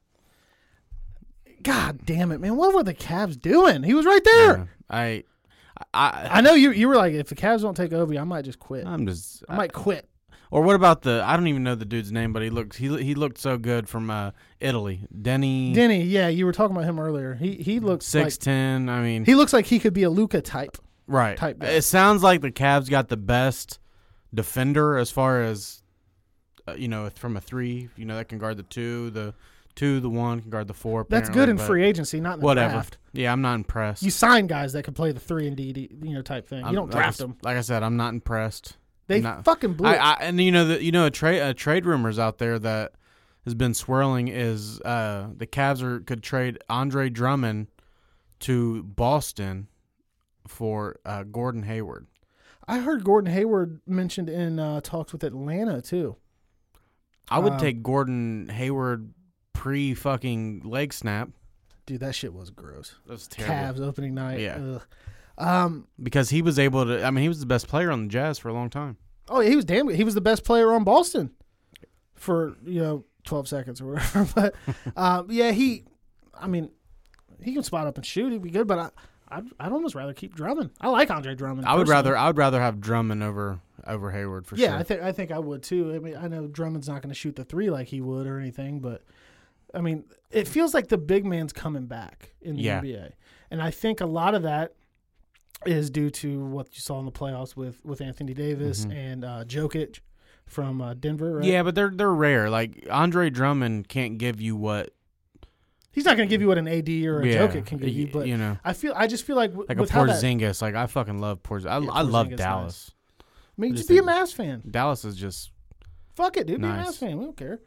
God 1.63 2.05
damn 2.05 2.31
it, 2.31 2.39
man! 2.39 2.55
What 2.55 2.75
were 2.75 2.83
the 2.83 2.93
Cavs 2.93 3.41
doing? 3.41 3.81
He 3.81 3.95
was 3.95 4.05
right 4.05 4.23
there. 4.23 4.57
Yeah. 4.57 4.65
I, 4.87 5.23
I, 5.95 6.27
I 6.33 6.41
know 6.41 6.53
you. 6.53 6.71
You 6.71 6.87
were 6.87 6.95
like, 6.95 7.13
if 7.13 7.27
the 7.27 7.35
Cavs 7.35 7.61
don't 7.61 7.75
take 7.75 7.91
over, 7.91 8.15
I 8.15 8.23
might 8.23 8.45
just 8.45 8.59
quit. 8.59 8.85
I'm 8.85 9.07
just. 9.07 9.43
I 9.49 9.57
might 9.57 9.73
quit. 9.73 10.07
Or 10.51 10.61
what 10.61 10.75
about 10.75 11.01
the? 11.01 11.23
I 11.25 11.35
don't 11.35 11.47
even 11.47 11.63
know 11.63 11.73
the 11.73 11.85
dude's 11.85 12.11
name, 12.11 12.33
but 12.33 12.43
he 12.43 12.51
looked 12.51 12.77
he 12.77 12.95
he 13.01 13.15
looked 13.15 13.39
so 13.39 13.57
good 13.57 13.89
from 13.89 14.11
uh, 14.11 14.29
Italy. 14.59 15.07
Deni 15.11 15.73
Deni, 15.73 16.07
yeah, 16.07 16.27
you 16.27 16.45
were 16.45 16.51
talking 16.51 16.75
about 16.75 16.87
him 16.87 16.99
earlier. 16.99 17.33
He 17.33 17.55
he 17.55 17.79
looks 17.79 18.05
six 18.05 18.35
like 18.35 18.43
ten. 18.43 18.87
I 18.87 19.01
mean, 19.01 19.25
he 19.25 19.33
looks 19.33 19.53
like 19.53 19.65
he 19.65 19.79
could 19.79 19.93
be 19.93 20.03
a 20.03 20.09
Luka 20.11 20.41
type. 20.41 20.77
Right. 21.07 21.37
type 21.37 21.59
guy. 21.59 21.67
It 21.67 21.81
sounds 21.83 22.23
like 22.23 22.41
the 22.41 22.51
Cavs 22.51 22.89
got 22.89 23.07
the 23.09 23.17
best 23.17 23.79
defender 24.33 24.97
as 24.97 25.11
far 25.11 25.41
as 25.41 25.81
uh, 26.67 26.73
you 26.73 26.87
know 26.87 27.09
from 27.15 27.37
a 27.37 27.41
three. 27.41 27.89
You 27.95 28.05
know 28.05 28.15
that 28.15 28.27
can 28.29 28.37
guard 28.39 28.57
the 28.57 28.63
two, 28.63 29.09
the 29.11 29.33
two, 29.75 29.99
the 29.99 30.09
one 30.09 30.41
can 30.41 30.49
guard 30.49 30.67
the 30.67 30.73
four. 30.73 31.05
That's 31.09 31.29
good 31.29 31.49
in 31.49 31.57
but 31.57 31.65
free 31.67 31.83
agency, 31.83 32.19
not 32.19 32.35
in 32.35 32.39
the 32.39 32.45
Whatever. 32.45 32.73
draft. 32.73 32.97
Yeah, 33.13 33.31
I'm 33.31 33.41
not 33.41 33.55
impressed. 33.55 34.03
You 34.03 34.11
sign 34.11 34.47
guys 34.47 34.73
that 34.73 34.83
can 34.83 34.93
play 34.93 35.11
the 35.11 35.19
three 35.19 35.47
and 35.47 35.55
D, 35.55 35.73
D 35.73 35.89
you 36.03 36.13
know, 36.13 36.21
type 36.21 36.47
thing. 36.47 36.63
I'm- 36.63 36.73
You 36.73 36.77
don't 36.79 36.87
like 36.89 36.95
I 36.95 36.99
draft 36.99 37.15
s- 37.15 37.17
them. 37.19 37.37
Like 37.43 37.57
I 37.57 37.61
said, 37.61 37.83
I'm 37.83 37.97
not 37.97 38.13
impressed. 38.13 38.77
They 39.07 39.21
not- 39.21 39.45
fucking 39.45 39.73
blew. 39.73 39.87
I, 39.87 39.93
it. 39.93 39.99
I 40.01 40.13
and 40.21 40.41
you 40.41 40.51
know 40.51 40.65
the 40.65 40.83
you 40.83 40.91
know 40.91 41.05
a 41.05 41.11
trade 41.11 41.39
a 41.39 41.53
trade 41.53 41.85
rumors 41.85 42.17
out 42.19 42.39
there 42.39 42.57
that 42.59 42.93
has 43.43 43.53
been 43.53 43.73
swirling 43.75 44.27
is 44.27 44.81
uh 44.81 45.27
the 45.37 45.45
Cavs 45.45 45.83
are 45.83 45.99
could 45.99 46.23
trade 46.23 46.57
Andre 46.69 47.09
Drummond 47.09 47.67
to 48.39 48.81
Boston 48.83 49.67
for 50.47 50.99
uh, 51.05 51.23
Gordon 51.23 51.63
Hayward. 51.63 52.07
I 52.67 52.79
heard 52.79 53.03
Gordon 53.03 53.31
Hayward 53.31 53.81
mentioned 53.85 54.29
in 54.29 54.59
uh, 54.59 54.81
talks 54.81 55.11
with 55.13 55.23
Atlanta 55.23 55.81
too. 55.81 56.15
I 57.29 57.39
would 57.39 57.53
Um, 57.53 57.59
take 57.59 57.81
Gordon 57.83 58.49
Hayward 58.49 59.13
pre 59.53 59.93
fucking 59.93 60.61
leg 60.63 60.93
snap. 60.93 61.29
Dude, 61.85 61.99
that 61.99 62.15
shit 62.15 62.33
was 62.33 62.49
gross. 62.49 62.95
That's 63.07 63.27
terrible 63.27 63.55
Cavs 63.83 63.87
opening 63.87 64.13
night. 64.15 64.39
Yeah. 64.39 64.79
Um. 65.37 65.87
because 66.01 66.29
he 66.29 66.41
was 66.41 66.57
able 66.57 66.85
to. 66.85 67.03
I 67.03 67.11
mean, 67.11 67.21
he 67.23 67.27
was 67.27 67.39
the 67.39 67.45
best 67.45 67.67
player 67.67 67.91
on 67.91 68.03
the 68.03 68.09
Jazz 68.09 68.39
for 68.39 68.49
a 68.49 68.53
long 68.53 68.69
time. 68.69 68.97
Oh, 69.27 69.39
he 69.41 69.55
was 69.55 69.65
damn 69.65 69.87
good. 69.87 69.95
He 69.95 70.03
was 70.03 70.13
the 70.15 70.21
best 70.21 70.43
player 70.43 70.71
on 70.73 70.83
Boston 70.83 71.31
for 72.15 72.55
you 72.65 72.79
know 72.81 73.05
twelve 73.23 73.47
seconds 73.47 73.81
or 73.81 73.93
whatever. 73.93 74.27
but 74.35 74.55
um, 74.97 75.27
yeah, 75.29 75.51
he. 75.51 75.83
I 76.33 76.47
mean, 76.47 76.69
he 77.41 77.53
can 77.53 77.63
spot 77.63 77.85
up 77.87 77.97
and 77.97 78.05
shoot. 78.05 78.31
He'd 78.31 78.41
be 78.41 78.49
good. 78.49 78.65
But 78.67 78.79
I, 78.79 78.89
I'd, 79.27 79.45
I'd 79.59 79.71
almost 79.71 79.95
rather 79.95 80.13
keep 80.13 80.35
Drummond. 80.35 80.69
I 80.79 80.89
like 80.89 81.09
Andre 81.09 81.35
Drummond. 81.35 81.67
I 81.67 81.73
would 81.75 81.87
personally. 81.87 81.95
rather 81.95 82.17
I 82.17 82.27
would 82.27 82.37
rather 82.37 82.61
have 82.61 82.79
Drummond 82.79 83.23
over 83.23 83.59
over 83.87 84.11
Hayward 84.11 84.45
for 84.47 84.55
yeah, 84.55 84.67
sure. 84.67 84.73
Yeah, 84.75 84.79
I 84.79 84.83
think 84.83 85.01
I 85.01 85.11
think 85.11 85.31
I 85.31 85.39
would 85.39 85.63
too. 85.63 85.93
I 85.93 85.99
mean, 85.99 86.15
I 86.15 86.27
know 86.27 86.47
Drummond's 86.47 86.87
not 86.87 87.01
going 87.01 87.09
to 87.09 87.15
shoot 87.15 87.35
the 87.35 87.43
three 87.45 87.69
like 87.69 87.87
he 87.87 88.01
would 88.01 88.27
or 88.27 88.39
anything, 88.39 88.79
but 88.79 89.03
I 89.73 89.81
mean, 89.81 90.05
it 90.31 90.47
feels 90.47 90.73
like 90.73 90.87
the 90.87 90.97
big 90.97 91.25
man's 91.25 91.53
coming 91.53 91.85
back 91.85 92.33
in 92.41 92.55
the 92.55 92.61
Yeah. 92.61 92.81
NBA, 92.81 93.11
and 93.51 93.61
I 93.61 93.71
think 93.71 93.99
a 94.01 94.05
lot 94.05 94.35
of 94.35 94.43
that 94.43 94.73
is 95.65 95.89
due 95.89 96.09
to 96.11 96.45
what 96.45 96.67
you 96.73 96.79
saw 96.81 96.99
in 96.99 97.05
the 97.05 97.11
playoffs 97.11 97.55
with 97.55 97.83
with 97.83 98.01
Anthony 98.01 98.33
Davis 98.33 98.85
Mhm. 98.85 98.93
and 98.95 99.25
uh, 99.25 99.43
Jokic 99.45 99.99
from 100.45 100.81
uh, 100.81 100.93
Denver. 100.93 101.37
Right? 101.37 101.45
Yeah, 101.45 101.63
but 101.63 101.73
they're 101.75 101.89
they're 101.91 102.13
rare. 102.13 102.49
Like 102.49 102.85
Andre 102.91 103.29
Drummond 103.31 103.87
can't 103.87 104.17
give 104.19 104.39
you 104.39 104.55
what 104.55 104.91
he's 105.95 106.05
not 106.05 106.15
going 106.17 106.29
to 106.29 106.31
give 106.33 106.41
you 106.41 106.47
what 106.47 106.57
an 106.59 106.67
AD 106.67 106.87
or 106.89 107.21
a 107.21 107.27
yeah, 107.27 107.47
Jokic 107.47 107.65
can 107.65 107.77
give 107.79 107.89
you, 107.89 108.07
but 108.13 108.27
you 108.27 108.37
know, 108.37 108.57
I 108.63 108.73
feel 108.73 108.93
I 108.95 109.07
just 109.07 109.23
feel 109.23 109.35
like, 109.35 109.51
w- 109.51 109.65
like 109.67 109.79
a 109.79 109.91
how 109.91 110.05
that, 110.05 110.21
Porzingis. 110.21 110.61
Like 110.61 110.75
I 110.75 110.85
fucking 110.85 111.19
love 111.19 111.41
Porzingis. 111.41 111.69
I, 111.71 111.77
Yeah, 111.79 111.89
I 111.91 112.01
love 112.03 112.27
Porzingis, 112.27 112.37
Dallas. 112.37 112.91
mean, 113.57 113.71
I 113.71 113.75
just 113.75 113.87
just 113.87 113.89
be 113.89 113.97
a 113.97 114.03
Mavs 114.03 114.33
fan. 114.33 114.61
Dallas 114.69 115.03
is 115.05 115.15
just 115.15 115.51
Fuck 116.15 116.37
it, 116.37 116.45
dude. 116.47 116.61
Be 116.61 116.67
a 116.67 116.71
Nice. 116.71 116.87
Mavs 116.89 116.97
fan. 116.99 117.17
We 117.17 117.25
don't 117.25 117.35
care. 117.37 117.59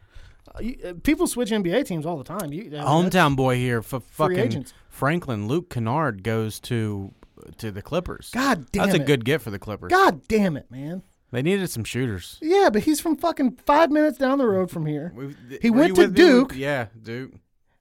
Uh, 0.55 0.61
you, 0.61 0.77
uh, 0.87 0.93
people 1.03 1.27
switch 1.27 1.51
NBA 1.51 1.85
teams 1.87 2.07
all 2.07 2.17
the 2.17 2.25
time. 2.25 2.53
You, 2.53 2.63
I 2.63 2.65
mean, 2.71 2.83
hometown 2.83 3.37
boy 3.37 3.57
here. 3.57 3.83
For 3.83 4.01
fucking 4.01 4.39
agents. 4.39 4.73
Franklin 4.89 5.49
Luke 5.49 5.69
Kennard 5.71 6.23
goes 6.23 6.61
to 6.61 7.13
to 7.59 7.71
the 7.71 7.83
Clippers. 7.83 8.31
God 8.33 8.71
damn 8.73 8.87
That's 8.87 8.97
it. 8.99 9.03
a 9.03 9.05
good 9.05 9.25
get 9.25 9.41
for 9.43 9.51
the 9.51 9.59
Clippers. 9.59 9.91
God 9.91 10.27
damn 10.29 10.57
it, 10.57 10.71
man. 10.71 11.03
They 11.31 11.43
needed 11.43 11.69
some 11.69 11.85
shooters. 11.85 12.39
Yeah, 12.41 12.71
but 12.73 12.83
he's 12.85 13.01
from 13.01 13.17
fucking 13.17 13.59
five 13.67 13.91
minutes 13.91 14.17
down 14.17 14.39
the 14.39 14.47
road 14.47 14.71
from 14.71 14.87
here, 14.87 15.13
We've- 15.15 15.37
He 15.61 15.69
went 15.69 15.95
to 15.97 16.01
with 16.03 16.11
me? 16.13 16.17
Duke. 16.17 16.55
Yeah, 16.57 16.87
Duke. 17.01 17.33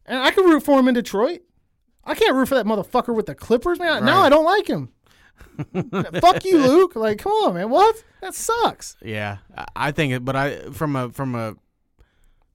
And 0.08 0.20
I 0.20 0.32
can 0.32 0.46
root 0.46 0.63
for 0.63 0.80
him 0.80 0.88
in 0.88 0.93
Detroit. 0.93 1.41
I 2.04 2.15
can't 2.15 2.36
root 2.36 2.48
for 2.48 2.56
that 2.56 2.65
motherfucker 2.65 3.13
with 3.13 3.26
the 3.26 3.36
Clippers, 3.36 3.80
man. 3.80 4.06
Now 4.06 4.22
I 4.22 4.30
don't 4.30 4.46
like 4.46 4.67
him. 4.67 4.89
Fuck 6.22 6.46
you, 6.46 6.58
Luke. 6.58 6.96
Like, 6.96 7.20
come 7.20 7.32
on, 7.32 7.54
man. 7.56 7.70
What? 7.70 8.04
That 8.22 8.34
sucks. 8.34 8.96
Yeah, 9.02 9.38
I- 9.76 9.91
think 9.91 10.13
it. 10.13 10.26
But 10.26 10.36
I 10.36 10.60
from 10.72 10.96
a 10.96 11.10
from 11.10 11.36
a 11.36 11.56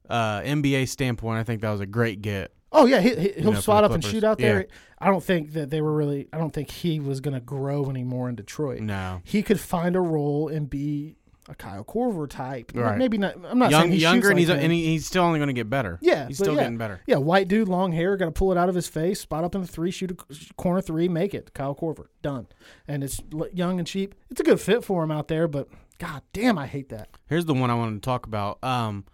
uh, 0.09 0.41
NBA 0.41 0.89
standpoint, 0.89 1.39
I 1.39 1.45
think 1.45 1.61
that 1.63 1.71
was 1.71 1.81
a 1.81 1.87
great 1.87 2.23
get. 2.23 2.53
Oh 2.73 2.87
yeah, 2.87 3.01
he, 3.01 3.15
he, 3.15 3.33
he'll 3.37 3.53
know, 3.53 3.61
spot 3.61 3.85
up 3.85 3.93
and 3.93 4.03
shoot 4.03 4.25
out 4.25 4.39
there. 4.39 4.61
Yeah. 4.61 4.77
I 4.99 5.07
don't 5.11 5.23
think 5.23 5.53
that 5.53 5.69
they 5.71 5.81
were 5.81 5.93
really. 5.93 6.29
I 6.33 6.39
don't 6.39 6.53
think 6.53 6.71
he 6.71 7.01
was 7.01 7.21
gonna 7.21 7.41
grow 7.41 7.91
anymore 7.91 8.29
in 8.29 8.35
Detroit. 8.35 8.81
No, 8.81 9.21
He 9.25 9.43
could 9.43 9.61
find 9.61 9.95
a 9.95 10.01
role 10.01 10.49
and 10.49 10.71
be 10.71 11.17
a 11.53 11.55
Kyle 11.55 11.85
Korver 11.85 12.29
type. 12.29 12.73
Right. 12.75 12.99
Maybe 12.99 13.19
not. 13.19 13.37
I'm 13.45 13.59
not 13.59 13.71
Young, 13.71 13.89
saying 13.89 14.01
younger, 14.01 14.31
and 14.31 14.39
he's 14.39 14.51
and 14.51 14.73
he, 14.73 14.87
he's 14.87 15.07
still 15.07 15.23
only 15.23 15.39
going 15.39 15.49
to 15.49 15.53
get 15.53 15.71
better. 15.71 15.99
Yeah, 16.03 16.27
he's 16.27 16.39
still 16.39 16.55
yeah. 16.55 16.63
getting 16.63 16.79
better. 16.79 17.01
Yeah, 17.07 17.17
white 17.17 17.49
dude, 17.49 17.69
long 17.69 17.93
hair, 17.93 18.17
got 18.17 18.27
to 18.27 18.33
pull 18.33 18.51
it 18.51 18.59
out 18.59 18.69
of 18.69 18.75
his 18.75 18.89
face, 18.89 19.21
spot 19.21 19.45
up 19.45 19.55
in 19.55 19.61
the 19.61 19.67
three, 19.67 19.91
shoot 19.91 20.11
a 20.11 20.55
corner 20.55 20.81
three, 20.81 21.09
make 21.09 21.35
it. 21.35 21.55
Kyle 21.55 21.75
Korver, 21.75 22.07
done. 22.23 22.47
And 22.89 23.05
it's 23.05 23.21
young 23.53 23.79
and 23.79 23.87
cheap. 23.87 24.15
It's 24.31 24.41
a 24.41 24.45
good 24.45 24.61
fit 24.61 24.85
for 24.85 25.05
him 25.05 25.11
out 25.11 25.29
there, 25.29 25.47
but 25.47 25.69
god 25.99 26.23
damn, 26.33 26.59
I 26.59 26.67
hate 26.67 26.89
that. 26.89 27.09
Here's 27.29 27.45
the 27.45 27.55
one 27.55 27.71
I 27.71 27.75
wanted 27.75 28.03
to 28.03 28.05
talk 28.05 28.27
about. 28.27 28.63
Um, 28.65 29.05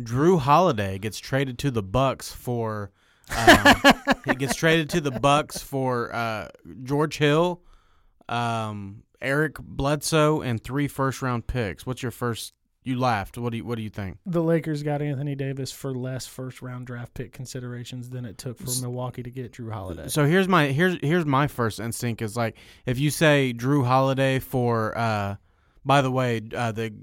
Jrue 0.00 0.38
Holiday 0.38 0.98
gets 0.98 1.18
traded 1.18 1.58
to 1.60 1.70
the 1.70 1.82
Bucks 1.82 2.30
for. 2.30 2.92
Um, 3.36 3.74
he 4.24 4.34
gets 4.36 4.54
traded 4.54 4.90
to 4.90 5.00
the 5.00 5.10
Bucks 5.10 5.58
for 5.58 6.14
uh, 6.14 6.48
George 6.84 7.18
Hill, 7.18 7.60
um, 8.28 9.02
Eric 9.26 9.56
Bledsoe, 9.58 10.40
and 10.40 10.62
three 10.62 10.88
first 10.88 11.20
round 11.22 11.46
picks. 11.46 11.84
What's 11.84 12.02
your 12.02 12.12
first? 12.12 12.52
You 12.84 12.96
laughed. 13.00 13.36
What 13.36 13.50
do 13.50 13.56
you 13.56 13.64
What 13.64 13.76
do 13.78 13.82
you 13.82 13.90
think? 13.90 14.18
The 14.26 14.40
Lakers 14.42 14.84
got 14.84 15.02
Anthony 15.02 15.34
Davis 15.34 15.72
for 15.72 15.92
less 15.92 16.26
first 16.28 16.62
round 16.62 16.86
draft 16.86 17.14
pick 17.14 17.32
considerations 17.32 18.10
than 18.10 18.24
it 18.24 18.38
took 18.38 18.58
for 18.58 18.70
Milwaukee 18.80 19.24
to 19.24 19.30
get 19.30 19.52
Jrue 19.54 19.72
Holiday. 19.72 20.06
So 20.06 20.24
here's 20.24 20.46
my 20.46 20.66
here's 20.68 20.96
here's 21.02 21.26
my 21.26 21.48
first 21.48 21.80
instinct 21.80 22.22
is 22.22 22.36
like 22.36 22.56
if 22.86 23.00
you 23.00 23.10
say 23.10 23.52
Jrue 23.56 23.84
Holiday 23.84 24.38
for 24.38 24.96
uh 24.96 25.34
by 25.84 26.00
the 26.00 26.12
way 26.12 26.40
uh 26.56 26.70
the 26.70 26.94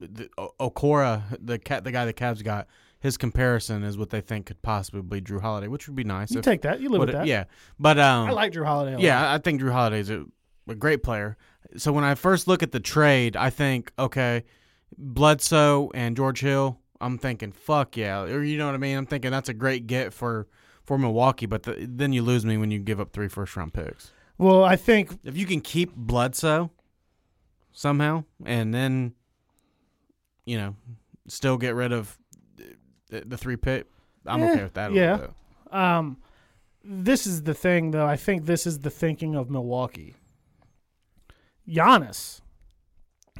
the 0.00 0.28
Okoro 0.60 1.22
the 1.40 1.58
cat 1.58 1.84
the 1.84 1.92
guy 1.92 2.04
the 2.04 2.12
Cavs 2.12 2.42
got 2.42 2.66
his 2.98 3.16
comparison 3.16 3.84
is 3.84 3.96
what 3.96 4.10
they 4.10 4.20
think 4.20 4.46
could 4.46 4.60
possibly 4.62 5.02
be 5.02 5.20
Jrue 5.20 5.40
Holiday 5.40 5.68
which 5.68 5.86
would 5.86 5.94
be 5.96 6.04
nice 6.04 6.32
You 6.32 6.38
if- 6.40 6.44
take 6.44 6.62
that. 6.62 6.80
You 6.80 6.88
live 6.88 6.98
with 7.00 7.10
it- 7.10 7.12
that. 7.12 7.26
yeah 7.26 7.44
but 7.78 7.98
um 7.98 8.28
I 8.28 8.32
like 8.32 8.52
Jrue 8.52 8.66
Holiday. 8.66 8.92
A 8.92 8.96
lot. 8.96 9.02
yeah 9.04 9.32
I 9.32 9.38
think 9.38 9.60
Jrue 9.60 9.70
Holiday's 9.72 10.10
a, 10.10 10.24
a 10.68 10.74
great 10.74 11.02
player 11.02 11.36
so 11.76 11.92
when 11.92 12.04
I 12.04 12.14
first 12.14 12.46
look 12.48 12.62
at 12.62 12.72
the 12.72 12.80
trade 12.80 13.36
I 13.36 13.50
think 13.50 13.92
okay 13.98 14.44
Bledsoe 14.96 15.90
and 15.94 16.16
George 16.16 16.40
Hill 16.40 16.78
I'm 17.00 17.18
thinking 17.18 17.52
fuck 17.52 17.96
yeah 17.96 18.22
or 18.22 18.42
you 18.42 18.56
know 18.58 18.66
what 18.66 18.74
I 18.74 18.78
mean 18.78 18.96
I'm 18.96 19.06
thinking 19.06 19.30
that's 19.30 19.48
a 19.48 19.54
great 19.54 19.86
get 19.86 20.12
for 20.12 20.46
for 20.84 20.98
Milwaukee, 20.98 21.46
but 21.46 21.62
the, 21.62 21.86
then 21.90 22.12
you 22.12 22.20
lose 22.20 22.44
me 22.44 22.58
when 22.58 22.70
you 22.70 22.78
give 22.78 23.00
up 23.00 23.10
three 23.14 23.26
first 23.28 23.56
round 23.56 23.72
picks. 23.72 24.12
Well, 24.36 24.62
I 24.64 24.76
think 24.76 25.18
If 25.24 25.34
you 25.34 25.46
can 25.46 25.62
keep 25.62 25.94
Bledsoe 25.96 26.70
somehow, 27.72 28.24
and 28.44 28.74
then 28.74 29.14
you 30.44 30.58
know 30.58 30.76
still 31.26 31.56
get 31.56 31.74
rid 31.74 31.90
of 31.92 32.18
the, 33.08 33.22
the 33.24 33.38
three 33.38 33.56
pick, 33.56 33.86
I'm 34.26 34.42
Eh, 34.42 34.52
okay 34.52 34.62
with 34.62 34.74
that. 34.74 34.92
yeah. 34.92 35.28
um, 35.72 36.18
this 36.84 37.26
is 37.26 37.44
the 37.44 37.54
thing, 37.54 37.92
though. 37.92 38.06
I 38.06 38.16
think 38.16 38.44
this 38.44 38.66
is 38.66 38.80
the 38.80 38.90
thinking 38.90 39.34
of 39.36 39.48
Milwaukee. 39.48 40.14
Giannis 41.68 42.40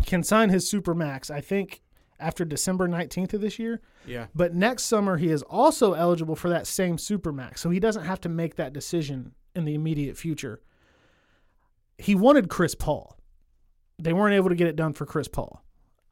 can 0.06 0.22
sign 0.22 0.50
his 0.50 0.68
super 0.68 0.94
max. 0.94 1.30
I 1.30 1.40
think 1.40 1.80
after 2.20 2.44
December 2.44 2.86
nineteenth 2.88 3.34
of 3.34 3.40
this 3.40 3.58
year. 3.58 3.80
yeah. 4.06 4.26
But 4.34 4.54
next 4.54 4.84
summer, 4.84 5.16
he 5.16 5.30
is 5.30 5.42
also 5.42 5.94
eligible 5.94 6.36
for 6.36 6.48
that 6.48 6.66
same 6.66 6.96
supermax, 6.96 7.58
so 7.58 7.70
he 7.70 7.80
doesn't 7.80 8.04
have 8.04 8.20
to 8.22 8.28
make 8.28 8.56
that 8.56 8.72
decision 8.72 9.32
in 9.54 9.64
the 9.64 9.74
immediate 9.74 10.16
future. 10.16 10.60
He 11.98 12.14
wanted 12.14 12.48
Chris 12.48 12.74
Paul. 12.74 13.16
They 13.98 14.12
weren't 14.12 14.34
able 14.34 14.48
to 14.48 14.54
get 14.54 14.66
it 14.66 14.76
done 14.76 14.92
for 14.92 15.06
Chris 15.06 15.28
Paul. 15.28 15.63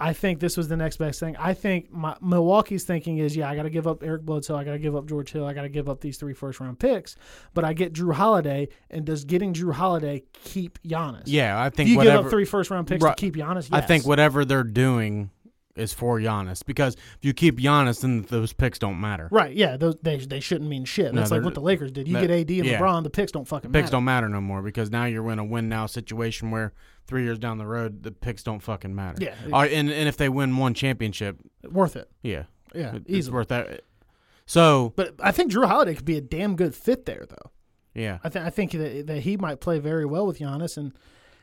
I 0.04 0.12
think 0.12 0.40
this 0.40 0.56
was 0.56 0.66
the 0.68 0.76
next 0.76 0.96
best 0.96 1.20
thing. 1.20 1.36
I 1.36 1.54
think 1.54 1.92
my, 1.92 2.16
Milwaukee's 2.20 2.82
thinking 2.84 3.18
is, 3.18 3.36
yeah, 3.36 3.48
I 3.48 3.54
got 3.54 3.62
to 3.62 3.70
give 3.70 3.86
up 3.86 4.02
Eric 4.02 4.22
Bledsoe, 4.22 4.56
I 4.56 4.64
got 4.64 4.72
to 4.72 4.78
give 4.80 4.96
up 4.96 5.06
George 5.06 5.30
Hill, 5.30 5.46
I 5.46 5.52
got 5.54 5.62
to 5.62 5.68
give 5.68 5.88
up 5.88 6.00
these 6.00 6.16
three 6.16 6.34
first 6.34 6.58
round 6.58 6.80
picks, 6.80 7.14
but 7.54 7.64
I 7.64 7.72
get 7.72 7.92
Jrue 7.92 8.12
Holiday, 8.14 8.68
and 8.90 9.04
does 9.04 9.24
getting 9.24 9.52
Jrue 9.54 9.72
Holiday 9.74 10.24
keep 10.32 10.82
Giannis? 10.82 11.22
Yeah, 11.26 11.56
I 11.58 11.68
Do 11.68 11.76
think 11.76 11.90
you 11.90 11.96
whatever. 11.98 12.16
give 12.18 12.26
up 12.26 12.30
three 12.30 12.44
first 12.44 12.70
round 12.70 12.88
picks 12.88 13.02
Right. 13.04 13.16
to 13.16 13.20
keep 13.20 13.36
Giannis? 13.36 13.68
I 13.70 13.80
think 13.80 14.04
whatever 14.04 14.44
they're 14.44 14.64
doing 14.64 15.30
is 15.76 15.92
for 15.92 16.18
Giannis 16.18 16.66
because 16.66 16.94
if 16.96 17.18
you 17.22 17.32
keep 17.32 17.58
Giannis, 17.58 18.02
then 18.02 18.22
those 18.28 18.52
picks 18.52 18.78
don't 18.78 19.00
matter. 19.00 19.28
Right, 19.30 19.54
yeah, 19.54 19.76
those, 19.76 19.96
they 20.02 20.18
they 20.18 20.40
shouldn't 20.40 20.68
mean 20.68 20.84
shit. 20.84 21.14
No, 21.14 21.20
That's 21.20 21.30
like 21.30 21.42
what 21.44 21.54
the 21.54 21.62
Lakers 21.62 21.92
did. 21.92 22.06
You 22.08 22.14
that- 22.14 22.26
get 22.26 22.30
AD 22.30 22.50
and 22.58 22.66
yeah. 22.66 22.78
LeBron, 22.80 23.04
the 23.04 23.08
picks 23.10 23.32
don't 23.32 23.46
fucking 23.48 23.70
Picks 23.72 23.84
matter. 23.84 23.92
don't 23.92 24.04
matter 24.04 24.28
no 24.28 24.40
more 24.40 24.60
because 24.62 24.90
now 24.90 25.04
you're 25.06 25.30
in 25.30 25.38
a 25.38 25.44
win 25.44 25.68
now 25.70 25.86
situation 25.86 26.50
where 26.50 26.72
three 27.06 27.24
years 27.24 27.38
down 27.38 27.58
the 27.58 27.66
road 27.66 28.02
the 28.02 28.10
picks 28.12 28.42
don't 28.42 28.60
fucking 28.60 28.94
matter. 28.94 29.18
Yeah, 29.22 29.34
Or- 29.52 29.64
and 29.64 29.90
and 29.90 30.08
if 30.08 30.16
they 30.16 30.28
win 30.28 30.56
one 30.56 30.74
championship, 30.74 31.38
worth 31.70 31.96
it. 31.96 32.10
yeah, 32.22 32.44
Yeah, 32.74 32.94
it- 32.96 33.02
it's 33.06 33.10
easily. 33.10 33.34
worth 33.34 33.48
that. 33.48 33.82
So 34.46 34.92
But 34.96 35.14
I 35.20 35.32
think 35.32 35.52
Jrue 35.52 35.66
Holiday 35.66 35.94
could 35.94 36.04
be 36.04 36.16
a 36.16 36.20
damn 36.20 36.56
good 36.56 36.74
fit 36.74 37.06
there, 37.06 37.24
though. 37.28 37.50
yeah, 37.94 38.18
I 38.24 38.28
think 38.28 38.44
I 38.44 38.50
think 38.50 38.72
that 38.72 39.06
that 39.06 39.20
he 39.20 39.36
might 39.36 39.60
play 39.60 39.78
very 39.78 40.04
well 40.04 40.26
with 40.26 40.38
Giannis, 40.38 40.76
and 40.76 40.92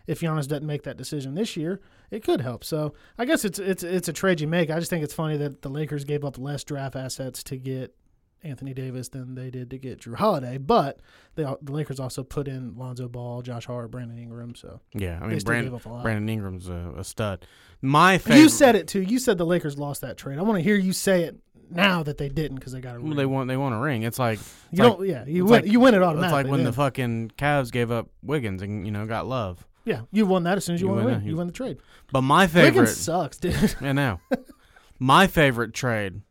if 0.08 0.20
Giannis 0.22 0.48
doesn't 0.48 0.66
make 0.66 0.84
that 0.84 0.98
decision 0.98 1.36
this 1.36 1.56
year, 1.56 1.80
it 2.12 2.24
could 2.24 2.42
help. 2.42 2.64
So 2.64 2.94
I 3.18 3.26
guess 3.26 3.46
it's 3.46 3.60
it's 3.60 3.84
it's 3.84 4.08
a 4.08 4.14
trade 4.14 4.42
you 4.42 4.48
make. 4.48 4.70
I 4.70 4.80
just 4.80 4.90
think 4.90 5.04
it's 5.04 5.14
funny 5.14 5.38
that 5.38 5.62
the 5.62 5.70
Lakers 5.70 6.04
gave 6.04 6.26
up 6.26 6.38
less 6.38 6.64
draft 6.64 6.96
assets 6.96 7.44
to 7.44 7.58
get 7.58 7.96
Anthony 8.44 8.74
Davis 8.74 9.10
than 9.10 9.36
they 9.36 9.50
did 9.50 9.70
to 9.72 9.78
get 9.78 10.00
Jrue 10.02 10.16
Holiday, 10.16 10.58
but 10.58 11.00
they 11.36 11.44
the 11.62 11.72
Lakers 11.72 12.00
also 12.00 12.24
put 12.24 12.48
in 12.48 12.76
Lonzo 12.78 13.08
Ball, 13.10 13.42
Josh 13.42 13.66
Hart, 13.66 13.92
Brandon 13.92 14.18
Ingram. 14.18 14.56
So 14.56 14.80
yeah. 14.94 15.20
I 15.22 15.28
mean, 15.28 15.40
Brandon 15.40 15.74
gave 15.74 15.82
up 15.82 15.86
a 15.86 15.90
lot. 15.90 16.04
Brandon 16.04 16.30
Ingram's 16.30 16.70
a, 16.70 16.94
a 16.98 17.04
stud. 17.04 17.46
My 17.82 18.18
favorite. 18.18 18.42
you 18.42 18.50
said 18.50 18.76
it 18.76 18.88
too. 18.88 19.02
You 19.02 19.20
said 19.20 19.38
the 19.38 19.46
Lakers 19.46 19.78
lost 19.78 20.02
that 20.02 20.18
trade. 20.18 20.40
I 20.40 20.42
want 20.44 20.58
to 20.58 20.64
hear 20.64 20.76
you 20.76 20.94
say 20.94 21.24
it 21.24 21.38
now 21.72 22.02
that 22.04 22.18
they 22.18 22.30
didn't 22.30 22.56
because 22.56 22.72
they 22.74 22.82
got 22.82 22.96
a 22.96 23.00
Well, 23.00 23.10
ring. 23.10 23.18
they 23.18 23.26
want 23.26 23.48
they 23.48 23.58
want 23.58 23.76
a 23.76 23.78
ring. 23.80 24.04
It's 24.04 24.20
like 24.20 24.40
you 24.72 24.84
like- 24.84 24.98
don't. 24.98 25.08
Yeah, 25.08 25.26
you 25.28 25.44
win. 25.46 25.64
like- 25.64 25.72
you 25.72 25.80
win 25.80 25.94
it 25.94 26.02
automatically. 26.02 26.40
it's 26.40 26.46
like 26.46 26.52
when 26.52 26.64
the 26.64 26.74
fucking 26.74 27.32
Cavs 27.38 27.72
gave 27.72 27.92
up 27.92 28.10
Wiggins 28.24 28.62
and 28.62 28.86
you 28.86 28.92
know 28.92 29.06
got 29.06 29.28
love. 29.28 29.66
yeah, 29.86 30.02
you 30.12 30.26
won 30.26 30.44
that 30.44 30.58
as 30.58 30.66
soon 30.66 30.76
as 30.76 30.82
you, 30.82 30.88
You 30.88 30.94
won 30.94 31.00
the 31.04 31.06
win 31.06 31.16
ring. 31.16 31.24
You 31.26 31.32
You- 31.32 31.38
win 31.38 31.48
the 31.48 31.54
trade. 31.54 31.78
But 32.12 32.22
my 32.22 32.48
favorite, 32.48 32.74
Wiggins 32.82 32.98
sucks, 32.98 33.38
dude. 33.38 33.76
I 33.82 33.92
know. 33.92 34.20
my 35.00 35.28
favorite 35.28 35.74
trade, 35.74 36.22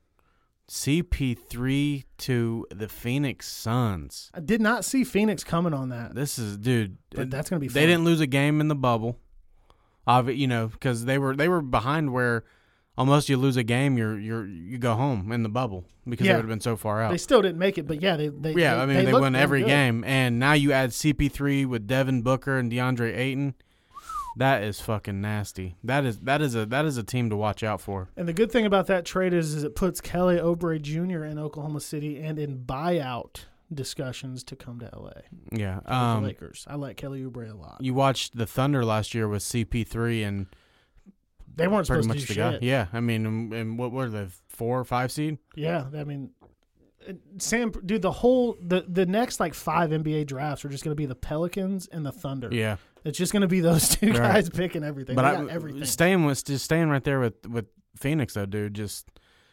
CP3 0.69 2.05
to 2.19 2.67
the 2.71 2.89
Phoenix 2.89 3.49
Suns. 3.49 4.31
I 4.35 4.41
did 4.41 4.61
not 4.61 4.85
see 4.85 5.05
Phoenix 5.05 5.43
coming 5.45 5.73
on 5.73 5.89
that. 5.91 6.15
This 6.15 6.39
is 6.39 6.57
dude. 6.59 6.99
But 7.11 7.31
that's 7.31 7.49
gonna 7.51 7.61
be 7.61 7.69
They 7.69 7.87
didn't 7.87 8.05
lose 8.05 8.21
a 8.21 8.27
game 8.27 8.61
in 8.61 8.69
the 8.69 8.75
bubble. 8.75 9.19
Of 10.07 10.29
it, 10.31 10.37
you 10.37 10.47
know, 10.47 10.69
because 10.69 11.05
they 11.05 11.19
were 11.19 11.37
they 11.37 11.49
were 11.51 11.61
behind 11.61 12.13
where 12.15 12.45
almost 12.97 13.29
you 13.29 13.37
lose 13.37 13.59
a 13.59 13.63
game, 13.63 13.99
you're 13.99 14.19
you're 14.19 14.47
you 14.47 14.79
go 14.79 14.95
home 14.95 15.31
in 15.33 15.43
the 15.43 15.51
bubble 15.51 15.85
because 16.09 16.27
Yeah. 16.27 16.33
they 16.33 16.37
would 16.39 16.45
have 16.45 16.49
been 16.49 16.61
so 16.63 16.77
far 16.77 17.03
out. 17.03 17.11
They 17.11 17.19
still 17.19 17.43
didn't 17.43 17.59
make 17.59 17.77
it, 17.77 17.87
but 17.87 18.01
yeah, 18.01 18.17
they. 18.17 18.29
they 18.29 18.55
yeah, 18.55 18.81
I 18.81 18.87
mean 18.87 19.05
they, 19.05 19.13
looked 19.13 19.23
win 19.23 19.35
every 19.35 19.61
good. 19.61 19.67
game, 19.69 20.05
and 20.05 20.39
now 20.39 20.55
you 20.55 20.73
add 20.73 20.91
CP3 20.91 21.67
with 21.67 21.87
Devin 21.87 22.23
Booker 22.23 22.57
and 22.57 22.73
DeAndre 22.73 23.15
Ayton. 23.17 23.55
That 24.39 24.63
is 24.63 24.81
fucking 24.81 25.21
nasty. 25.21 25.75
That 25.83 26.05
is 26.05 26.21
that 26.21 26.41
is 26.41 26.55
a 26.55 26.65
that 26.67 26.85
is 26.85 26.97
a 26.97 27.03
team 27.03 27.29
to 27.31 27.37
watch 27.37 27.63
out 27.65 27.81
for. 27.81 28.09
And 28.17 28.29
the 28.29 28.33
good 28.33 28.53
thing 28.53 28.67
about 28.67 28.87
that 28.87 29.05
trade 29.05 29.33
is, 29.33 29.53
is 29.53 29.65
it 29.65 29.75
puts 29.75 30.01
Kelly 30.01 30.37
Oubre 30.37 30.81
Jr. 30.81 31.25
in 31.25 31.39
Oklahoma 31.39 31.81
City 31.81 32.21
and 32.21 32.39
in 32.39 32.61
buyout 32.61 33.41
discussions 33.75 34.45
to 34.45 34.57
come 34.57 34.79
to 34.79 34.89
LA. 34.97 35.11
Yeah. 35.53 35.81
Um, 35.85 36.23
the 36.23 36.29
Lakers. 36.29 36.65
I 36.69 36.77
like 36.77 36.97
Kelly 36.97 37.23
Oubre 37.23 37.51
a 37.51 37.55
lot. 37.55 37.79
you 37.81 37.95
watched 37.95 38.37
the 38.37 38.47
Thunder 38.47 38.85
last 38.85 39.13
year 39.13 39.29
with 39.29 39.43
CP3 39.43 40.27
and 40.27 40.47
They 41.57 41.67
weren't 41.67 41.87
pretty 41.89 42.05
supposed 42.05 42.09
much 42.09 42.21
to 42.21 42.27
do 42.29 42.35
the 42.35 42.59
guy. 42.59 42.59
Yeah, 42.63 42.87
I 42.93 43.01
mean, 43.01 43.27
and, 43.27 43.53
and 43.53 43.79
what 43.79 43.91
were 43.93 44.09
the 44.09 44.31
four 44.49 44.79
or 44.79 44.85
five 44.85 45.11
seed? 45.11 45.39
Yeah, 45.57 45.87
I 45.95 46.05
mean, 46.05 46.31
Sam, 47.39 47.71
dude, 47.71 48.03
the 48.03 48.13
whole 48.13 48.57
the 48.61 48.85
the 48.87 49.07
next 49.07 49.41
like 49.41 49.55
five 49.55 49.91
NBA 49.91 50.27
drafts 50.27 50.65
are 50.65 50.69
just 50.69 50.85
going 50.85 50.93
to 50.93 51.01
be 51.01 51.07
the 51.07 51.15
Pelicans 51.15 51.87
and 51.89 52.05
the 52.05 52.13
Thunder. 52.13 52.51
Yeah, 52.53 52.77
It's 53.05 53.17
just 53.19 53.33
going 53.33 53.43
to 53.43 53.49
be 53.49 53.61
those 53.61 53.89
two 53.97 54.09
Right. 54.09 54.17
guys 54.35 54.51
picking 54.51 54.85
everything. 54.85 55.17
but 55.17 55.25
I 55.25 55.45
everything. 55.49 55.85
staying 55.85 56.25
with 56.25 56.45
just 56.45 56.65
staying 56.65 56.89
right 56.89 57.03
there 57.05 57.21
with 57.21 57.47
with 57.47 57.67
Phoenix 57.97 58.35
though, 58.35 58.47
dude. 58.47 58.75
Just 58.75 59.09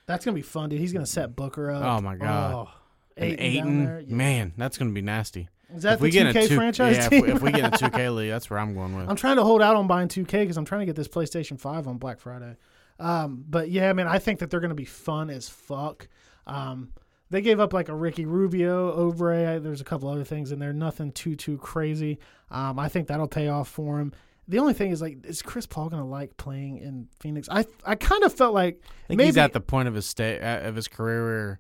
That's 0.06 0.26
going 0.26 0.34
to 0.36 0.40
be 0.40 0.44
fun, 0.48 0.70
dude. 0.70 0.80
He's 0.80 0.94
going 0.94 1.06
to 1.06 1.12
set 1.12 1.36
Booker 1.36 1.72
up. 1.72 1.84
Oh, 1.84 2.02
my 2.02 2.16
God. 2.16 2.54
Oh, 2.54 2.72
Ayton, 3.18 3.38
down 3.38 3.46
Ayton, 3.46 3.86
there. 3.86 4.00
Yeah. 4.02 4.16
man, 4.16 4.54
that's 4.58 4.78
gonna 4.78 4.92
be 4.92 5.02
nasty. 5.02 5.48
Is 5.74 5.84
that 5.84 5.94
if 5.94 6.00
the 6.00 6.04
we 6.04 6.10
get 6.12 6.28
2K 6.28 6.30
in 6.32 6.38
a 6.38 6.48
two, 6.48 6.56
franchise 6.58 6.98
yeah, 6.98 7.06
if, 7.12 7.12
we- 7.24 7.32
if 7.32 7.42
we 7.42 7.52
get 7.52 7.74
a 7.74 7.78
two 7.78 7.90
K 7.90 8.10
league, 8.10 8.30
that's 8.30 8.50
where 8.50 8.60
I'm 8.60 8.74
going 8.76 8.96
with. 8.96 9.10
I'm 9.10 9.16
trying 9.16 9.38
to 9.38 9.44
hold 9.44 9.62
out 9.62 9.76
on 9.78 9.88
buying 9.88 10.10
2K 10.10 10.28
because 10.42 10.58
I'm 10.58 10.66
trying 10.66 10.82
to 10.82 10.86
get 10.86 10.96
this 10.96 11.08
PlayStation 11.08 11.60
5 11.60 11.88
on 11.88 11.98
Black 11.98 12.20
Friday. 12.20 12.58
Um, 13.00 13.44
but 13.50 13.70
yeah, 13.72 13.92
man, 13.94 14.08
I 14.08 14.20
think 14.20 14.40
that 14.40 14.50
they're 14.50 14.60
going 14.60 14.70
to 14.70 14.76
be 14.76 14.86
fun 14.86 15.30
as 15.30 15.48
fuck. 15.50 16.08
Um, 16.46 16.90
they 17.30 17.42
gave 17.42 17.60
up 17.60 17.74
like 17.74 17.90
a 17.90 17.96
Ricky 17.96 18.26
Rubio, 18.26 18.96
Oubre. 19.12 19.62
There's 19.62 19.82
a 19.82 19.86
couple 19.86 20.10
other 20.10 20.24
things 20.24 20.52
in 20.52 20.60
there. 20.60 20.74
Nothing 20.74 21.12
too 21.12 21.36
too 21.36 21.58
crazy. 21.58 22.20
Um, 22.52 22.78
I 22.80 22.90
think 22.90 23.08
that'll 23.08 23.28
pay 23.28 23.48
off 23.48 23.68
for 23.68 24.00
him. 24.00 24.14
The 24.48 24.60
only 24.60 24.74
thing 24.74 24.92
is 24.92 25.02
like, 25.02 25.26
is 25.26 25.42
Chris 25.42 25.66
Paul 25.66 25.90
going 25.90 26.04
to 26.04 26.08
like 26.08 26.38
playing 26.38 26.78
in 26.78 27.08
Phoenix? 27.20 27.48
I 27.52 27.66
I 27.84 27.96
kind 27.96 28.24
of 28.24 28.32
felt 28.34 28.54
like 28.54 28.80
I 28.84 29.08
think 29.08 29.18
maybe 29.18 29.28
he's 29.28 29.38
at 29.38 29.54
the 29.54 29.60
point 29.60 29.88
of 29.88 29.96
his 29.96 30.06
stay 30.06 30.40
uh, 30.40 30.68
of 30.70 30.76
his 30.76 30.88
career 30.88 31.26
where 31.26 31.60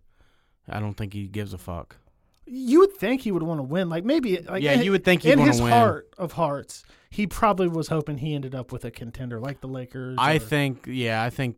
I 0.69 0.79
don't 0.79 0.93
think 0.93 1.13
he 1.13 1.27
gives 1.27 1.53
a 1.53 1.57
fuck. 1.57 1.97
you 2.45 2.79
would 2.81 2.93
think 2.93 3.21
he 3.21 3.31
would 3.31 3.41
want 3.41 3.57
to 3.59 3.63
win. 3.63 3.89
Like 3.89 4.03
maybe 4.05 4.37
like 4.39 4.61
Yeah, 4.61 4.73
in- 4.73 4.83
you 4.83 4.91
would 4.91 5.03
think 5.03 5.23
he'd 5.23 5.31
in 5.31 5.39
his 5.39 5.59
win. 5.59 5.71
heart 5.71 6.13
of 6.19 6.33
hearts, 6.33 6.83
he 7.09 7.25
probably 7.25 7.67
was 7.67 7.87
hoping 7.87 8.19
he 8.19 8.35
ended 8.35 8.53
up 8.53 8.71
with 8.71 8.85
a 8.85 8.91
contender 8.91 9.39
like 9.39 9.61
the 9.61 9.67
Lakers. 9.67 10.17
I 10.19 10.35
or- 10.35 10.39
think, 10.39 10.85
yeah, 10.87 11.23
I 11.23 11.31
think 11.31 11.57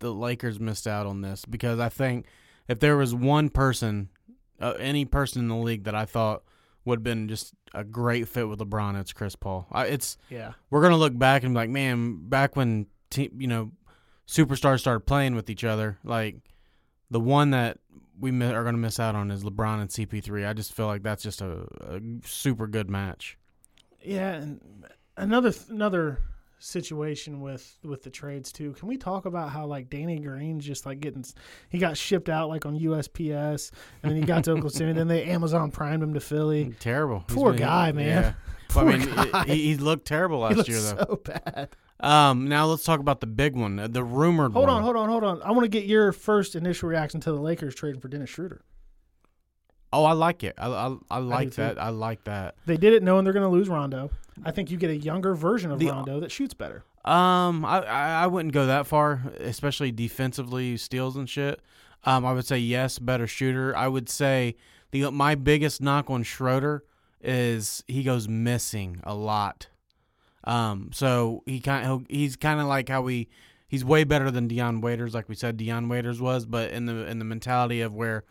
the 0.00 0.12
Lakers 0.12 0.60
missed 0.60 0.86
out 0.86 1.06
on 1.06 1.22
this 1.22 1.46
because 1.46 1.80
I 1.80 1.88
think 1.88 2.26
if 2.68 2.80
there 2.80 2.96
was 2.96 3.14
one 3.14 3.48
person, 3.48 4.08
uh, 4.60 4.74
any 4.78 5.04
person 5.04 5.42
in 5.42 5.48
the 5.48 5.56
league 5.56 5.84
that 5.84 5.94
I 5.94 6.04
thought 6.04 6.42
would 6.84 7.00
have 7.00 7.04
been 7.04 7.28
just 7.28 7.52
a 7.74 7.84
great 7.84 8.28
fit 8.28 8.48
with 8.48 8.60
LeBron, 8.60 8.98
it's 9.00 9.12
Chris 9.12 9.36
Paul. 9.36 9.66
I, 9.72 9.86
it's 9.86 10.16
yeah. 10.30 10.52
we're 10.70 10.82
gonna 10.82 10.96
look 10.96 11.16
back 11.18 11.42
and 11.42 11.52
be 11.54 11.56
like, 11.56 11.70
man, 11.70 12.28
back 12.28 12.56
when 12.56 12.86
team, 13.10 13.32
you 13.38 13.46
know, 13.46 13.72
superstars 14.26 14.80
started 14.80 15.00
playing 15.00 15.34
with 15.34 15.50
each 15.50 15.64
other, 15.64 15.98
like 16.04 16.36
the 17.10 17.20
one 17.20 17.50
that 17.50 17.78
we 18.18 18.30
mi- 18.30 18.46
are 18.46 18.62
going 18.62 18.74
to 18.74 18.80
miss 18.80 18.98
out 18.98 19.14
on 19.14 19.30
is 19.30 19.44
LeBron 19.44 19.80
and 19.80 19.90
CP3. 19.90 20.48
I 20.48 20.52
just 20.52 20.72
feel 20.72 20.86
like 20.86 21.02
that's 21.02 21.22
just 21.22 21.40
a, 21.40 21.66
a 21.80 22.00
super 22.24 22.66
good 22.66 22.90
match. 22.90 23.38
Yeah, 24.02 24.34
and 24.34 24.60
another 25.16 25.52
another 25.68 26.20
situation 26.58 27.40
with 27.40 27.78
with 27.84 28.02
the 28.02 28.10
trades 28.10 28.50
too. 28.52 28.72
Can 28.72 28.88
we 28.88 28.96
talk 28.96 29.26
about 29.26 29.50
how 29.50 29.66
like 29.66 29.90
Danny 29.90 30.18
Green's 30.18 30.64
just 30.64 30.86
like 30.86 31.00
getting 31.00 31.24
he 31.68 31.78
got 31.78 31.96
shipped 31.96 32.28
out 32.28 32.48
like 32.48 32.64
on 32.66 32.78
USPS 32.78 33.70
and 34.02 34.10
then 34.12 34.20
he 34.20 34.26
got 34.26 34.44
to 34.44 34.52
Oklahoma 34.52 34.70
City 34.70 34.90
and 34.90 34.98
then 34.98 35.08
they 35.08 35.24
Amazon 35.24 35.70
primed 35.70 36.02
him 36.02 36.14
to 36.14 36.20
Philly. 36.20 36.74
Terrible. 36.80 37.24
Poor 37.28 37.52
been- 37.52 37.60
guy, 37.62 37.92
man. 37.92 38.06
Yeah. 38.06 38.32
Poor 38.68 38.84
Well, 38.84 38.94
I 38.94 38.98
mean, 38.98 39.30
guy. 39.32 39.44
He, 39.44 39.62
he 39.68 39.76
looked 39.76 40.06
terrible 40.08 40.40
last 40.40 40.66
year 40.68 40.80
though. 40.80 40.96
so 41.08 41.20
bad. 41.24 41.68
Um, 42.00 42.48
now 42.48 42.66
let's 42.66 42.82
talk 42.84 42.98
about 43.00 43.20
the 43.20 43.26
big 43.26 43.54
one, 43.54 43.78
uh, 43.78 43.86
the 43.88 44.02
rumored 44.04 44.52
Hold 44.52 44.66
one. 44.66 44.76
on, 44.78 44.82
hold 44.82 44.96
on, 44.96 45.08
hold 45.08 45.24
on. 45.24 45.40
I 45.42 45.52
want 45.52 45.62
to 45.64 45.68
get 45.68 45.84
your 45.86 46.10
first 46.12 46.54
initial 46.56 46.88
reaction 46.88 47.20
to 47.20 47.32
the 47.32 47.40
Lakers 47.40 47.74
trading 47.74 48.00
for 48.00 48.08
Dennis 48.08 48.28
Schroeder. 48.28 48.62
Oh, 49.92 50.04
I 50.04 50.12
like 50.12 50.44
it. 50.44 50.54
I 50.58 50.66
I, 50.68 50.96
I 51.10 51.18
like 51.18 51.50
too. 51.52 51.62
that. 51.62 51.80
I 51.80 51.88
like 51.90 52.24
that. 52.24 52.54
They 52.66 52.76
did 52.76 52.92
it 52.92 53.02
knowing 53.02 53.24
they're 53.24 53.32
going 53.32 53.44
to 53.44 53.48
lose 53.48 53.68
Rondo. 53.68 54.10
I 54.44 54.50
think 54.50 54.70
you 54.70 54.76
get 54.76 54.90
a 54.90 54.96
younger 54.96 55.34
version 55.34 55.70
of 55.70 55.78
The- 55.78 55.88
Rondo 55.88 56.20
that 56.20 56.30
shoots 56.30 56.54
better. 56.54 56.84
Um, 57.04 57.64
I, 57.64 57.78
I 57.86 58.26
wouldn't 58.26 58.52
go 58.52 58.66
that 58.66 58.86
far, 58.88 59.22
especially 59.38 59.92
defensively, 59.92 60.76
steals 60.76 61.16
and 61.16 61.30
shit. 61.30 61.60
Um, 62.02 62.26
I 62.26 62.32
would 62.32 62.46
say 62.46 62.58
yes, 62.58 62.98
better 62.98 63.28
shooter. 63.28 63.76
I 63.76 63.86
would 63.86 64.08
say 64.08 64.56
the 64.90 65.10
my 65.12 65.36
biggest 65.36 65.80
knock 65.80 66.10
on 66.10 66.24
Schroeder 66.24 66.82
is 67.22 67.84
he 67.86 68.02
goes 68.02 68.28
missing 68.28 69.00
a 69.04 69.14
lot. 69.14 69.68
Um, 70.44 70.90
so 70.92 71.42
he 71.46 71.60
kind 71.60 72.06
he's 72.08 72.34
kind 72.36 72.60
of 72.60 72.66
like 72.66 72.88
how 72.88 73.02
we 73.02 73.28
he's 73.68 73.84
way 73.84 74.04
better 74.04 74.30
than 74.30 74.48
Dion 74.48 74.80
Waiters, 74.80 75.14
like 75.14 75.28
we 75.28 75.34
said 75.36 75.56
Dion 75.56 75.88
Waiters 75.88 76.20
was, 76.20 76.44
but 76.44 76.70
in 76.70 76.86
the 76.86 77.06
in 77.06 77.18
the 77.20 77.24
mentality 77.24 77.80
of 77.80 77.94
where 77.94 78.24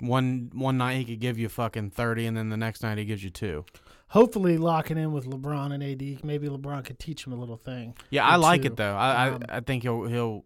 one 0.00 0.50
one 0.54 0.78
night 0.78 0.96
he 0.98 1.04
could 1.04 1.20
give 1.20 1.38
you 1.38 1.48
fucking 1.48 1.90
thirty, 1.90 2.26
and 2.26 2.36
then 2.36 2.48
the 2.50 2.56
next 2.56 2.82
night 2.82 2.98
he 2.98 3.04
gives 3.04 3.22
you 3.24 3.30
two. 3.30 3.64
Hopefully, 4.08 4.56
locking 4.56 4.96
in 4.96 5.12
with 5.12 5.26
LeBron 5.26 5.72
and 5.74 5.82
AD, 5.82 6.24
maybe 6.24 6.48
LeBron 6.48 6.84
could 6.84 6.98
teach 6.98 7.26
him 7.26 7.32
a 7.32 7.36
little 7.36 7.58
thing. 7.58 7.94
Yeah, 8.10 8.24
I 8.26 8.36
like 8.36 8.62
two. 8.62 8.68
it 8.68 8.76
though. 8.76 8.94
I, 8.96 9.28
Um, 9.28 9.42
I 9.48 9.56
I 9.58 9.60
think 9.60 9.82
he'll 9.82 10.04
he'll 10.04 10.44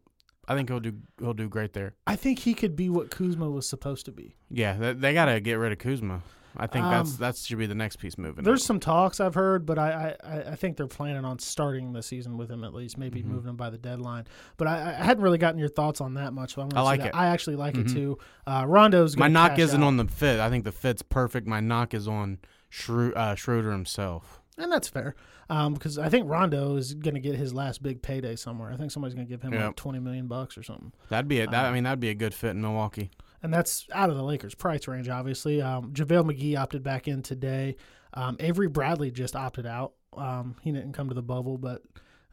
I 0.49 0.57
think 0.57 0.69
he'll 0.69 0.81
do 0.81 0.95
he'll 1.21 1.35
do 1.35 1.49
great 1.49 1.73
there. 1.73 1.95
I 2.07 2.17
think 2.17 2.41
he 2.41 2.55
could 2.55 2.75
be 2.75 2.89
what 2.91 3.11
Kuzma 3.11 3.49
was 3.49 3.69
supposed 3.69 4.05
to 4.07 4.13
be. 4.13 4.35
Yeah, 4.51 4.75
they, 4.77 4.93
they 4.95 5.15
got 5.15 5.27
to 5.27 5.39
get 5.41 5.55
rid 5.55 5.71
of 5.73 5.79
Kuzma. 5.79 6.23
I 6.57 6.67
think 6.67 6.85
that's 6.85 7.11
Um, 7.13 7.17
that 7.21 7.37
should 7.37 7.59
be 7.59 7.67
the 7.67 7.75
next 7.75 7.97
piece 7.97 8.19
moving. 8.19 8.45
There's 8.45 8.63
up. 8.63 8.67
some 8.67 8.81
talks 8.81 9.21
I've 9.21 9.35
heard, 9.35 9.65
but 9.65 9.79
I, 9.79 10.15
I, 10.23 10.37
I 10.53 10.55
think 10.57 10.77
they're 10.77 10.87
planning 10.87 11.25
on 11.25 11.39
starting 11.39 11.93
the 11.93 12.03
season 12.03 12.37
with 12.37 12.51
him 12.51 12.63
at 12.65 12.75
least, 12.75 12.99
maybe 12.99 13.23
Mhm. 13.23 13.27
moving 13.27 13.51
him 13.51 13.57
by 13.57 13.71
the 13.71 13.79
deadline. 13.79 14.27
But 14.59 14.69
I, 14.69 14.91
I 14.91 15.05
hadn't 15.05 15.23
really 15.23 15.39
gotten 15.39 15.59
your 15.59 15.69
thoughts 15.71 16.01
on 16.01 16.15
that 16.15 16.33
much. 16.35 16.55
So 16.55 16.63
I'm 16.63 16.69
I 16.75 16.83
like 16.83 17.01
that. 17.01 17.09
it. 17.09 17.15
I 17.15 17.29
actually 17.29 17.57
like 17.57 17.77
it 17.79 17.87
Mhm. 17.87 17.93
too. 17.95 18.19
Uh, 18.47 18.65
Rondo's 18.67 19.17
my 19.17 19.29
knock 19.29 19.59
isn't 19.59 19.83
out, 19.83 19.87
on 19.87 19.97
the 19.97 20.07
fit. 20.07 20.41
I 20.41 20.51
think 20.51 20.65
the 20.65 20.73
fit's 20.73 21.03
perfect. 21.03 21.47
My 21.47 21.61
knock 21.61 21.95
is 21.95 22.07
on 22.07 22.39
Schro- 22.71 23.15
uh, 23.17 23.35
Schroeder 23.35 23.71
himself. 23.73 24.41
and 24.59 24.71
that's 24.71 24.89
fair 24.89 25.15
um, 25.49 25.73
because 25.75 25.99
I 25.99 26.09
think 26.11 26.29
Rondo 26.29 26.77
is 26.77 26.93
going 26.95 27.15
to 27.15 27.21
get 27.21 27.35
his 27.37 27.53
last 27.55 27.83
big 27.83 28.03
payday 28.03 28.37
somewhere. 28.37 28.71
I 28.71 28.77
think 28.77 28.91
somebody's 28.91 29.15
going 29.15 29.27
to 29.27 29.31
give 29.31 29.41
him 29.43 29.53
Yep. 29.55 29.63
like 29.67 29.77
twenty 29.77 29.99
million 29.99 30.27
bucks 30.29 30.57
or 30.59 30.63
something. 30.63 30.93
That'd 31.09 31.29
be 31.29 31.39
it. 31.39 31.51
That, 31.51 31.65
I 31.65 31.69
Um, 31.69 31.75
mean, 31.75 31.85
that'd 31.85 32.01
be 32.01 32.11
a 32.11 32.15
good 32.15 32.35
fit 32.35 32.51
in 32.51 32.61
Milwaukee. 32.61 33.11
And 33.43 33.53
that's 33.53 33.87
out 33.93 34.11
of 34.11 34.17
the 34.17 34.23
Lakers' 34.23 34.55
price 34.55 34.87
range, 34.87 35.09
obviously. 35.09 35.61
Um, 35.61 35.93
JaVale 35.93 36.31
McGee 36.33 36.57
opted 36.57 36.83
back 36.83 37.09
in 37.09 37.23
today. 37.23 37.77
Um, 38.15 38.37
Avery 38.41 38.69
Bradley 38.69 39.11
just 39.11 39.35
opted 39.35 39.67
out. 39.67 39.93
Um, 40.17 40.57
he 40.63 40.71
didn't 40.73 40.93
come 40.93 41.09
to 41.09 41.15
the 41.15 41.23
bubble, 41.23 41.59
but 41.59 41.83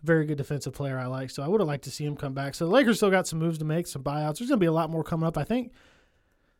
very 0.03 0.25
good 0.25 0.37
defensive 0.37 0.73
player 0.73 0.97
I 0.97 1.07
like. 1.07 1.29
So 1.29 1.43
I 1.43 1.47
would 1.47 1.61
have 1.61 1.67
liked 1.67 1.85
to 1.85 1.91
see 1.91 2.05
him 2.05 2.15
come 2.15 2.33
back. 2.33 2.55
So 2.55 2.65
the 2.65 2.71
Lakers 2.71 2.97
still 2.97 3.09
got 3.09 3.27
some 3.27 3.39
moves 3.39 3.57
to 3.59 3.65
make, 3.65 3.87
some 3.87 4.03
buyouts. 4.03 4.39
There's 4.39 4.49
going 4.49 4.51
to 4.51 4.57
be 4.57 4.65
a 4.65 4.71
lot 4.71 4.89
more 4.89 5.03
coming 5.03 5.27
up. 5.27 5.37
I 5.37 5.43
think 5.43 5.71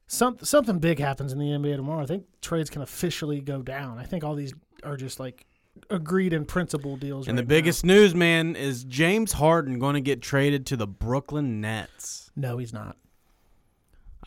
some, 0.08 0.38
something 0.42 0.80
big 0.80 1.00
happens 1.00 1.32
in 1.32 1.40
the 1.40 1.46
NBA 1.46 1.76
tomorrow. 1.76 2.02
I 2.02 2.06
think 2.06 2.26
trades 2.42 2.70
can 2.70 2.82
officially 2.82 3.42
go 3.42 3.62
down. 3.62 3.98
I 3.98 4.04
think 4.04 4.24
all 4.24 4.36
these 4.36 4.54
are 4.84 4.98
just 4.98 5.20
like 5.20 5.46
agreed 5.90 6.34
in 6.34 6.46
principle 6.46 6.98
deals. 6.98 7.28
And 7.28 7.38
the 7.38 7.44
right 7.44 7.48
biggest 7.48 7.86
news, 7.86 8.16
man, 8.16 8.56
is 8.56 8.84
James 8.84 9.34
Harden 9.34 9.80
going 9.80 9.96
to 9.96 10.02
get 10.02 10.22
traded 10.22 10.66
to 10.68 10.78
the 10.78 10.88
Brooklyn 10.88 11.62
Nets. 11.62 12.32
no, 12.36 12.58
he's 12.58 12.74
not. 12.74 12.98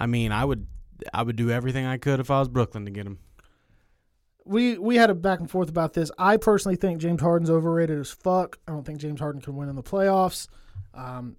I 0.03 0.07
mean, 0.07 0.33
I 0.33 0.45
would 0.45 0.67
I 1.15 1.23
would 1.23 1.37
do 1.37 1.49
everything 1.53 1.87
I 1.87 1.97
could 1.97 2.19
if 2.19 2.29
I 2.29 2.41
was 2.41 2.49
Brooklyn 2.49 2.85
to 2.87 2.91
get 2.91 3.07
him. 3.07 3.19
we 4.45 4.77
we 4.77 4.97
had 4.97 5.11
a 5.11 5.15
back 5.15 5.39
and 5.39 5.49
forth 5.49 5.69
about 5.69 5.93
this. 5.93 6.11
I 6.19 6.39
personally 6.39 6.75
think 6.75 7.01
James 7.01 7.21
Harden's 7.23 7.49
overrated 7.49 8.01
as 8.01 8.11
fuck. 8.11 8.59
I 8.67 8.73
don't 8.73 8.85
think 8.85 8.99
James 8.99 9.21
Harden 9.21 9.41
can 9.41 9.55
win 9.55 9.69
in 9.69 9.77
the 9.77 9.83
playoffs. 9.83 10.49
Um, 10.93 11.37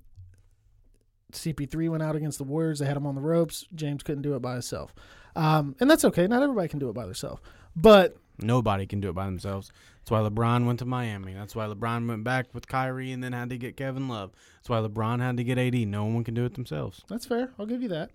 CP3 1.33 1.89
went 1.89 2.03
out 2.03 2.15
against 2.15 2.37
the 2.37 2.45
Warriors. 2.45 2.79
They 2.79 2.85
had 2.85 2.95
him 2.95 3.05
on 3.05 3.15
the 3.15 3.21
ropes. 3.21 3.65
James 3.75 4.01
couldn't 4.01 4.21
do 4.21 4.33
it 4.33 4.41
by 4.41 4.53
himself, 4.53 4.95
um, 5.35 5.75
and 5.81 5.91
that's 5.91 6.05
okay. 6.05 6.25
Not 6.25 6.41
everybody 6.41 6.69
can 6.69 6.79
do 6.79 6.87
it 6.87 6.93
by 6.93 7.03
themselves, 7.03 7.41
but 7.75 8.15
Nobody 8.39 8.85
can 8.87 9.01
do 9.01 9.09
it 9.09 9.13
by 9.13 9.25
themselves. 9.25 9.71
That's 9.99 10.11
why 10.11 10.21
LeBron 10.21 10.65
went 10.65 10.79
to 10.79 10.85
Miami. 10.85 11.33
That's 11.33 11.55
why 11.55 11.67
LeBron 11.67 12.07
went 12.07 12.23
back 12.23 12.47
with 12.53 12.67
Kyrie 12.67 13.11
and 13.11 13.23
then 13.23 13.33
had 13.33 13.49
to 13.49 13.57
get 13.57 13.77
Kevin 13.77 14.07
Love. 14.07 14.31
That's 14.55 14.69
why 14.69 14.79
LeBron 14.79 15.19
had 15.19 15.37
to 15.37 15.43
get 15.43 15.59
AD. 15.59 15.75
No 15.87 16.05
one 16.05 16.23
can 16.23 16.33
do 16.33 16.45
it 16.45 16.55
themselves. 16.55 17.03
that's 17.07 17.25
fair. 17.25 17.51
I'll 17.59 17.67
give 17.67 17.83
you 17.83 17.89
that. 17.89 18.09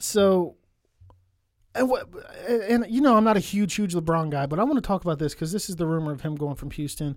So, 0.00 0.56
and, 1.74 1.88
what, 1.88 2.08
and 2.48 2.86
you 2.88 3.00
know, 3.00 3.16
I'm 3.16 3.24
not 3.24 3.36
a 3.36 3.40
huge, 3.40 3.74
huge 3.74 3.94
LeBron 3.94 4.30
guy, 4.30 4.46
but 4.46 4.58
I 4.58 4.64
want 4.64 4.76
to 4.76 4.86
talk 4.86 5.04
about 5.04 5.18
this 5.18 5.34
because 5.34 5.52
this 5.52 5.70
is 5.70 5.76
the 5.76 5.86
rumor 5.86 6.12
of 6.12 6.22
him 6.22 6.34
going 6.34 6.56
from 6.56 6.70
Houston 6.72 7.16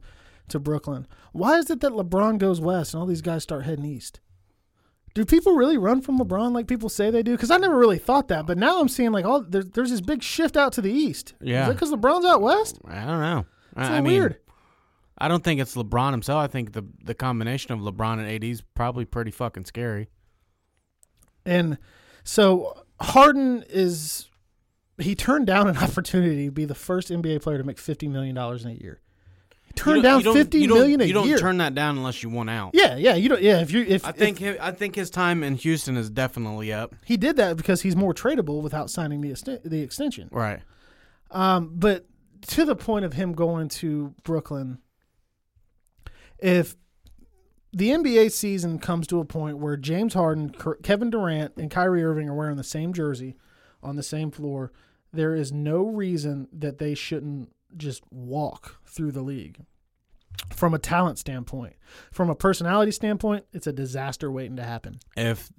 to 0.50 0.60
Brooklyn. 0.60 1.08
Why 1.32 1.58
is 1.58 1.70
it 1.70 1.80
that 1.82 1.94
LeBron 1.94 2.38
goes 2.38 2.62
west 2.62 2.94
and 2.94 3.02
all 3.02 3.08
these 3.08 3.22
guys 3.22 3.44
start 3.44 3.66
heading 3.66 3.86
east? 3.86 4.20
Do 5.14 5.26
people 5.26 5.54
really 5.54 5.78
run 5.78 6.02
from 6.02 6.18
LeBron 6.18 6.54
like 6.54 6.68
people 6.68 6.90
say 6.90 7.12
they 7.12 7.22
do? 7.22 7.34
Because 7.34 7.52
I 7.52 7.58
never 7.58 7.78
really 7.78 8.00
thought 8.00 8.30
that, 8.30 8.48
but 8.48 8.58
now 8.58 8.80
I'm 8.80 8.90
seeing 8.90 9.12
like 9.12 9.26
all 9.26 9.42
there's, 9.42 9.70
there's 9.70 9.92
this 9.92 10.02
big 10.02 10.24
shift 10.24 10.58
out 10.58 10.74
to 10.74 10.82
the 10.82 10.92
east. 10.92 11.36
Yeah. 11.40 11.70
because 11.72 11.92
LeBron's 11.92 12.26
out 12.26 12.42
west? 12.42 12.80
I 12.86 13.06
don't 13.06 13.22
know. 13.22 13.46
It's 13.78 13.90
I, 13.90 13.98
I 13.98 14.02
mean, 14.02 14.14
weird. 14.14 14.38
I 15.18 15.28
don't 15.28 15.44
think 15.44 15.62
it's 15.62 15.76
LeBron 15.76 16.12
himself. 16.12 16.44
I 16.44 16.48
think 16.48 16.74
the 16.74 16.84
the 17.04 17.14
combination 17.14 17.72
of 17.72 17.80
LeBron 17.80 18.20
and 18.20 18.28
AD 18.28 18.44
is 18.44 18.62
probably 18.74 19.06
pretty 19.06 19.32
fucking 19.32 19.66
scary. 19.66 20.10
And 21.46 21.78
so 22.24 22.84
Harden 23.00 23.64
is 23.70 24.30
he 24.98 25.16
turned 25.16 25.48
down 25.48 25.68
an 25.68 25.78
opportunity 25.88 26.46
to 26.46 26.52
be 26.52 26.66
the 26.66 26.76
first 26.76 27.10
NBA 27.10 27.42
player 27.42 27.58
to 27.58 27.64
make 27.64 27.80
fifty 27.80 28.08
million 28.08 28.36
dollars 28.36 28.64
in 28.66 28.72
a 28.72 28.76
year. 28.76 29.00
He 29.66 29.74
turned 29.74 29.98
You 29.98 30.04
down 30.04 30.22
you 30.22 30.34
fifty 30.34 30.60
you 30.62 30.68
million 30.74 31.02
a 31.02 31.06
You 31.06 31.14
don't 31.14 31.28
year. 31.28 31.38
turn 31.38 31.58
that 31.58 31.74
down 31.76 31.98
unless 31.98 32.22
you 32.24 32.30
want 32.30 32.50
out. 32.50 32.72
yeah, 32.74 32.96
yeah, 32.96 33.16
you 33.16 33.30
don't. 33.30 33.42
Yeah, 33.42 33.62
if 33.62 33.72
you 33.72 33.82
if 33.84 34.06
I 34.06 34.10
if 34.10 34.16
think 34.16 34.40
hi- 34.40 34.58
I 34.62 34.72
think 34.72 34.96
his 34.96 35.10
time 35.10 35.44
in 35.44 35.56
Houston 35.56 35.98
is 35.98 36.10
definitely 36.10 36.72
up. 36.72 36.94
he 37.06 37.18
did 37.18 37.36
that 37.38 37.58
because 37.58 37.82
he's 37.82 37.96
more 37.96 38.14
tradable 38.14 38.62
without 38.62 38.90
signing 38.90 39.22
the 39.22 39.60
the 39.66 39.82
extension. 39.82 40.30
Right. 40.32 40.62
Um, 41.32 41.72
but 41.74 42.06
to 42.50 42.66
the 42.66 42.76
point 42.76 43.06
of 43.06 43.14
him 43.14 43.34
going 43.34 43.70
to 43.70 44.14
Brooklyn, 44.24 44.78
if 46.38 46.76
the 47.74 47.90
NBA 47.90 48.32
season 48.32 48.78
comes 48.78 49.08
to 49.08 49.20
a 49.20 49.26
point 49.26 49.58
where 49.58 49.76
James 49.76 50.14
Harden, 50.14 50.56
Kevin 50.84 51.10
Durant, 51.10 51.54
and 51.58 51.72
Kyrie 51.72 52.04
Irving 52.04 52.30
are 52.30 52.36
wearing 52.36 52.58
the 52.58 52.64
same 52.64 52.94
jersey 52.94 53.36
on 53.82 53.96
the 53.96 54.04
same 54.04 54.30
floor, 54.32 54.72
there 55.12 55.34
is 55.34 55.52
no 55.52 55.84
reason 55.84 56.48
that 56.54 56.78
they 56.78 56.94
shouldn't 56.94 57.52
just 57.76 58.04
walk 58.12 58.78
through 58.86 59.12
the 59.12 59.22
league. 59.22 59.66
From 60.52 60.74
a 60.74 60.80
talent 60.80 61.20
standpoint, 61.20 61.76
from 62.12 62.30
a 62.30 62.36
personality 62.36 62.92
standpoint, 62.92 63.46
it's 63.54 63.68
a 63.68 63.74
disaster 63.74 64.32
waiting 64.32 64.56
to 64.56 64.64
happen. 64.64 65.00
If 65.16 65.52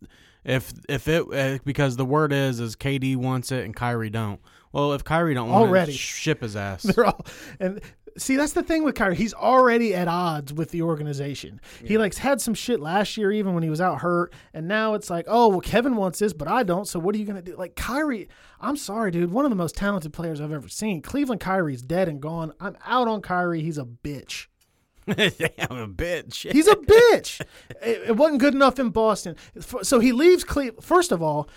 if 0.45 0.73
if 0.89 1.07
it 1.09 1.27
uh, 1.33 1.59
because 1.65 1.97
the 1.97 2.05
word 2.05 2.33
is 2.33 2.59
is 2.59 2.75
KD 2.77 3.17
wants 3.17 3.53
it 3.53 3.65
and 3.65 3.75
Kyrie 3.75 4.11
don't. 4.11 4.41
Well, 4.73 4.93
if 4.93 5.05
Kyrie 5.05 5.35
don't 5.35 5.49
want 5.49 5.69
Already. 5.69 5.93
it, 5.93 5.99
ship 5.99 6.43
his 6.43 6.57
ass. 6.57 6.83
They're 6.83 7.07
all 7.07 7.25
and 7.61 7.81
see 8.17 8.37
that's 8.37 8.53
the 8.53 8.63
thing 8.63 8.85
with 8.85 8.95
Kyrie. 8.95 9.17
He's 9.17 9.35
already 9.35 9.95
at 9.95 10.09
odds 10.09 10.53
with 10.53 10.71
the 10.71 10.83
organization. 10.83 11.61
He 11.85 11.99
like 11.99 12.15
had 12.15 12.41
some 12.41 12.55
shit 12.55 12.81
last 12.81 13.17
year, 13.17 13.33
even 13.33 13.55
when 13.55 13.63
he 13.63 13.71
was 13.71 13.81
out 13.81 14.01
hurt, 14.01 14.33
and 14.53 14.69
now 14.69 14.95
it's 14.95 15.11
like, 15.11 15.27
oh 15.29 15.49
well, 15.49 15.61
Kevin 15.61 15.97
wants 15.97 16.19
this, 16.19 16.33
but 16.33 16.49
I 16.49 16.63
don't. 16.63 16.87
So 16.87 16.99
what 16.99 17.15
are 17.15 17.19
you 17.19 17.25
gonna 17.25 17.43
do? 17.43 17.57
Like 17.57 17.77
Kyrie, 17.77 18.29
I'm 18.61 18.77
sorry, 18.77 19.11
dude. 19.11 19.33
One 19.33 19.45
of 19.45 19.51
the 19.51 19.57
most 19.57 19.77
talented 19.77 20.13
players 20.13 20.41
I've 20.41 20.53
ever 20.53 20.69
seen. 20.69 21.03
Cleveland 21.03 21.41
Kyrie's 21.41 21.83
dead 21.83 22.09
and 22.09 22.21
gone. 22.21 22.53
I'm 22.61 22.77
out 22.87 23.09
on 23.09 23.21
Kyrie. 23.23 23.63
He's 23.63 23.79
a 23.79 23.85
bitch. 23.85 24.47
I'm 25.09 25.17
a 25.17 25.89
bitch. 25.89 26.51
He's 26.51 26.67
a 26.67 26.77
bitch. 26.77 27.41
it, 27.83 28.09
it 28.09 28.17
wasn't 28.17 28.41
good 28.41 28.55
enough 28.55 28.79
in 28.79 28.91
Boston, 28.91 29.37
so 29.83 29.99
he 29.99 30.13
leaves 30.13 30.45
Cleveland. 30.45 30.83
First 30.83 31.13
of 31.13 31.23
all, 31.23 31.49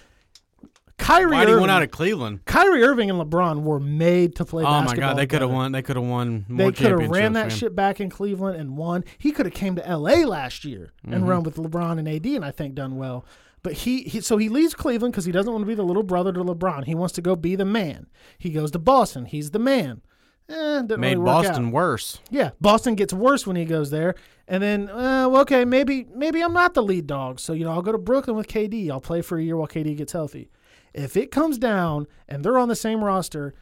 Kyrie 0.98 1.32
Why 1.32 1.44
Irving, 1.44 1.60
want 1.60 1.72
out 1.72 1.84
of 1.84 1.92
Cleveland? 1.92 2.44
Kyrie 2.46 2.84
Irving 2.84 3.10
and 3.10 3.20
LeBron 3.20 3.62
were 3.62 3.80
made 3.80 4.36
to 4.38 4.46
play. 4.46 4.64
Oh 4.66 4.82
my 4.82 4.96
god, 4.96 5.16
they 5.18 5.28
could 5.28 5.42
have 5.42 5.52
won. 5.52 5.72
They 5.72 5.82
could 5.82 5.96
have 5.96 6.06
won 6.06 6.46
more 6.50 6.72
They 6.72 6.78
could 6.84 7.00
have 7.00 7.10
ran 7.10 7.34
that 7.34 7.48
man. 7.48 7.58
shit 7.58 7.76
back 7.76 8.02
in 8.02 8.10
Cleveland 8.10 8.60
and 8.60 8.76
won. 8.78 9.04
He 9.18 9.32
could 9.32 9.46
have 9.46 9.54
came 9.54 9.76
to 9.76 9.88
L.A. 9.88 10.26
last 10.26 10.66
year 10.66 10.92
and 11.04 11.14
Mm-hmm. 11.16 11.26
run 11.26 11.44
with 11.44 11.56
LeBron 11.58 12.00
and 12.00 12.08
AD, 12.10 12.26
and 12.26 12.44
I 12.44 12.52
think 12.52 12.74
done 12.76 12.98
well. 12.98 13.26
But 13.64 13.74
he, 13.74 14.04
he 14.04 14.22
so 14.22 14.38
he 14.38 14.50
leaves 14.50 14.74
Cleveland 14.74 15.14
because 15.14 15.26
he 15.26 15.32
doesn't 15.32 15.52
want 15.52 15.62
to 15.64 15.68
be 15.68 15.76
the 15.76 15.84
little 15.84 16.04
brother 16.04 16.32
to 16.34 16.44
LeBron. 16.44 16.86
He 16.86 16.96
wants 16.96 17.14
to 17.16 17.22
go 17.22 17.36
be 17.36 17.56
the 17.56 17.66
man. 17.66 18.08
He 18.38 18.50
goes 18.50 18.72
to 18.72 18.80
Boston. 18.80 19.26
He's 19.26 19.52
the 19.52 19.60
man. 19.60 20.02
eh, 20.50 20.82
Made 20.82 20.92
really 21.00 21.16
Boston 21.26 21.68
out. 21.68 21.74
worse. 21.74 22.20
Yeah, 22.30 22.52
Boston 22.62 22.96
gets 22.96 23.14
worse 23.14 23.46
when 23.46 23.56
he 23.56 23.66
goes 23.66 23.90
there, 23.92 24.16
and 24.48 24.64
then 24.64 24.90
uh, 24.90 25.28
well, 25.30 25.42
okay, 25.42 25.64
maybe 25.66 26.06
maybe 26.16 26.42
I'm 26.42 26.54
not 26.54 26.74
the 26.74 26.84
lead 26.84 27.08
dog, 27.08 27.40
so 27.40 27.54
you 27.54 27.66
know 27.66 27.72
I'll 27.72 27.82
go 27.82 27.92
to 27.92 27.98
Brooklyn 27.98 28.36
with 28.38 28.48
KD. 28.48 28.90
I'll 28.90 29.02
play 29.02 29.22
for 29.22 29.38
a 29.38 29.44
year 29.44 29.58
while 29.58 29.68
KD 29.68 29.96
gets 29.98 30.14
healthy. 30.14 30.50
If 30.98 31.16
it 31.16 31.32
comes 31.32 31.58
down 31.58 32.08
and 32.28 32.44
they're 32.44 32.58
on 32.58 32.68
the 32.68 32.76
same 32.76 33.04
roster, 33.04 33.54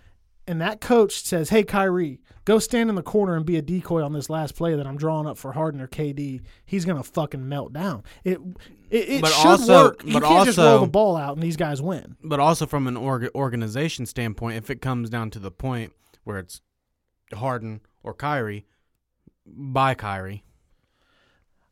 and 0.48 0.62
that 0.62 0.80
coach 0.80 1.24
says, 1.24 1.50
"Hey, 1.50 1.64
Kyrie, 1.64 2.20
go 2.46 2.60
stand 2.60 2.90
in 2.90 2.96
the 2.96 3.02
corner 3.04 3.36
and 3.36 3.46
be 3.46 3.58
a 3.58 3.62
decoy 3.62 4.04
on 4.04 4.14
this 4.14 4.30
last 4.30 4.56
play 4.56 4.76
that 4.76 4.86
I'm 4.88 4.96
drawing 4.98 5.26
up 5.28 5.38
for 5.38 5.52
Harden 5.54 5.82
or 5.82 5.88
KD," 5.88 6.42
he's 6.66 6.86
gonna 6.86 7.04
fucking 7.04 7.48
melt 7.50 7.74
down. 7.74 8.04
It 8.24 8.40
it, 8.90 9.10
it 9.10 9.22
But 9.22 9.32
should 9.32 9.48
also- 9.48 9.84
work. 9.86 10.04
You 10.06 10.14
but 10.14 10.24
can't 10.24 10.46
just 10.46 10.58
roll 10.60 10.82
the 10.82 10.88
ball 10.88 11.18
out 11.18 11.34
and 11.36 11.44
these 11.44 11.58
guys 11.58 11.82
win. 11.82 12.16
But 12.24 12.40
also 12.40 12.66
from 12.68 12.86
an 12.88 12.96
org- 12.96 13.30
organization 13.36 14.06
standpoint, 14.06 14.58
if 14.58 14.70
it 14.70 14.82
comes 14.82 15.10
down 15.10 15.32
to 15.32 15.40
the 15.40 15.52
point 15.52 15.92
where 16.24 16.38
it's 16.38 16.62
Harden 17.34 17.82
or 18.04 18.14
Kyrie, 18.14 18.66
by 19.48 19.94
Kyrie. 19.96 20.44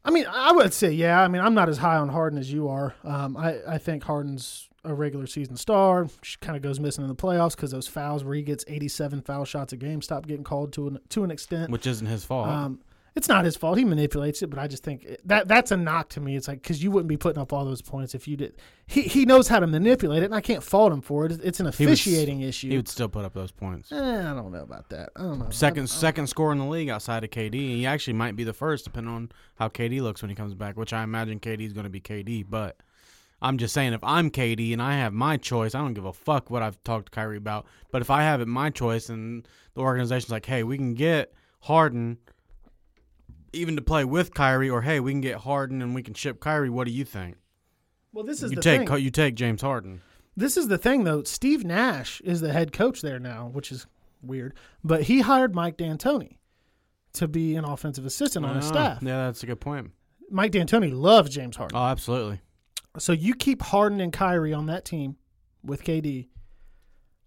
I 0.05 0.11
mean, 0.11 0.25
I 0.29 0.51
would 0.51 0.73
say, 0.73 0.91
yeah. 0.91 1.21
I 1.21 1.27
mean, 1.27 1.41
I'm 1.41 1.53
not 1.53 1.69
as 1.69 1.77
high 1.77 1.95
on 1.97 2.09
Harden 2.09 2.37
as 2.37 2.51
you 2.51 2.67
are. 2.67 2.93
Um, 3.03 3.37
I, 3.37 3.59
I 3.67 3.77
think 3.77 4.03
Harden's 4.03 4.67
a 4.85 4.93
regular 4.93 5.27
season 5.27 5.55
star. 5.57 6.07
She 6.21 6.37
Kind 6.41 6.55
of 6.57 6.61
goes 6.61 6.79
missing 6.79 7.03
in 7.03 7.07
the 7.07 7.15
playoffs 7.15 7.55
because 7.55 7.71
those 7.71 7.87
fouls 7.87 8.23
where 8.23 8.35
he 8.35 8.41
gets 8.41 8.65
87 8.67 9.21
foul 9.21 9.45
shots 9.45 9.73
a 9.73 9.77
game 9.77 10.01
stop 10.01 10.27
getting 10.27 10.43
called 10.43 10.73
to 10.73 10.87
an 10.87 10.99
to 11.09 11.23
an 11.23 11.31
extent. 11.31 11.71
which 11.71 11.87
isn't 11.87 12.07
his 12.07 12.25
fault. 12.25 12.47
Um, 12.49 12.79
it's 13.15 13.29
not 13.29 13.45
his 13.45 13.55
fault. 13.55 13.77
He 13.77 13.85
manipulates 13.85 14.41
it, 14.41 14.47
but 14.49 14.57
I 14.57 14.67
just 14.67 14.83
think 14.83 15.05
that 15.25 15.47
that's 15.47 15.69
a 15.71 15.77
knock 15.77 16.09
to 16.09 16.19
me. 16.19 16.35
It's 16.35 16.47
like 16.47 16.63
because 16.63 16.83
you 16.83 16.89
wouldn't 16.89 17.07
be 17.09 17.15
putting 17.15 17.39
up 17.39 17.53
all 17.53 17.63
those 17.63 17.79
points 17.83 18.15
if 18.15 18.27
you 18.27 18.35
did. 18.35 18.55
He 18.87 19.03
he 19.03 19.23
knows 19.25 19.47
how 19.47 19.59
to 19.59 19.67
manipulate 19.67 20.23
it, 20.23 20.25
and 20.25 20.33
I 20.35 20.41
can't 20.41 20.63
fault 20.63 20.91
him 20.91 21.01
for 21.01 21.27
it. 21.27 21.33
It's 21.43 21.59
an 21.59 21.67
He 21.71 21.85
would 21.85 21.93
officiating 21.93 22.41
issue. 22.41 22.69
he 22.71 22.75
would 22.75 22.87
still 22.87 23.07
put 23.09 23.23
up 23.23 23.33
those 23.35 23.51
points. 23.51 23.91
Eh, 23.91 23.95
I 23.95 24.33
don't 24.33 24.51
know 24.51 24.63
about 24.63 24.89
that. 24.89 25.11
I 25.15 25.21
don't 25.21 25.37
know. 25.37 25.49
Second 25.51 25.83
I- 25.83 25.85
second 25.85 26.25
score 26.25 26.51
in 26.51 26.57
the 26.57 26.65
league 26.65 26.89
outside 26.89 27.23
of 27.23 27.29
KD. 27.29 27.53
He 27.53 27.85
actually 27.85 28.13
might 28.13 28.35
be 28.35 28.43
the 28.43 28.51
first, 28.53 28.83
depending 28.83 29.13
on 29.13 29.31
how 29.57 29.69
KD 29.69 30.01
looks 30.01 30.23
when 30.23 30.29
he 30.29 30.35
comes 30.35 30.55
back. 30.55 30.75
Which 30.75 30.91
I 30.91 31.03
imagine 31.03 31.39
KD 31.39 31.67
is 31.67 31.73
going 31.73 31.83
to 31.85 31.91
be 31.91 32.01
KD. 32.01 32.43
But 32.49 32.77
I'm 33.43 33.57
just 33.57 33.73
saying, 33.73 33.93
if 33.93 34.03
I'm 34.03 34.31
KD 34.31 34.73
and 34.73 34.81
I 34.81 34.93
have 34.95 35.13
my 35.13 35.37
choice, 35.37 35.75
I 35.75 35.79
don't 35.79 35.93
give 35.93 36.05
a 36.05 36.13
fuck 36.13 36.49
what 36.49 36.63
I've 36.63 36.81
talked 36.83 37.07
to 37.07 37.11
Kyrie 37.11 37.37
about. 37.37 37.65
But 37.91 38.01
if 38.01 38.09
I 38.09 38.23
have 38.23 38.39
it 38.41 38.47
my 38.47 38.69
choice 38.69 39.09
and 39.09 39.47
the 39.75 39.81
organization's 39.81 40.31
like, 40.31 40.45
hey, 40.45 40.63
we 40.63 40.77
can 40.77 40.93
get 40.93 41.33
Harden 41.61 42.17
even 43.51 43.75
to 43.75 43.81
play 43.81 44.03
with 44.05 44.33
Kyrie, 44.33 44.69
or 44.69 44.81
hey, 44.81 44.99
we 44.99 45.11
can 45.11 45.21
get 45.21 45.37
Harden 45.37 45.81
and 45.81 45.93
we 45.93 46.01
can 46.01 46.13
ship 46.13 46.39
Kyrie. 46.39 46.69
What 46.69 46.87
do 46.87 46.91
you 46.93 47.05
think? 47.05 47.35
well, 48.11 48.23
this 48.23 48.41
is 48.43 48.51
You 48.51 48.55
the 48.55 48.61
take 48.61 48.87
thing. 48.89 48.99
you 48.99 49.09
take 49.11 49.35
James 49.35 49.61
Harden. 49.61 50.01
This 50.35 50.55
is 50.57 50.67
the 50.67 50.77
thing, 50.79 51.03
though. 51.03 51.23
Steve 51.23 51.63
Nash 51.63 52.21
is 52.21 52.41
the 52.41 52.51
head 52.53 52.71
coach 52.73 53.01
there 53.01 53.19
now, 53.19 53.49
which 53.53 53.71
is 53.71 53.85
weird. 54.21 54.53
But 54.83 55.03
he 55.03 55.21
hired 55.21 55.53
Mike 55.53 55.77
D'Antoni 55.77 56.37
to 57.13 57.27
be 57.27 57.55
an 57.55 57.65
offensive 57.65 58.05
assistant 58.05 58.45
on 58.45 58.55
his 58.55 58.65
Ah, 58.65 58.69
staff. 58.69 59.03
Yeah, 59.03 59.25
that's 59.25 59.43
a 59.43 59.45
good 59.47 59.59
point. 59.59 59.91
Mike 60.31 60.51
D'Antoni 60.51 60.91
loves 60.91 61.29
James 61.29 61.55
Harden. 61.57 61.77
Oh, 61.77 61.83
absolutely. 61.85 62.39
So 62.99 63.11
you 63.11 63.33
keep 63.33 63.61
Harden 63.61 63.99
and 63.99 64.13
Kyrie 64.13 64.53
on 64.53 64.67
that 64.67 64.85
team 64.85 65.17
with 65.63 65.83
KD. 65.83 66.27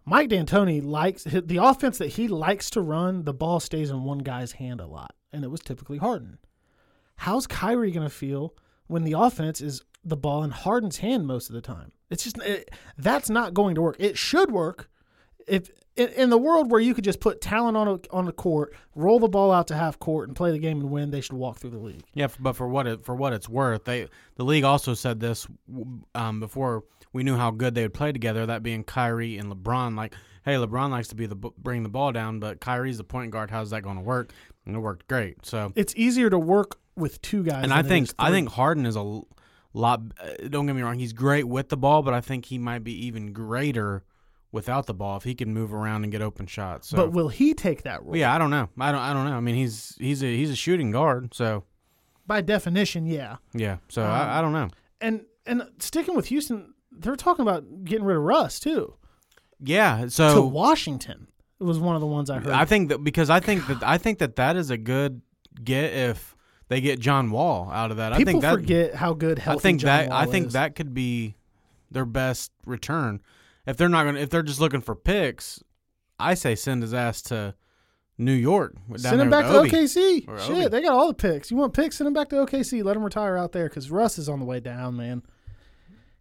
Mike 0.05 0.29
D'Antoni 0.29 0.85
likes 0.85 1.25
the 1.25 1.57
offense 1.57 1.99
that 1.99 2.11
he 2.11 2.29
likes 2.29 2.71
to 2.71 2.81
run. 2.81 3.25
The 3.25 3.35
ball 3.35 3.59
stays 3.59 3.91
in 3.91 4.05
one 4.05 4.19
guy's 4.19 4.53
hand 4.53 4.81
a 4.81 4.87
lot, 4.87 5.17
and 5.33 5.43
it 5.43 5.49
was 5.49 5.61
typically 5.61 5.99
Harden. 5.99 6.39
How's 7.17 7.47
Kyrie 7.49 7.91
going 7.91 8.07
to 8.07 8.14
feel 8.14 8.55
when 8.87 9.03
the 9.03 9.14
offense 9.14 9.61
is 9.61 9.83
the 10.05 10.17
ball 10.17 10.45
in 10.45 10.51
Harden's 10.51 10.99
hand 10.99 11.27
most 11.27 11.49
of 11.49 11.55
the 11.55 11.61
time? 11.61 11.91
It's 12.09 12.23
just 12.23 12.39
it, 12.43 12.71
that's 12.97 13.29
not 13.29 13.53
going 13.53 13.75
to 13.75 13.83
work. 13.83 13.97
It 13.99 14.17
should 14.17 14.53
work 14.53 14.89
if 15.49 15.71
in, 15.97 16.09
in 16.09 16.31
the 16.31 16.39
world 16.39 16.71
where 16.71 16.81
you 16.81 16.95
could 16.95 17.05
just 17.05 17.21
put 17.21 17.41
talent 17.41 17.77
on 17.77 17.89
a, 17.89 17.99
on 18.11 18.25
the 18.27 18.33
court, 18.33 18.75
roll 18.95 19.19
the 19.19 19.29
ball 19.29 19.51
out 19.53 19.69
to 19.69 19.75
half 19.75 19.99
court, 19.99 20.29
and 20.29 20.37
play 20.37 20.51
the 20.53 20.59
game 20.59 20.81
and 20.81 20.91
win. 20.91 21.11
They 21.11 21.21
should 21.21 21.35
walk 21.35 21.59
through 21.59 21.71
the 21.71 21.79
league. 21.79 22.03
Yeah, 22.15 22.29
but 22.39 22.55
for 22.55 22.69
what 22.69 22.87
it 22.87 23.05
for 23.05 23.15
what 23.15 23.33
it's 23.33 23.49
worth, 23.49 23.85
they 23.85 24.09
the 24.37 24.45
league 24.45 24.65
also 24.65 24.95
said 24.95 25.21
this 25.21 25.47
um, 26.15 26.41
before 26.41 26.85
we 27.13 27.23
knew 27.23 27.37
how 27.37 27.51
good 27.51 27.75
they 27.75 27.83
would 27.83 27.95
play 27.95 28.13
together. 28.13 28.47
That 28.47 28.63
being 28.63 28.85
Kyrie 28.85 29.39
and 29.39 29.51
LeBron. 29.51 29.97
Like, 29.97 30.15
hey, 30.45 30.55
LeBron 30.55 30.91
likes 30.91 31.09
to 31.09 31.15
be 31.15 31.27
the 31.27 31.37
bring 31.37 31.83
the 31.83 31.89
ball 31.89 32.13
down, 32.13 32.41
but 32.41 32.61
Kyrie's 32.61 32.99
the 32.99 33.05
point 33.05 33.31
guard. 33.31 33.51
How's 33.51 33.71
that 33.71 33.83
going 33.83 33.97
to 33.97 34.03
work? 34.03 34.33
And 34.67 34.77
it 34.77 34.81
worked 34.81 35.07
great. 35.09 35.47
So, 35.47 35.73
It's 35.77 35.95
easier 35.97 36.29
to 36.29 36.39
work 36.39 36.79
with 36.97 37.23
two 37.23 37.45
guys. 37.45 37.63
and 37.63 37.73
I 37.73 37.83
think 37.83 38.11
I 38.19 38.31
think 38.31 38.51
Harden 38.51 38.85
is 38.85 38.97
a 38.97 39.21
lot. 39.73 40.01
Don't 40.49 40.67
get 40.67 40.75
me 40.75 40.83
wrong, 40.83 40.99
he's 40.99 41.13
great 41.13 41.45
with 41.45 41.69
the 41.69 41.77
ball, 41.77 42.03
but 42.03 42.15
I 42.15 42.21
think 42.21 42.47
he 42.47 42.59
might 42.59 42.83
be 42.83 43.07
even 43.07 43.33
greater 43.33 44.05
without 44.53 44.87
the 44.87 44.95
ball 44.95 45.17
if 45.17 45.25
he 45.25 45.35
can 45.35 45.53
move 45.53 45.75
around 45.75 46.03
and 46.05 46.13
get 46.13 46.23
open 46.23 46.47
shots. 46.47 46.89
So, 46.89 46.97
But 46.97 47.13
will 47.13 47.29
he 47.29 47.53
take 47.55 47.83
that 47.83 48.03
role? 48.03 48.11
Well, 48.13 48.21
yeah, 48.21 48.35
I 48.35 48.39
don't 48.39 48.51
know. 48.51 48.69
I 48.79 48.93
don't. 48.93 49.01
I 49.01 49.13
don't 49.13 49.27
know. 49.27 49.37
I 49.37 49.41
mean, 49.41 49.55
he's 49.55 49.97
he's 49.99 50.23
a 50.23 50.27
he's 50.27 50.51
a 50.51 50.57
shooting 50.57 50.91
guard. 50.91 51.35
So 51.35 51.65
By 52.27 52.41
definition, 52.41 53.07
yeah. 53.07 53.37
yeah. 53.55 53.79
So 53.89 54.03
Um, 54.03 54.11
I, 54.11 54.39
I 54.39 54.43
don't 54.43 54.53
know. 54.53 54.69
And 55.01 55.25
and 55.47 55.63
sticking 55.79 56.15
with 56.17 56.27
Houston, 56.27 56.75
they're 56.91 57.17
talking 57.17 57.43
about 57.43 57.85
getting 57.85 58.05
rid 58.05 58.17
of 58.17 58.23
Russ 58.23 58.59
too. 58.59 58.95
Yeah. 59.61 60.03
to 60.03 60.11
So 60.11 60.47
Washington. 60.47 61.29
It 61.59 61.65
was 61.65 61.79
one 61.79 61.95
of 61.95 62.01
the 62.01 62.07
ones 62.07 62.29
I 62.29 62.39
heard. 62.39 62.53
I 62.53 62.67
think 62.67 62.91
that 62.91 62.99
because 63.03 63.31
I 63.31 63.41
think 63.41 63.67
that 63.69 63.83
I 63.83 63.97
think 63.99 64.19
that 64.19 64.37
that 64.37 64.57
is 64.57 64.71
a 64.71 64.77
good 64.77 65.23
get 65.65 65.93
if 65.93 66.37
they 66.69 66.81
get 66.83 67.01
John 67.01 67.31
Wall 67.31 67.71
out 67.73 67.91
of 67.91 67.97
that. 67.97 68.13
I 68.13 68.23
think 68.25 68.43
that 68.43 68.53
forget 68.53 68.95
how 68.95 69.15
good 69.15 69.41
I 69.47 69.57
think 69.57 69.81
John 69.81 69.87
that 69.89 70.09
Wall 70.11 70.19
I 70.19 70.27
think 70.27 70.49
is. 70.49 70.53
that 70.53 70.75
could 70.75 70.93
be 70.93 71.35
their 71.91 72.05
best 72.05 72.53
return. 72.67 73.23
If 73.67 73.77
they're 73.77 73.89
not 73.89 74.05
going 74.05 74.14
to 74.17 74.21
if 74.21 74.31
they're 74.31 74.43
just 74.43 74.61
looking 74.61 74.81
for 74.81 74.95
picks, 74.95 75.62
I 76.19 76.35
say 76.35 76.55
send 76.55 76.83
his 76.83 76.95
ass 76.95 77.21
to 77.23 77.55
New 78.19 78.33
York. 78.33 78.75
down 78.89 78.99
Send 78.99 79.21
him 79.21 79.31
back 79.31 79.45
to 79.47 79.59
Obi. 79.59 79.71
OKC. 79.71 80.29
Or 80.29 80.39
Shit, 80.39 80.51
Obi. 80.57 80.69
they 80.69 80.83
got 80.83 80.93
all 80.93 81.09
the 81.09 81.14
picks. 81.14 81.51
You 81.51 81.57
want 81.59 81.75
picks? 81.75 81.97
Send 81.99 82.07
him 82.09 82.14
back 82.14 82.29
to 82.31 82.37
OKC. 82.37 82.83
Let 82.83 82.97
him 82.97 83.03
retire 83.05 83.37
out 83.37 83.53
there 83.53 83.69
because 83.69 83.91
Russ 83.91 84.19
is 84.19 84.29
on 84.29 84.39
the 84.39 84.45
way 84.47 84.61
down, 84.61 84.97
man. 84.97 85.23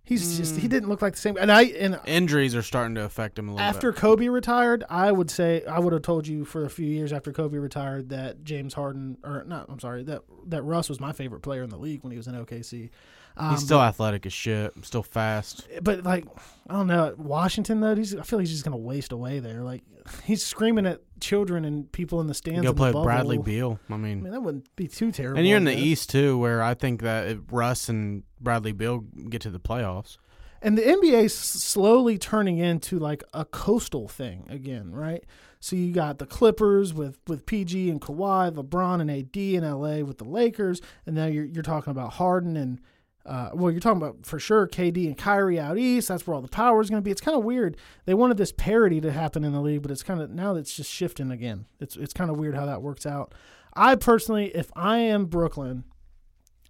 He's 0.03 0.37
just 0.37 0.53
Mm. 0.55 0.59
he 0.59 0.67
didn't 0.67 0.87
look 0.89 1.01
like 1.01 1.13
the 1.15 1.19
same. 1.19 1.35
And 1.35 1.51
I 1.51 1.63
and 1.63 1.99
Injuries 2.05 2.55
are 2.55 2.61
starting 2.61 2.93
to 2.95 3.01
affect 3.03 3.39
him 3.39 3.47
a 3.49 3.53
little 3.53 3.65
after 3.67 3.91
bit. 3.91 3.99
Kobe 4.01 4.27
retired, 4.27 4.83
I 4.87 5.11
would 5.11 5.31
say 5.31 5.63
I 5.65 5.79
would 5.79 5.93
have 5.93 6.03
told 6.03 6.27
you 6.27 6.45
for 6.45 6.63
a 6.63 6.69
few 6.69 6.85
years 6.85 7.11
after 7.11 7.31
Kobe 7.31 7.57
retired 7.57 8.09
that 8.09 8.43
James 8.43 8.75
Harden 8.75 9.17
or 9.23 9.43
not, 9.47 9.65
I'm 9.67 9.79
sorry, 9.79 10.03
that 10.03 10.21
that 10.47 10.61
Russ 10.61 10.89
was 10.89 10.99
my 10.99 11.11
favorite 11.11 11.39
player 11.41 11.63
in 11.63 11.71
the 11.71 11.77
league 11.77 12.03
when 12.03 12.11
he 12.11 12.17
was 12.17 12.27
in 12.27 12.35
OKC. 12.35 12.91
Um, 13.37 13.51
He's 13.51 13.63
still 13.63 13.81
athletic 13.81 14.25
as 14.25 14.33
shit, 14.33 14.73
still 14.83 15.03
fast. 15.03 15.67
but 15.81 16.03
like 16.03 16.25
I 16.69 16.73
don't 16.73 16.87
know 16.87 17.13
Washington 17.17 17.81
though. 17.81 17.95
He's 17.95 18.15
I 18.15 18.21
feel 18.21 18.39
like 18.39 18.43
he's 18.47 18.53
just 18.53 18.63
gonna 18.63 18.77
waste 18.77 19.11
away 19.11 19.39
there. 19.39 19.61
Like 19.61 19.83
he's 20.23 20.45
screaming 20.45 20.85
at 20.85 21.01
children 21.19 21.65
and 21.65 21.91
people 21.91 22.21
in 22.21 22.27
the 22.27 22.33
stands. 22.33 22.61
Go 22.61 22.73
play 22.73 22.91
with. 22.91 23.03
Bradley 23.03 23.37
Beal. 23.37 23.79
I 23.89 23.97
mean, 23.97 24.23
that 24.23 24.41
wouldn't 24.41 24.73
be 24.75 24.87
too 24.87 25.11
terrible. 25.11 25.39
and 25.39 25.47
you're 25.47 25.57
in 25.57 25.65
the. 25.65 25.75
East 25.75 26.09
too, 26.09 26.37
where 26.37 26.63
I 26.63 26.73
think 26.73 27.01
that 27.01 27.27
if 27.27 27.39
Russ 27.51 27.89
and 27.89 28.23
Bradley 28.39 28.71
Beal 28.71 28.99
get 29.29 29.41
to 29.41 29.49
the 29.49 29.59
playoffs. 29.59 30.17
And 30.61 30.77
the 30.77 30.81
NBA 30.81 31.25
is 31.25 31.35
slowly 31.37 32.17
turning 32.17 32.57
into 32.57 32.97
like 32.97 33.23
a 33.33 33.45
coastal 33.45 34.07
thing 34.07 34.47
again, 34.49 34.91
right? 34.91 35.23
So 35.59 35.75
you 35.75 35.91
got 35.91 36.17
the 36.17 36.25
Clippers 36.25 36.91
with, 36.93 37.19
with 37.27 37.45
PG 37.45 37.89
and 37.91 38.01
Kawhi, 38.01 38.51
LeBron 38.51 39.01
and 39.01 39.11
AD 39.11 39.35
in 39.35 39.63
LA 39.63 39.97
with 40.05 40.17
the 40.17 40.23
Lakers, 40.25 40.81
and 41.05 41.15
now 41.15 41.25
you're 41.27 41.45
you're 41.45 41.61
talking 41.61 41.91
about 41.91 42.13
Harden 42.13 42.55
and 42.57 42.79
uh, 43.25 43.49
well, 43.53 43.71
you're 43.71 43.81
talking 43.81 44.01
about 44.01 44.25
for 44.25 44.39
sure 44.39 44.67
KD 44.67 45.07
and 45.07 45.17
Kyrie 45.17 45.59
out 45.59 45.77
east. 45.77 46.07
That's 46.07 46.27
where 46.27 46.35
all 46.35 46.41
the 46.41 46.47
power 46.47 46.79
is 46.81 46.89
going 46.89 47.01
to 47.01 47.05
be. 47.05 47.11
It's 47.11 47.21
kind 47.21 47.37
of 47.37 47.43
weird. 47.43 47.75
They 48.05 48.13
wanted 48.13 48.37
this 48.37 48.51
parity 48.51 49.01
to 49.01 49.11
happen 49.11 49.43
in 49.43 49.51
the 49.51 49.61
league, 49.61 49.81
but 49.81 49.91
it's 49.91 50.03
kind 50.03 50.21
of 50.21 50.29
now 50.29 50.55
it's 50.55 50.75
just 50.75 50.91
shifting 50.91 51.31
again. 51.31 51.65
It's 51.79 51.95
it's 51.95 52.13
kind 52.13 52.29
of 52.29 52.37
weird 52.37 52.55
how 52.55 52.65
that 52.67 52.81
works 52.81 53.05
out. 53.05 53.33
I 53.73 53.95
personally, 53.95 54.55
if 54.55 54.71
I 54.75 54.99
am 54.99 55.25
Brooklyn, 55.25 55.85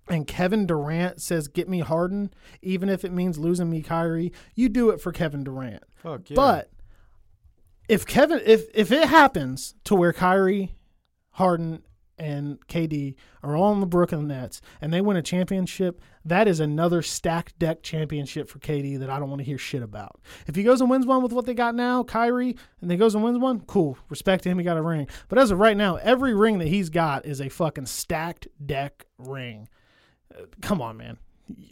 and 0.07 0.25
Kevin 0.25 0.65
Durant 0.65 1.21
says, 1.21 1.47
"Get 1.47 1.67
me 1.67 1.79
Harden," 1.79 2.33
even 2.61 2.89
if 2.89 3.03
it 3.03 3.11
means 3.11 3.37
losing 3.37 3.69
me 3.69 3.81
Kyrie, 3.81 4.31
you 4.55 4.69
do 4.69 4.89
it 4.91 5.01
for 5.01 5.11
Kevin 5.11 5.43
Durant. 5.43 5.83
Fuck 5.95 6.29
yeah. 6.29 6.35
But 6.35 6.71
if 7.89 8.05
Kevin, 8.05 8.41
if 8.45 8.67
if 8.73 8.91
it 8.91 9.09
happens 9.09 9.75
to 9.83 9.95
where 9.95 10.13
Kyrie, 10.13 10.75
Harden, 11.31 11.83
and 12.17 12.65
KD 12.67 13.15
are 13.43 13.55
all 13.55 13.73
in 13.73 13.79
the 13.79 13.85
Brooklyn 13.85 14.27
Nets 14.27 14.61
and 14.81 14.93
they 14.93 15.01
win 15.01 15.17
a 15.17 15.21
championship, 15.21 16.01
that 16.23 16.47
is 16.47 16.59
another 16.59 17.01
stacked 17.01 17.57
deck 17.59 17.83
championship 17.83 18.49
for 18.49 18.59
KD 18.59 18.99
that 18.99 19.09
I 19.09 19.19
don't 19.19 19.29
want 19.29 19.39
to 19.39 19.45
hear 19.45 19.57
shit 19.57 19.83
about. 19.83 20.19
If 20.47 20.55
he 20.55 20.63
goes 20.63 20.81
and 20.81 20.89
wins 20.89 21.05
one 21.05 21.21
with 21.21 21.33
what 21.33 21.45
they 21.45 21.53
got 21.53 21.75
now, 21.75 22.03
Kyrie, 22.03 22.55
and 22.81 22.89
they 22.89 22.97
goes 22.97 23.15
and 23.15 23.23
wins 23.23 23.37
one, 23.37 23.61
cool. 23.61 23.97
Respect 24.09 24.43
to 24.43 24.49
him, 24.49 24.57
he 24.57 24.63
got 24.63 24.77
a 24.77 24.81
ring. 24.81 25.07
But 25.29 25.39
as 25.39 25.51
of 25.51 25.59
right 25.59 25.77
now, 25.77 25.95
every 25.97 26.33
ring 26.33 26.59
that 26.59 26.67
he's 26.67 26.89
got 26.89 27.25
is 27.25 27.41
a 27.41 27.49
fucking 27.49 27.87
stacked 27.87 28.47
deck 28.65 29.05
ring. 29.17 29.67
Uh, 30.33 30.45
come 30.61 30.81
on, 30.81 30.97
man. 30.97 31.17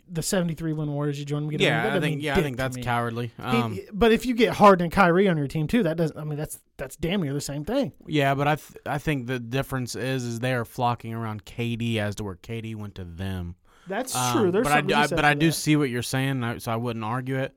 The 0.08 0.22
73 0.22 0.74
win 0.74 0.92
Warriors, 0.92 1.18
you 1.18 1.26
join 1.26 1.42
them. 1.44 1.50
Get 1.50 1.62
a 1.62 1.64
ring. 1.64 1.70
That 1.72 1.76
yeah, 1.76 1.80
I 1.82 1.86
doesn't 1.88 2.02
think 2.04 2.16
mean 2.18 2.26
yeah, 2.26 2.38
I 2.38 2.42
think 2.44 2.58
that's 2.58 2.78
cowardly. 2.78 3.32
He- 3.36 3.44
Um, 3.44 3.80
but 3.92 4.12
if 4.12 4.26
you 4.26 4.36
get 4.36 4.54
Harden 4.54 4.84
and 4.86 4.92
Kyrie 4.94 5.28
on 5.28 5.38
your 5.38 5.48
team 5.48 5.68
too, 5.68 5.82
that 5.84 5.98
doesn't. 5.98 6.16
I 6.18 6.24
mean, 6.24 6.38
that's 6.38 6.60
that's 6.78 6.96
damn 6.96 7.22
near 7.24 7.34
the 7.34 7.42
same 7.42 7.66
thing. 7.66 7.92
yeah, 8.06 8.36
but 8.36 8.48
I 8.48 8.56
th- 8.56 8.78
I 8.86 9.00
think 9.00 9.26
the 9.26 9.40
difference 9.40 9.96
is 9.96 10.24
is 10.24 10.40
they 10.40 10.54
are 10.54 10.66
flocking 10.66 11.14
around 11.14 11.46
KD 11.46 11.98
as 11.98 12.14
to 12.16 12.24
where 12.24 12.36
KD 12.36 12.76
went 12.76 12.96
to 12.96 13.04
them. 13.04 13.56
That's 13.88 14.16
Um, 14.16 14.38
true. 14.38 14.52
There's 14.52 14.64
but 14.64 14.72
I, 14.74 14.82
do- 14.82 14.94
I 14.94 15.08
but 15.08 15.26
I 15.26 15.34
do 15.34 15.48
that. 15.48 15.54
see 15.54 15.76
what 15.76 15.90
you're 15.90 16.04
saying, 16.04 16.60
so 16.60 16.72
I 16.72 16.76
wouldn't 16.76 17.04
argue 17.04 17.38
it. 17.40 17.56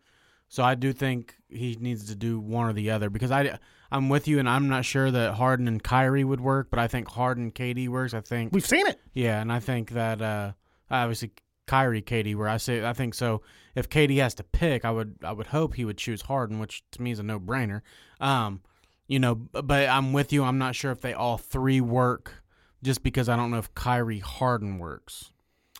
So 0.48 0.62
I 0.62 0.74
do 0.76 0.92
think 0.92 1.34
he 1.48 1.76
needs 1.80 2.06
to 2.06 2.14
do 2.14 2.38
one 2.40 2.66
or 2.68 2.72
the 2.72 2.90
other 2.92 3.10
because 3.10 3.30
I, 3.32 3.58
I'm 3.90 4.08
with 4.08 4.26
you, 4.28 4.38
and 4.38 4.48
I'm 4.48 4.68
not 4.68 4.84
sure 4.84 5.10
that 5.10 5.34
Harden 5.34 5.68
and 5.68 5.82
Kyrie 5.82 6.24
would 6.24 6.40
work, 6.40 6.68
but 6.70 6.78
I 6.78 6.86
think 6.88 7.08
Harden 7.08 7.50
KD 7.52 7.88
works. 7.88 8.14
I 8.14 8.20
think 8.22 8.52
We've 8.54 8.64
seen 8.64 8.86
it. 8.86 8.98
yeah, 9.12 9.40
and 9.40 9.52
I 9.52 9.58
think 9.60 9.90
that 9.90 10.22
uh, 10.22 10.52
obviously 10.90 11.32
Kyrie 11.66 12.02
KD 12.02 12.34
where 12.36 12.48
I 12.48 12.56
say 12.56 12.84
I 12.84 12.92
think 12.92 13.14
so. 13.14 13.42
If 13.74 13.88
KD 13.88 14.16
has 14.18 14.34
to 14.34 14.44
pick, 14.44 14.84
I 14.84 14.90
would 14.90 15.16
I 15.22 15.32
would 15.32 15.48
hope 15.48 15.74
he 15.74 15.84
would 15.84 15.98
choose 15.98 16.22
Harden, 16.22 16.58
which 16.58 16.82
to 16.92 17.02
me 17.02 17.10
is 17.10 17.18
a 17.18 17.22
no 17.22 17.38
brainer. 17.38 17.82
Um, 18.20 18.60
you 19.08 19.18
know, 19.18 19.34
but 19.34 19.88
I'm 19.88 20.12
with 20.12 20.32
you. 20.32 20.42
I'm 20.44 20.58
not 20.58 20.74
sure 20.74 20.90
if 20.92 21.00
they 21.00 21.12
all 21.12 21.38
three 21.38 21.80
work, 21.80 22.42
just 22.82 23.02
because 23.02 23.28
I 23.28 23.36
don't 23.36 23.50
know 23.50 23.58
if 23.58 23.72
Kyrie 23.74 24.18
Harden 24.20 24.78
works. 24.78 25.30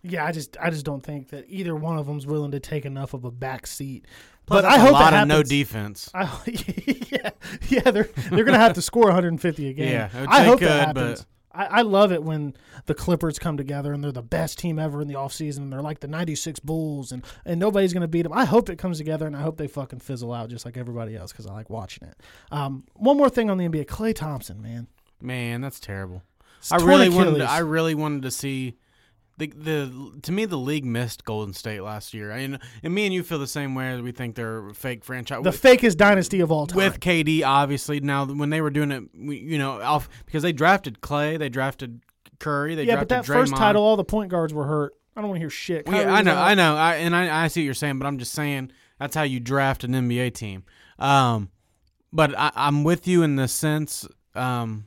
Yeah, 0.03 0.25
I 0.25 0.33
just 0.33 0.57
I 0.61 0.71
just 0.71 0.85
don't 0.85 1.03
think 1.03 1.31
that 1.31 1.47
either 1.49 1.75
one 1.75 1.99
of 1.99 2.07
them's 2.07 2.27
willing 2.27 2.51
to 2.53 2.61
take 2.61 2.85
enough 2.85 3.15
of 3.15 3.25
a 3.25 3.31
back 3.31 3.67
seat. 3.67 4.07
Plus, 4.47 4.63
but 4.63 4.65
I 4.65 4.77
a 4.77 4.81
hope 4.81 4.93
lot 4.93 5.11
that 5.11 5.23
of 5.23 5.29
no 5.29 5.43
defense. 5.43 6.09
I, 6.15 6.31
yeah, 7.11 7.31
yeah, 7.69 7.91
they're 7.91 8.09
they're 8.31 8.45
gonna 8.45 8.59
have 8.59 8.75
to 8.75 8.83
score 8.83 9.05
150 9.07 9.69
a 9.69 9.73
game. 9.73 9.89
Yeah, 9.93 10.09
I 10.29 10.45
hope 10.45 10.61
could, 10.61 10.69
that 10.69 10.95
but- 10.95 11.01
happens. 11.01 11.27
I, 11.57 11.79
I 11.79 11.83
love 11.83 12.13
it 12.13 12.23
when 12.23 12.55
the 12.87 12.95
Clippers 12.95 13.39
come 13.39 13.57
together 13.57 13.93
and 13.93 14.03
they're 14.05 14.13
the 14.13 14.23
best 14.23 14.59
team 14.59 14.79
ever 14.79 15.01
in 15.01 15.09
the 15.09 15.15
offseason. 15.15 15.59
and 15.59 15.73
They're 15.73 15.83
like 15.83 16.01
the 16.01 16.09
96 16.09 16.61
Bulls 16.61 17.13
and, 17.13 17.25
and 17.45 17.59
nobody's 17.59 17.93
going 17.93 18.03
to 18.03 18.09
beat 18.09 18.23
them. 18.23 18.33
I 18.33 18.45
hope 18.45 18.69
it 18.69 18.77
comes 18.77 18.99
together 18.99 19.27
and 19.27 19.37
I 19.37 19.43
hope 19.43 19.57
they 19.57 19.69
fucking 19.69 20.01
fizzle 20.01 20.33
out 20.33 20.51
just 20.51 20.65
like 20.65 20.77
everybody 20.77 21.17
else 21.17 21.33
because 21.33 21.47
I 21.47 21.53
like 21.53 21.71
watching 21.71 22.09
it. 22.09 22.17
Um, 22.51 22.85
one 22.95 23.17
more 23.17 23.31
thing 23.31 23.51
on 23.51 23.59
the 23.59 23.69
NBA 23.69 23.87
Klay 23.87 24.15
Thompson, 24.15 24.61
man. 24.61 24.87
Man, 25.21 25.61
that's 25.61 25.81
terrible. 25.81 26.23
I 26.71 26.77
really 26.77 27.09
wanted. 27.09 27.39
To, 27.39 27.45
I 27.51 27.59
really 27.59 27.95
wanted 27.95 28.23
to 28.23 28.31
see 28.31 28.77
the 29.39 29.49
the. 29.49 30.21
To 30.23 30.33
me, 30.33 30.45
the 30.45 30.59
league 30.59 30.85
missed 30.85 31.25
Golden 31.25 31.55
State 31.55 31.83
last 31.83 32.15
year, 32.15 32.31
and 32.31 32.59
and 32.83 32.95
me 32.95 33.05
and 33.05 33.15
you 33.15 33.23
feel 33.23 33.39
the 33.39 33.47
same 33.47 33.75
way. 33.75 34.01
We 34.01 34.13
think 34.13 34.35
they're 34.35 34.69
a 34.69 34.75
fake 34.75 35.05
franchise. 35.05 35.43
the 35.43 35.51
fakest 35.51 35.97
dynasty 35.97 36.41
of 36.41 36.51
all 36.51 36.67
time. 36.67 36.77
with 36.77 37.01
KD, 37.01 37.45
obviously. 37.45 38.01
Now, 38.01 38.27
when 38.27 38.51
they 38.51 38.61
were 38.61 38.71
doing 38.71 38.91
it, 38.91 39.05
you 39.15 39.59
know, 39.59 39.81
off 39.81 40.09
because 40.25 40.43
they 40.43 40.53
drafted 40.53 41.01
Klay, 41.01 41.39
they 41.39 41.49
drafted 41.49 42.01
Curry, 42.39 42.75
they 42.75 42.85
yeah, 42.85 42.97
but 42.97 43.09
that 43.09 43.27
first 43.27 43.55
title, 43.55 43.83
all 43.83 43.97
the 43.97 44.05
point 44.05 44.31
guards 44.31 44.53
were 44.53 44.65
hurt. 44.65 44.95
I 45.17 45.21
don't 45.21 45.31
want 45.31 45.37
to 45.39 45.41
hear 45.41 45.51
shit. 45.51 45.87
Well, 45.87 45.97
yeah, 45.97 46.13
I 46.13 46.23
know, 46.23 46.35
out. 46.35 46.49
I 46.49 46.55
know, 46.55 46.77
I, 46.77 46.95
and 46.97 47.17
I, 47.17 47.45
I 47.45 47.49
see 47.49 47.61
what 47.61 47.65
you're 47.65 47.75
saying, 47.75 47.99
but 47.99 48.07
I'm 48.07 48.19
just 48.19 48.33
saying 48.33 48.71
that's 48.99 49.15
how 49.15 49.23
you 49.23 49.41
draft 49.41 49.83
an 49.85 49.93
NBA 49.93 50.35
team. 50.35 50.65
Um, 50.99 51.51
but 52.13 52.39
I, 52.39 52.51
I'm 52.55 52.85
with 52.85 53.09
you 53.09 53.23
in 53.23 53.37
the 53.37 53.49
sense 53.49 54.07
um, 54.35 54.87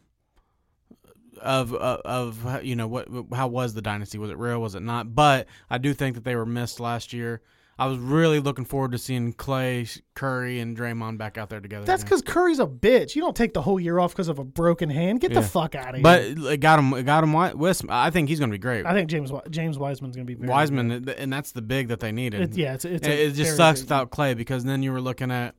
of 1.40 1.74
of 1.74 2.46
of 2.46 2.64
you 2.64 2.76
know 2.76 2.88
what 2.88 3.08
how 3.34 3.48
was 3.48 3.74
the 3.74 3.82
dynasty? 3.82 4.18
Was 4.18 4.30
it 4.30 4.38
real? 4.38 4.60
Was 4.62 4.76
it 4.76 4.82
not? 4.82 5.14
But 5.16 5.48
I 5.70 5.78
do 5.78 5.94
think 5.94 6.16
that 6.16 6.24
they 6.24 6.36
were 6.36 6.46
missed 6.46 6.80
last 6.80 7.14
year. 7.14 7.42
I 7.78 7.86
was 7.86 7.98
really 7.98 8.42
looking 8.42 8.66
forward 8.66 8.92
to 8.92 8.98
seeing 8.98 9.32
Klay, 9.32 10.02
Curry, 10.14 10.60
and 10.60 10.76
Draymond 10.78 11.18
back 11.18 11.38
out 11.38 11.48
there 11.48 11.62
together. 11.62 11.86
That's 11.86 12.04
because 12.04 12.22
Curry's 12.22 12.60
a 12.60 12.68
bitch. 12.68 13.16
You 13.16 13.22
don't 13.22 13.38
take 13.38 13.54
the 13.54 13.62
whole 13.62 13.80
year 13.80 14.00
off 14.00 14.12
because 14.12 14.28
of 14.28 14.38
a 14.38 14.44
broken 14.44 14.90
hand. 14.90 15.22
Get 15.22 15.34
the 15.34 15.42
fuck 15.42 15.76
out 15.76 15.92
of 15.92 15.96
here. 15.96 16.04
But 16.04 16.24
it 16.52 16.60
got 16.60 16.78
him. 16.78 16.92
It 16.94 17.04
got 17.04 17.24
him. 17.24 17.32
Wi- 17.32 17.54
Wis- 17.54 17.82
I 17.88 18.10
think 18.10 18.28
he's 18.28 18.38
going 18.38 18.50
to 18.52 18.54
be 18.54 18.58
great. 18.62 18.86
I 18.86 18.92
think 18.92 19.10
James 19.10 19.32
James 19.50 19.80
Wiseman's 19.80 20.18
going 20.18 20.28
to 20.28 20.30
be 20.30 20.36
very 20.38 20.50
Wiseman, 20.50 20.90
good. 21.06 21.10
and 21.18 21.32
that's 21.32 21.54
the 21.54 21.62
big 21.62 21.88
that 21.88 22.02
they 22.02 22.12
needed. 22.12 22.42
It's, 22.42 22.58
yeah, 22.58 22.74
it's 22.74 22.84
it's 22.84 23.08
it, 23.08 23.18
it 23.18 23.32
just 23.32 23.56
sucks 23.56 23.80
without 23.80 24.12
Klay 24.12 24.36
because 24.36 24.66
then 24.66 24.84
you 24.84 24.92
were 24.92 25.00
looking 25.00 25.32
at 25.32 25.56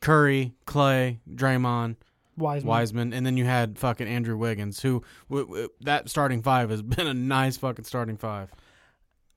Curry, 0.00 0.54
Klay, 0.68 1.18
Draymond, 1.28 1.96
Wiseman. 2.40 2.68
Wiseman, 2.68 3.12
and 3.12 3.24
then 3.24 3.36
you 3.36 3.44
had 3.44 3.78
fucking 3.78 4.08
Andrew 4.08 4.36
Wiggins, 4.36 4.80
who 4.82 5.02
w- 5.28 5.46
w- 5.46 5.68
that 5.82 6.08
starting 6.08 6.42
five 6.42 6.70
has 6.70 6.82
been 6.96 7.06
a 7.06 7.14
nice 7.14 7.56
fucking 7.56 7.84
starting 7.84 8.16
five. 8.16 8.50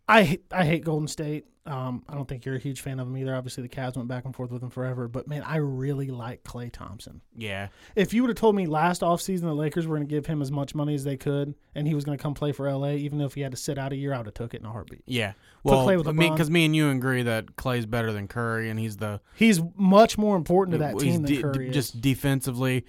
I 0.07 0.23
hate- 0.23 0.45
I 0.51 0.65
hate 0.65 0.83
Golden 0.83 1.07
State. 1.07 1.45
Um, 1.65 2.03
I 2.09 2.15
don't 2.15 2.27
think 2.27 2.43
you're 2.43 2.55
a 2.55 2.59
huge 2.59 2.81
fan 2.81 2.99
of 2.99 3.07
them 3.07 3.15
either. 3.15 3.33
Obviously, 3.33 3.63
the 3.63 3.69
Cavs 3.69 3.95
went 3.95 4.09
back 4.09 4.25
and 4.25 4.35
forth 4.35 4.51
with 4.51 4.59
them 4.59 4.69
forever. 4.69 5.07
But 5.07 5.29
man, 5.29 5.43
I 5.43 5.55
really 5.55 6.07
like 6.07 6.43
Klay 6.43 6.69
Thompson. 6.69 7.21
Yeah, 7.37 7.69
If 7.95 8.13
you 8.13 8.21
would 8.21 8.27
have 8.27 8.35
told 8.37 8.53
me 8.57 8.65
last 8.65 8.99
offseason 9.01 9.43
the 9.43 9.53
Lakers 9.55 9.87
were 9.87 9.95
going 9.95 10.05
to 10.05 10.13
give 10.13 10.25
him 10.25 10.41
as 10.41 10.51
much 10.51 10.75
money 10.75 10.93
as 10.93 11.05
they 11.05 11.15
could, 11.15 11.55
and 11.73 11.87
he 11.87 11.95
was 11.95 12.03
going 12.03 12.17
to 12.17 12.21
come 12.21 12.33
play 12.33 12.51
for 12.51 12.67
LA, 12.69 12.95
even 12.95 13.17
though 13.17 13.23
if 13.25 13.35
he 13.35 13.39
had 13.41 13.51
to 13.51 13.57
sit 13.57 13.77
out 13.77 13.93
a 13.93 13.95
year, 13.95 14.13
I 14.13 14.17
would 14.17 14.25
have 14.25 14.33
took 14.33 14.53
it 14.53 14.59
in 14.59 14.65
a 14.65 14.71
heartbeat. 14.73 15.03
yeah. 15.07 15.33
Well, 15.63 15.85
with 15.85 16.05
me 16.13 16.29
because 16.29 16.49
me 16.49 16.65
and 16.65 16.75
you 16.75 16.89
agree 16.89 17.23
that 17.23 17.55
Klay's 17.55 17.85
better 17.85 18.11
than 18.11 18.27
Curry, 18.27 18.69
and 18.69 18.77
he's 18.77 18.97
the 18.97 19.21
He's 19.35 19.61
much 19.77 20.17
more 20.17 20.35
important 20.35 20.73
to 20.73 20.77
that 20.79 20.99
team 20.99 21.21
than 21.23 21.33
de- 21.33 21.41
Curry 21.41 21.69
is. 21.69 21.73
just 21.73 22.01
defensively. 22.01 22.83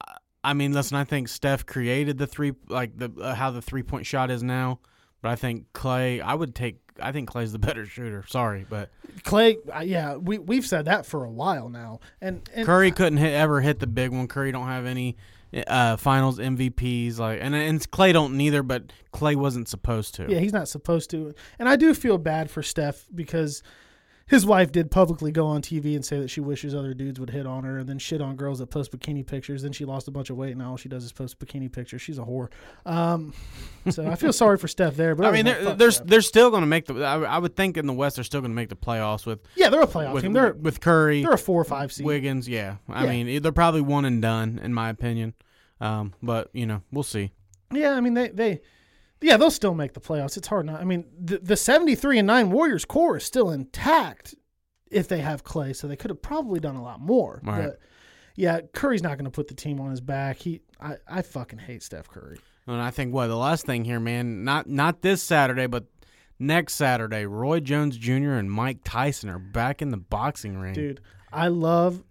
I- 0.00 0.16
I 0.44 0.54
mean, 0.54 0.72
listen, 0.72 0.96
I 0.96 1.04
think 1.04 1.28
Steph 1.28 1.66
created 1.66 2.16
the 2.16 2.26
three, 2.26 2.54
like 2.70 2.96
the 2.96 3.10
uh, 3.20 3.34
how 3.34 3.50
the 3.50 3.60
three 3.60 3.82
point 3.82 4.06
shot 4.06 4.30
is 4.30 4.42
now, 4.42 4.80
but 5.22 5.30
I 5.30 5.36
think 5.36 5.72
Klay. 5.72 6.20
I 6.20 6.34
would 6.34 6.54
take. 6.54 6.78
I 7.00 7.12
think 7.12 7.30
Klay's 7.30 7.52
the 7.52 7.58
better 7.60 7.86
shooter. 7.86 8.24
Sorry, 8.28 8.66
but 8.68 8.90
Klay, 9.22 9.56
uh, 9.74 9.80
yeah, 9.80 10.16
we 10.16 10.38
we've 10.38 10.66
said 10.66 10.84
that 10.86 11.06
for 11.06 11.24
a 11.24 11.30
while 11.30 11.68
now, 11.68 12.00
and, 12.20 12.48
and 12.52 12.66
Curry 12.66 12.90
couldn't 12.90 13.18
hit, 13.18 13.32
ever 13.32 13.60
hit 13.60 13.78
the 13.78 13.86
big 13.86 14.10
one. 14.10 14.28
Curry 14.28 14.52
don't 14.52 14.66
have 14.66 14.84
any 14.84 15.16
uh, 15.66 15.96
Finals 15.96 16.38
MVPs 16.38 17.18
like, 17.18 17.38
and 17.40 17.54
and 17.54 17.90
Klay 17.90 18.12
don't 18.12 18.36
neither. 18.36 18.62
But 18.62 18.92
Klay 19.12 19.36
wasn't 19.36 19.68
supposed 19.68 20.14
to. 20.16 20.26
Yeah, 20.28 20.40
he's 20.40 20.52
not 20.52 20.68
supposed 20.68 21.10
to. 21.10 21.34
And 21.58 21.68
I 21.68 21.76
do 21.76 21.94
feel 21.94 22.18
bad 22.18 22.50
for 22.50 22.62
Steph 22.62 23.06
because 23.14 23.62
his 24.26 24.46
wife 24.46 24.72
did 24.72 24.90
publicly 24.90 25.30
go 25.32 25.46
on 25.46 25.62
TV 25.62 25.94
and 25.94 26.04
say 26.04 26.18
that 26.20 26.28
she 26.28 26.40
wishes 26.40 26.74
other 26.74 26.94
dudes 26.94 27.18
would 27.20 27.30
hit 27.30 27.46
on 27.46 27.64
her 27.64 27.78
and 27.78 27.88
then 27.88 27.98
shit 27.98 28.20
on 28.20 28.36
girls 28.36 28.58
that 28.60 28.68
post 28.68 28.90
bikini 28.96 29.26
pictures. 29.26 29.62
Then 29.62 29.72
she 29.72 29.84
lost 29.84 30.08
a 30.08 30.10
bunch 30.10 30.30
of 30.30 30.36
weight 30.36 30.50
and 30.52 30.60
now 30.60 30.70
all 30.70 30.76
she 30.76 30.88
does 30.88 31.04
is 31.04 31.12
post 31.12 31.38
bikini 31.38 31.70
pictures. 31.70 32.00
She's 32.02 32.18
a 32.18 32.22
whore. 32.22 32.48
Um, 32.86 33.32
so 33.90 34.06
I 34.06 34.14
feel 34.14 34.32
sorry 34.32 34.58
for 34.58 34.68
Steph 34.68 34.96
there. 34.96 35.14
But 35.14 35.26
I 35.26 35.30
mean, 35.32 35.44
they're 35.44 35.74
they're, 35.74 35.90
Steph. 35.90 36.06
they're 36.06 36.20
still 36.22 36.50
going 36.50 36.62
to 36.62 36.66
make 36.66 36.86
the. 36.86 37.02
I, 37.04 37.20
I 37.20 37.38
would 37.38 37.56
think 37.56 37.76
in 37.76 37.86
the 37.86 37.92
West 37.92 38.16
they're 38.16 38.24
still 38.24 38.40
going 38.40 38.52
to 38.52 38.56
make 38.56 38.68
the 38.68 38.76
playoffs 38.76 39.26
with 39.26 39.40
yeah, 39.56 39.68
they're 39.68 39.80
a 39.82 39.86
playoff 39.86 40.14
with 40.14 40.22
team. 40.22 40.32
They're 40.32 40.52
with 40.52 40.80
Curry, 40.80 41.22
they're 41.22 41.32
a 41.32 41.38
four 41.38 41.60
or 41.60 41.64
five 41.64 41.92
seed. 41.92 42.06
Wiggins. 42.06 42.48
Yeah, 42.48 42.76
I 42.88 43.04
Yeah. 43.04 43.10
mean 43.24 43.42
they're 43.42 43.52
probably 43.52 43.80
one 43.82 44.04
and 44.04 44.22
done 44.22 44.60
in 44.62 44.72
my 44.72 44.88
opinion. 44.90 45.34
Um, 45.80 46.14
but 46.22 46.48
you 46.52 46.66
know 46.66 46.82
we'll 46.92 47.02
see. 47.02 47.32
Yeah, 47.72 47.92
I 47.94 48.00
mean 48.00 48.14
they 48.14 48.28
they 48.28 48.60
yeah 49.22 49.36
they'll 49.36 49.50
still 49.50 49.74
make 49.74 49.92
the 49.94 50.00
playoffs. 50.00 50.36
It's 50.36 50.48
hard 50.48 50.66
not. 50.66 50.80
I 50.80 50.84
mean 50.84 51.04
the 51.18 51.38
the 51.38 51.56
seventy 51.56 51.94
three 51.94 52.18
and 52.18 52.26
nine 52.26 52.50
Warriors 52.50 52.84
core 52.84 53.16
is 53.16 53.24
still 53.24 53.50
intact 53.50 54.34
if 54.90 55.08
they 55.08 55.18
have 55.18 55.42
Klay, 55.44 55.74
so 55.74 55.88
they 55.88 55.96
could 55.96 56.10
have 56.10 56.22
probably 56.22 56.60
done 56.60 56.76
a 56.76 56.82
lot 56.82 57.00
more. 57.00 57.40
Right. 57.42 57.64
But 57.64 57.78
yeah, 58.36 58.60
Curry's 58.72 59.02
not 59.02 59.16
going 59.16 59.24
to 59.24 59.30
put 59.30 59.48
the 59.48 59.54
team 59.54 59.80
on 59.80 59.90
his 59.90 60.00
back. 60.00 60.38
He 60.38 60.60
I 60.80 60.96
I 61.08 61.22
fucking 61.22 61.60
hate 61.60 61.82
Steph 61.82 62.08
Curry. 62.08 62.38
And 62.66 62.80
I 62.80 62.90
think 62.90 63.12
what 63.12 63.26
the 63.26 63.36
last 63.36 63.66
thing 63.66 63.84
here, 63.84 64.00
man, 64.00 64.44
not 64.44 64.68
not 64.68 65.02
this 65.02 65.22
Saturday, 65.22 65.66
but 65.66 65.84
next 66.38 66.74
Saturday, 66.74 67.26
Roy 67.26 67.60
Jones 67.60 67.96
Jr. 67.96 68.32
and 68.32 68.50
Mike 68.50 68.78
Tyson 68.84 69.28
are 69.28 69.38
back 69.38 69.82
in 69.82 69.90
the 69.90 69.96
boxing 69.96 70.58
ring. 70.58 70.74
Dude, 70.74 71.00
I 71.32 71.48
love 71.48 72.02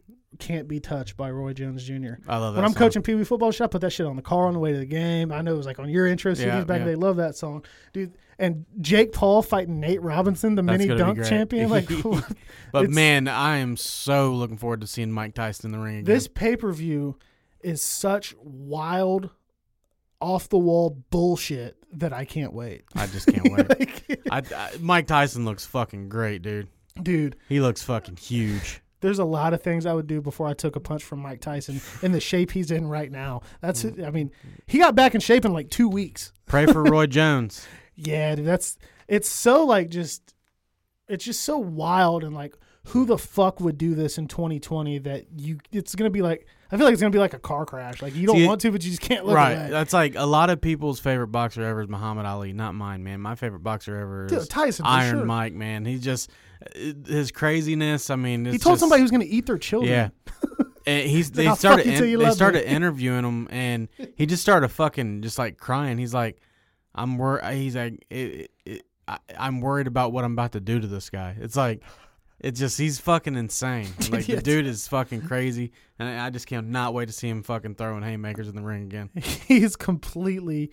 Can't 0.41 0.67
Be 0.67 0.79
Touched 0.79 1.15
by 1.15 1.31
Roy 1.31 1.53
Jones 1.53 1.85
Jr. 1.85 2.15
I 2.27 2.37
love 2.37 2.53
that. 2.53 2.59
When 2.59 2.65
I'm 2.65 2.71
song. 2.71 2.79
coaching 2.79 3.01
Pee 3.03 3.15
Wee 3.15 3.23
football 3.23 3.53
i 3.57 3.67
put 3.67 3.79
that 3.81 3.91
shit 3.91 4.05
on 4.05 4.15
the 4.15 4.21
car 4.21 4.47
on 4.47 4.53
the 4.53 4.59
way 4.59 4.73
to 4.73 4.79
the 4.79 4.85
game. 4.85 5.31
I 5.31 5.41
know 5.41 5.53
it 5.53 5.57
was 5.57 5.65
like 5.67 5.79
on 5.79 5.89
your 5.89 6.07
intro 6.07 6.33
CDs 6.33 6.45
Yeah, 6.45 6.63
back. 6.63 6.79
yeah. 6.79 6.85
They 6.85 6.95
love 6.95 7.17
that 7.17 7.37
song, 7.37 7.63
dude. 7.93 8.17
And 8.39 8.65
Jake 8.81 9.13
Paul 9.13 9.43
fighting 9.43 9.79
Nate 9.79 10.01
Robinson, 10.01 10.55
the 10.55 10.63
That's 10.63 10.79
mini 10.83 10.97
dunk 10.97 11.23
champion. 11.23 11.69
Like, 11.69 11.87
but 12.71 12.89
man, 12.89 13.27
I 13.27 13.57
am 13.57 13.77
so 13.77 14.33
looking 14.33 14.57
forward 14.57 14.81
to 14.81 14.87
seeing 14.87 15.11
Mike 15.11 15.35
Tyson 15.35 15.67
in 15.67 15.71
the 15.71 15.83
ring 15.83 15.99
again. 15.99 16.05
this 16.05 16.27
pay 16.27 16.55
per 16.55 16.71
view 16.71 17.17
is 17.61 17.83
such 17.83 18.33
wild, 18.41 19.29
off 20.19 20.49
the 20.49 20.57
wall 20.57 20.97
bullshit 21.11 21.77
that 21.93 22.13
I 22.13 22.25
can't 22.25 22.53
wait. 22.53 22.83
I 22.95 23.05
just 23.07 23.27
can't 23.27 23.51
wait. 23.51 23.67
Like, 23.79 24.19
I, 24.31 24.55
I, 24.55 24.71
Mike 24.79 25.07
Tyson 25.07 25.45
looks 25.45 25.65
fucking 25.65 26.09
great, 26.09 26.41
dude. 26.41 26.67
dude, 27.01 27.35
He 27.47 27.59
looks 27.59 27.83
fucking 27.83 28.17
huge. 28.17 28.80
There's 29.01 29.19
a 29.19 29.25
lot 29.25 29.53
of 29.53 29.61
things 29.61 29.85
I 29.85 29.93
would 29.93 30.07
do 30.07 30.21
before 30.21 30.47
I 30.47 30.53
took 30.53 30.75
a 30.75 30.79
punch 30.79 31.03
from 31.03 31.19
Mike 31.19 31.41
Tyson 31.41 31.81
in 32.01 32.11
the 32.11 32.19
shape 32.19 32.51
he's 32.51 32.71
in 32.71 32.87
right 32.87 33.11
now. 33.11 33.41
That's 33.59 33.83
Mm. 33.83 33.99
it. 33.99 34.05
I 34.05 34.11
mean, 34.11 34.31
he 34.67 34.77
got 34.79 34.95
back 34.95 35.13
in 35.15 35.21
shape 35.21 35.43
in 35.43 35.53
like 35.53 35.69
two 35.69 35.89
weeks. 35.89 36.31
Pray 36.47 36.65
for 36.65 36.83
Roy 36.83 37.05
Jones. 37.07 37.67
Yeah, 37.95 38.35
dude, 38.35 38.45
that's 38.45 38.77
it's 39.07 39.27
so 39.29 39.65
like 39.65 39.89
just 39.89 40.33
it's 41.07 41.25
just 41.25 41.41
so 41.41 41.57
wild 41.57 42.23
and 42.23 42.33
like 42.33 42.55
who 42.85 43.05
the 43.05 43.17
fuck 43.17 43.59
would 43.59 43.77
do 43.77 43.93
this 43.93 44.17
in 44.17 44.27
2020 44.27 44.97
that 44.99 45.25
you 45.37 45.59
it's 45.71 45.93
gonna 45.93 46.09
be 46.09 46.21
like 46.21 46.47
I 46.71 46.77
feel 46.77 46.85
like 46.85 46.93
it's 46.93 47.01
gonna 47.01 47.11
be 47.11 47.19
like 47.19 47.33
a 47.33 47.39
car 47.39 47.65
crash. 47.65 48.01
Like 48.01 48.15
you 48.15 48.25
don't 48.25 48.37
See, 48.37 48.47
want 48.47 48.61
to, 48.61 48.71
but 48.71 48.83
you 48.83 48.89
just 48.91 49.01
can't 49.01 49.25
look 49.25 49.35
right. 49.35 49.67
That's 49.69 49.93
like 49.93 50.15
a 50.15 50.25
lot 50.25 50.49
of 50.49 50.61
people's 50.61 50.99
favorite 50.99 51.27
boxer 51.27 51.63
ever 51.63 51.81
is 51.81 51.89
Muhammad 51.89 52.25
Ali, 52.25 52.53
not 52.53 52.73
mine, 52.73 53.03
man. 53.03 53.19
My 53.19 53.35
favorite 53.35 53.59
boxer 53.61 53.97
ever 53.97 54.27
Dude, 54.27 54.37
is 54.39 54.47
Tyson, 54.47 54.85
Iron 54.85 55.17
sure. 55.17 55.25
Mike, 55.25 55.53
man. 55.53 55.83
He's 55.85 56.01
just 56.01 56.31
Uh, 56.61 56.93
his 57.07 57.31
craziness. 57.31 58.09
I 58.09 58.15
mean, 58.15 58.45
He 58.45 58.57
told 58.57 58.73
just- 58.73 58.79
somebody 58.81 58.99
he 58.99 59.03
was 59.03 59.11
gonna 59.11 59.25
eat 59.27 59.45
their 59.45 59.57
children. 59.57 59.91
Yeah. 59.91 60.09
And 60.87 61.07
he's 61.07 61.29
they 61.29 61.45
"I'll 61.45 61.55
started 61.55 61.85
in- 61.85 62.01
they 62.01 62.15
love 62.17 62.29
me." 62.29 62.33
started 62.33 62.67
interviewing 62.75 63.23
him 63.23 63.47
and 63.51 63.87
he 64.15 64.25
just 64.25 64.41
started 64.41 64.67
fucking 64.69 65.21
just 65.21 65.37
like 65.37 65.57
crying. 65.59 65.99
He's 65.99 66.11
like, 66.11 66.41
I'm 66.95 67.19
wor. 67.19 67.39
He's 67.51 67.75
like, 67.75 68.03
it, 68.09 68.15
it, 68.15 68.51
it, 68.65 68.85
I, 69.07 69.19
I'm 69.37 69.61
worried 69.61 69.85
about 69.85 70.11
what 70.11 70.23
I'm 70.25 70.31
about 70.33 70.53
to 70.53 70.59
do 70.59 70.79
to 70.79 70.87
this 70.87 71.11
guy. 71.11 71.37
It's 71.39 71.55
like, 71.55 71.83
it's 72.39 72.59
just 72.59 72.79
he's 72.79 72.97
fucking 72.99 73.35
insane. 73.35 73.89
Like 74.09 74.25
the 74.25 74.41
dude 74.41 74.65
is 74.65 74.87
fucking 74.87 75.21
crazy, 75.21 75.71
and 75.99 76.09
I 76.09 76.25
I 76.25 76.29
just 76.31 76.47
can't 76.47 76.69
not 76.69 76.95
wait 76.95 77.09
to 77.09 77.13
see 77.13 77.29
him 77.29 77.43
fucking 77.43 77.75
throwing 77.75 78.01
haymakers 78.01 78.47
in 78.47 78.55
the 78.55 78.63
ring 78.63 78.81
again. 78.81 79.11
He's 79.47 79.75
completely, 79.75 80.71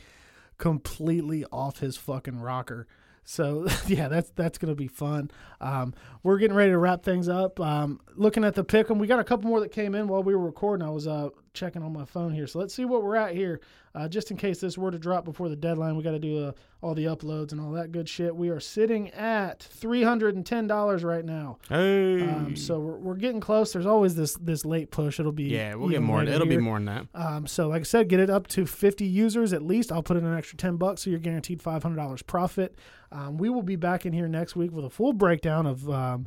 completely 0.57 1.45
off 1.53 1.81
his 1.81 1.97
fucking 1.99 2.41
rocker. 2.41 2.87
So 3.29 3.67
yeah, 3.87 4.09
that's 4.09 4.31
that's 4.31 4.57
gonna 4.57 4.75
be 4.75 4.89
fun. 4.89 5.31
Um, 5.61 5.93
we're 6.23 6.39
getting 6.39 6.57
ready 6.57 6.71
to 6.71 6.79
wrap 6.79 7.03
things 7.03 7.29
up. 7.29 7.61
Um, 7.61 8.01
looking 8.17 8.43
at 8.43 8.55
the 8.55 8.65
pick 8.65 8.91
'em, 8.91 8.99
we 8.99 9.07
got 9.07 9.21
a 9.21 9.25
couple 9.25 9.51
more 9.51 9.61
that 9.61 9.71
came 9.71 9.95
in 9.95 10.09
while 10.09 10.23
we 10.23 10.35
were 10.35 10.45
recording. 10.45 10.87
I 10.87 10.91
was 10.91 11.07
uh, 11.07 11.29
checking 11.55 11.83
on 11.83 11.93
my 11.93 12.05
phone 12.05 12.33
here, 12.33 12.47
so 12.47 12.59
let's 12.59 12.75
see 12.75 12.85
what 12.85 13.03
we're 13.03 13.17
at 13.17 13.35
here. 13.35 13.61
Uh, 13.95 14.07
just 14.07 14.31
in 14.31 14.37
case 14.37 14.61
this 14.61 14.79
were 14.79 14.91
to 14.91 14.99
drop 14.99 15.25
before 15.25 15.49
the 15.49 15.57
deadline, 15.57 15.97
we 15.97 16.03
got 16.03 16.13
to 16.13 16.19
do 16.19 16.47
uh, 16.47 16.53
all 16.83 16.95
the 16.95 17.07
uploads 17.07 17.53
and 17.53 17.61
all 17.61 17.73
that 17.73 17.91
good 17.91 18.09
shit. 18.09 18.35
We 18.35 18.49
are 18.51 18.61
sitting 18.61 19.11
at 19.11 19.63
three 19.63 20.03
hundred 20.03 20.37
and 20.37 20.47
ten 20.47 20.67
dollars 20.67 21.03
right 21.03 21.25
now. 21.25 21.59
Hey. 21.69 22.23
Um, 22.23 22.55
so 22.55 22.79
we're, 22.79 22.99
we're 22.99 23.15
getting 23.17 23.41
close. 23.41 23.73
There's 23.73 23.87
always 23.87 24.15
this 24.15 24.35
this 24.35 24.65
late 24.65 24.91
push. 24.91 25.19
It'll 25.19 25.33
be 25.33 25.45
yeah, 25.45 25.75
we'll 25.75 25.89
get 25.89 26.03
more. 26.03 26.23
It'll 26.23 26.47
be 26.47 26.59
more 26.59 26.77
than 26.77 26.85
that. 26.87 27.07
Um, 27.15 27.47
so, 27.47 27.69
like 27.69 27.81
I 27.81 27.85
said, 27.85 28.09
get 28.09 28.21
it 28.21 28.31
up 28.31 28.47
to 28.49 28.67
50 28.67 29.05
users 29.05 29.53
at 29.53 29.63
least. 29.63 29.91
I'll 29.91 30.03
put 30.03 30.17
in 30.17 30.25
an 30.25 30.37
extra 30.37 30.57
10 30.57 30.77
bucks, 30.77 31.03
so 31.03 31.11
you're 31.11 31.19
guaranteed 31.19 31.63
$500 31.63 32.27
profit. 32.27 32.77
Um, 33.11 33.39
we 33.39 33.49
will 33.49 33.63
be 33.63 33.77
back 33.77 34.05
in 34.07 34.13
here 34.13 34.29
next 34.29 34.55
week 34.55 34.73
with 34.73 34.85
a 34.85 34.91
full 34.91 35.13
breakdown 35.13 35.67
of 35.67 35.89
um, 35.89 36.27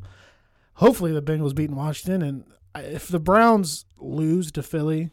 hopefully 0.74 1.12
the 1.12 1.22
Bengals 1.22 1.54
beating 1.54 1.76
Washington. 1.76 2.22
And 2.22 2.44
if 2.76 3.08
the 3.08 3.20
Browns 3.20 3.84
lose 3.98 4.50
to 4.52 4.62
Philly, 4.62 5.10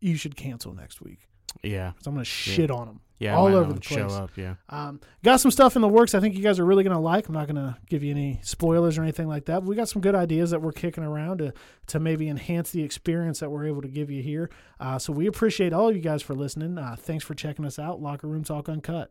you 0.00 0.16
should 0.16 0.36
cancel 0.36 0.72
next 0.74 1.00
week 1.00 1.28
Yeah. 1.62 1.90
because 1.90 2.06
I'm 2.06 2.14
going 2.14 2.24
to 2.24 2.30
shit 2.30 2.70
on 2.70 2.86
them 2.86 3.00
Yeah. 3.18 3.36
all 3.36 3.46
over 3.48 3.72
the 3.72 3.80
place. 3.80 3.98
Show 3.98 4.06
up. 4.08 4.30
Yeah. 4.36 4.54
Um, 4.70 5.00
got 5.22 5.40
some 5.40 5.50
stuff 5.50 5.76
in 5.76 5.82
the 5.82 5.88
works. 5.88 6.14
I 6.14 6.20
think 6.20 6.34
you 6.36 6.42
guys 6.42 6.58
are 6.58 6.64
really 6.64 6.84
going 6.84 6.94
to 6.96 7.00
like. 7.00 7.28
I'm 7.28 7.34
not 7.34 7.46
going 7.46 7.56
to 7.56 7.76
give 7.88 8.02
you 8.02 8.10
any 8.12 8.40
spoilers 8.42 8.96
or 8.96 9.02
anything 9.02 9.28
like 9.28 9.44
that. 9.46 9.60
But 9.60 9.68
we 9.68 9.76
got 9.76 9.88
some 9.88 10.00
good 10.00 10.14
ideas 10.14 10.50
that 10.52 10.62
we're 10.62 10.72
kicking 10.72 11.04
around 11.04 11.38
to 11.38 11.52
to 11.88 12.00
maybe 12.00 12.28
enhance 12.28 12.70
the 12.70 12.82
experience 12.82 13.40
that 13.40 13.50
we're 13.50 13.66
able 13.66 13.82
to 13.82 13.88
give 13.88 14.10
you 14.10 14.22
here. 14.22 14.48
Uh, 14.78 14.98
so 14.98 15.12
we 15.12 15.26
appreciate 15.26 15.72
all 15.72 15.88
of 15.88 15.96
you 15.96 16.00
guys 16.02 16.22
for 16.22 16.34
listening. 16.34 16.78
Uh, 16.78 16.96
thanks 16.98 17.24
for 17.24 17.34
checking 17.34 17.64
us 17.66 17.78
out. 17.78 18.00
Locker 18.00 18.26
Room 18.28 18.44
Talk 18.44 18.68
Uncut. 18.68 19.10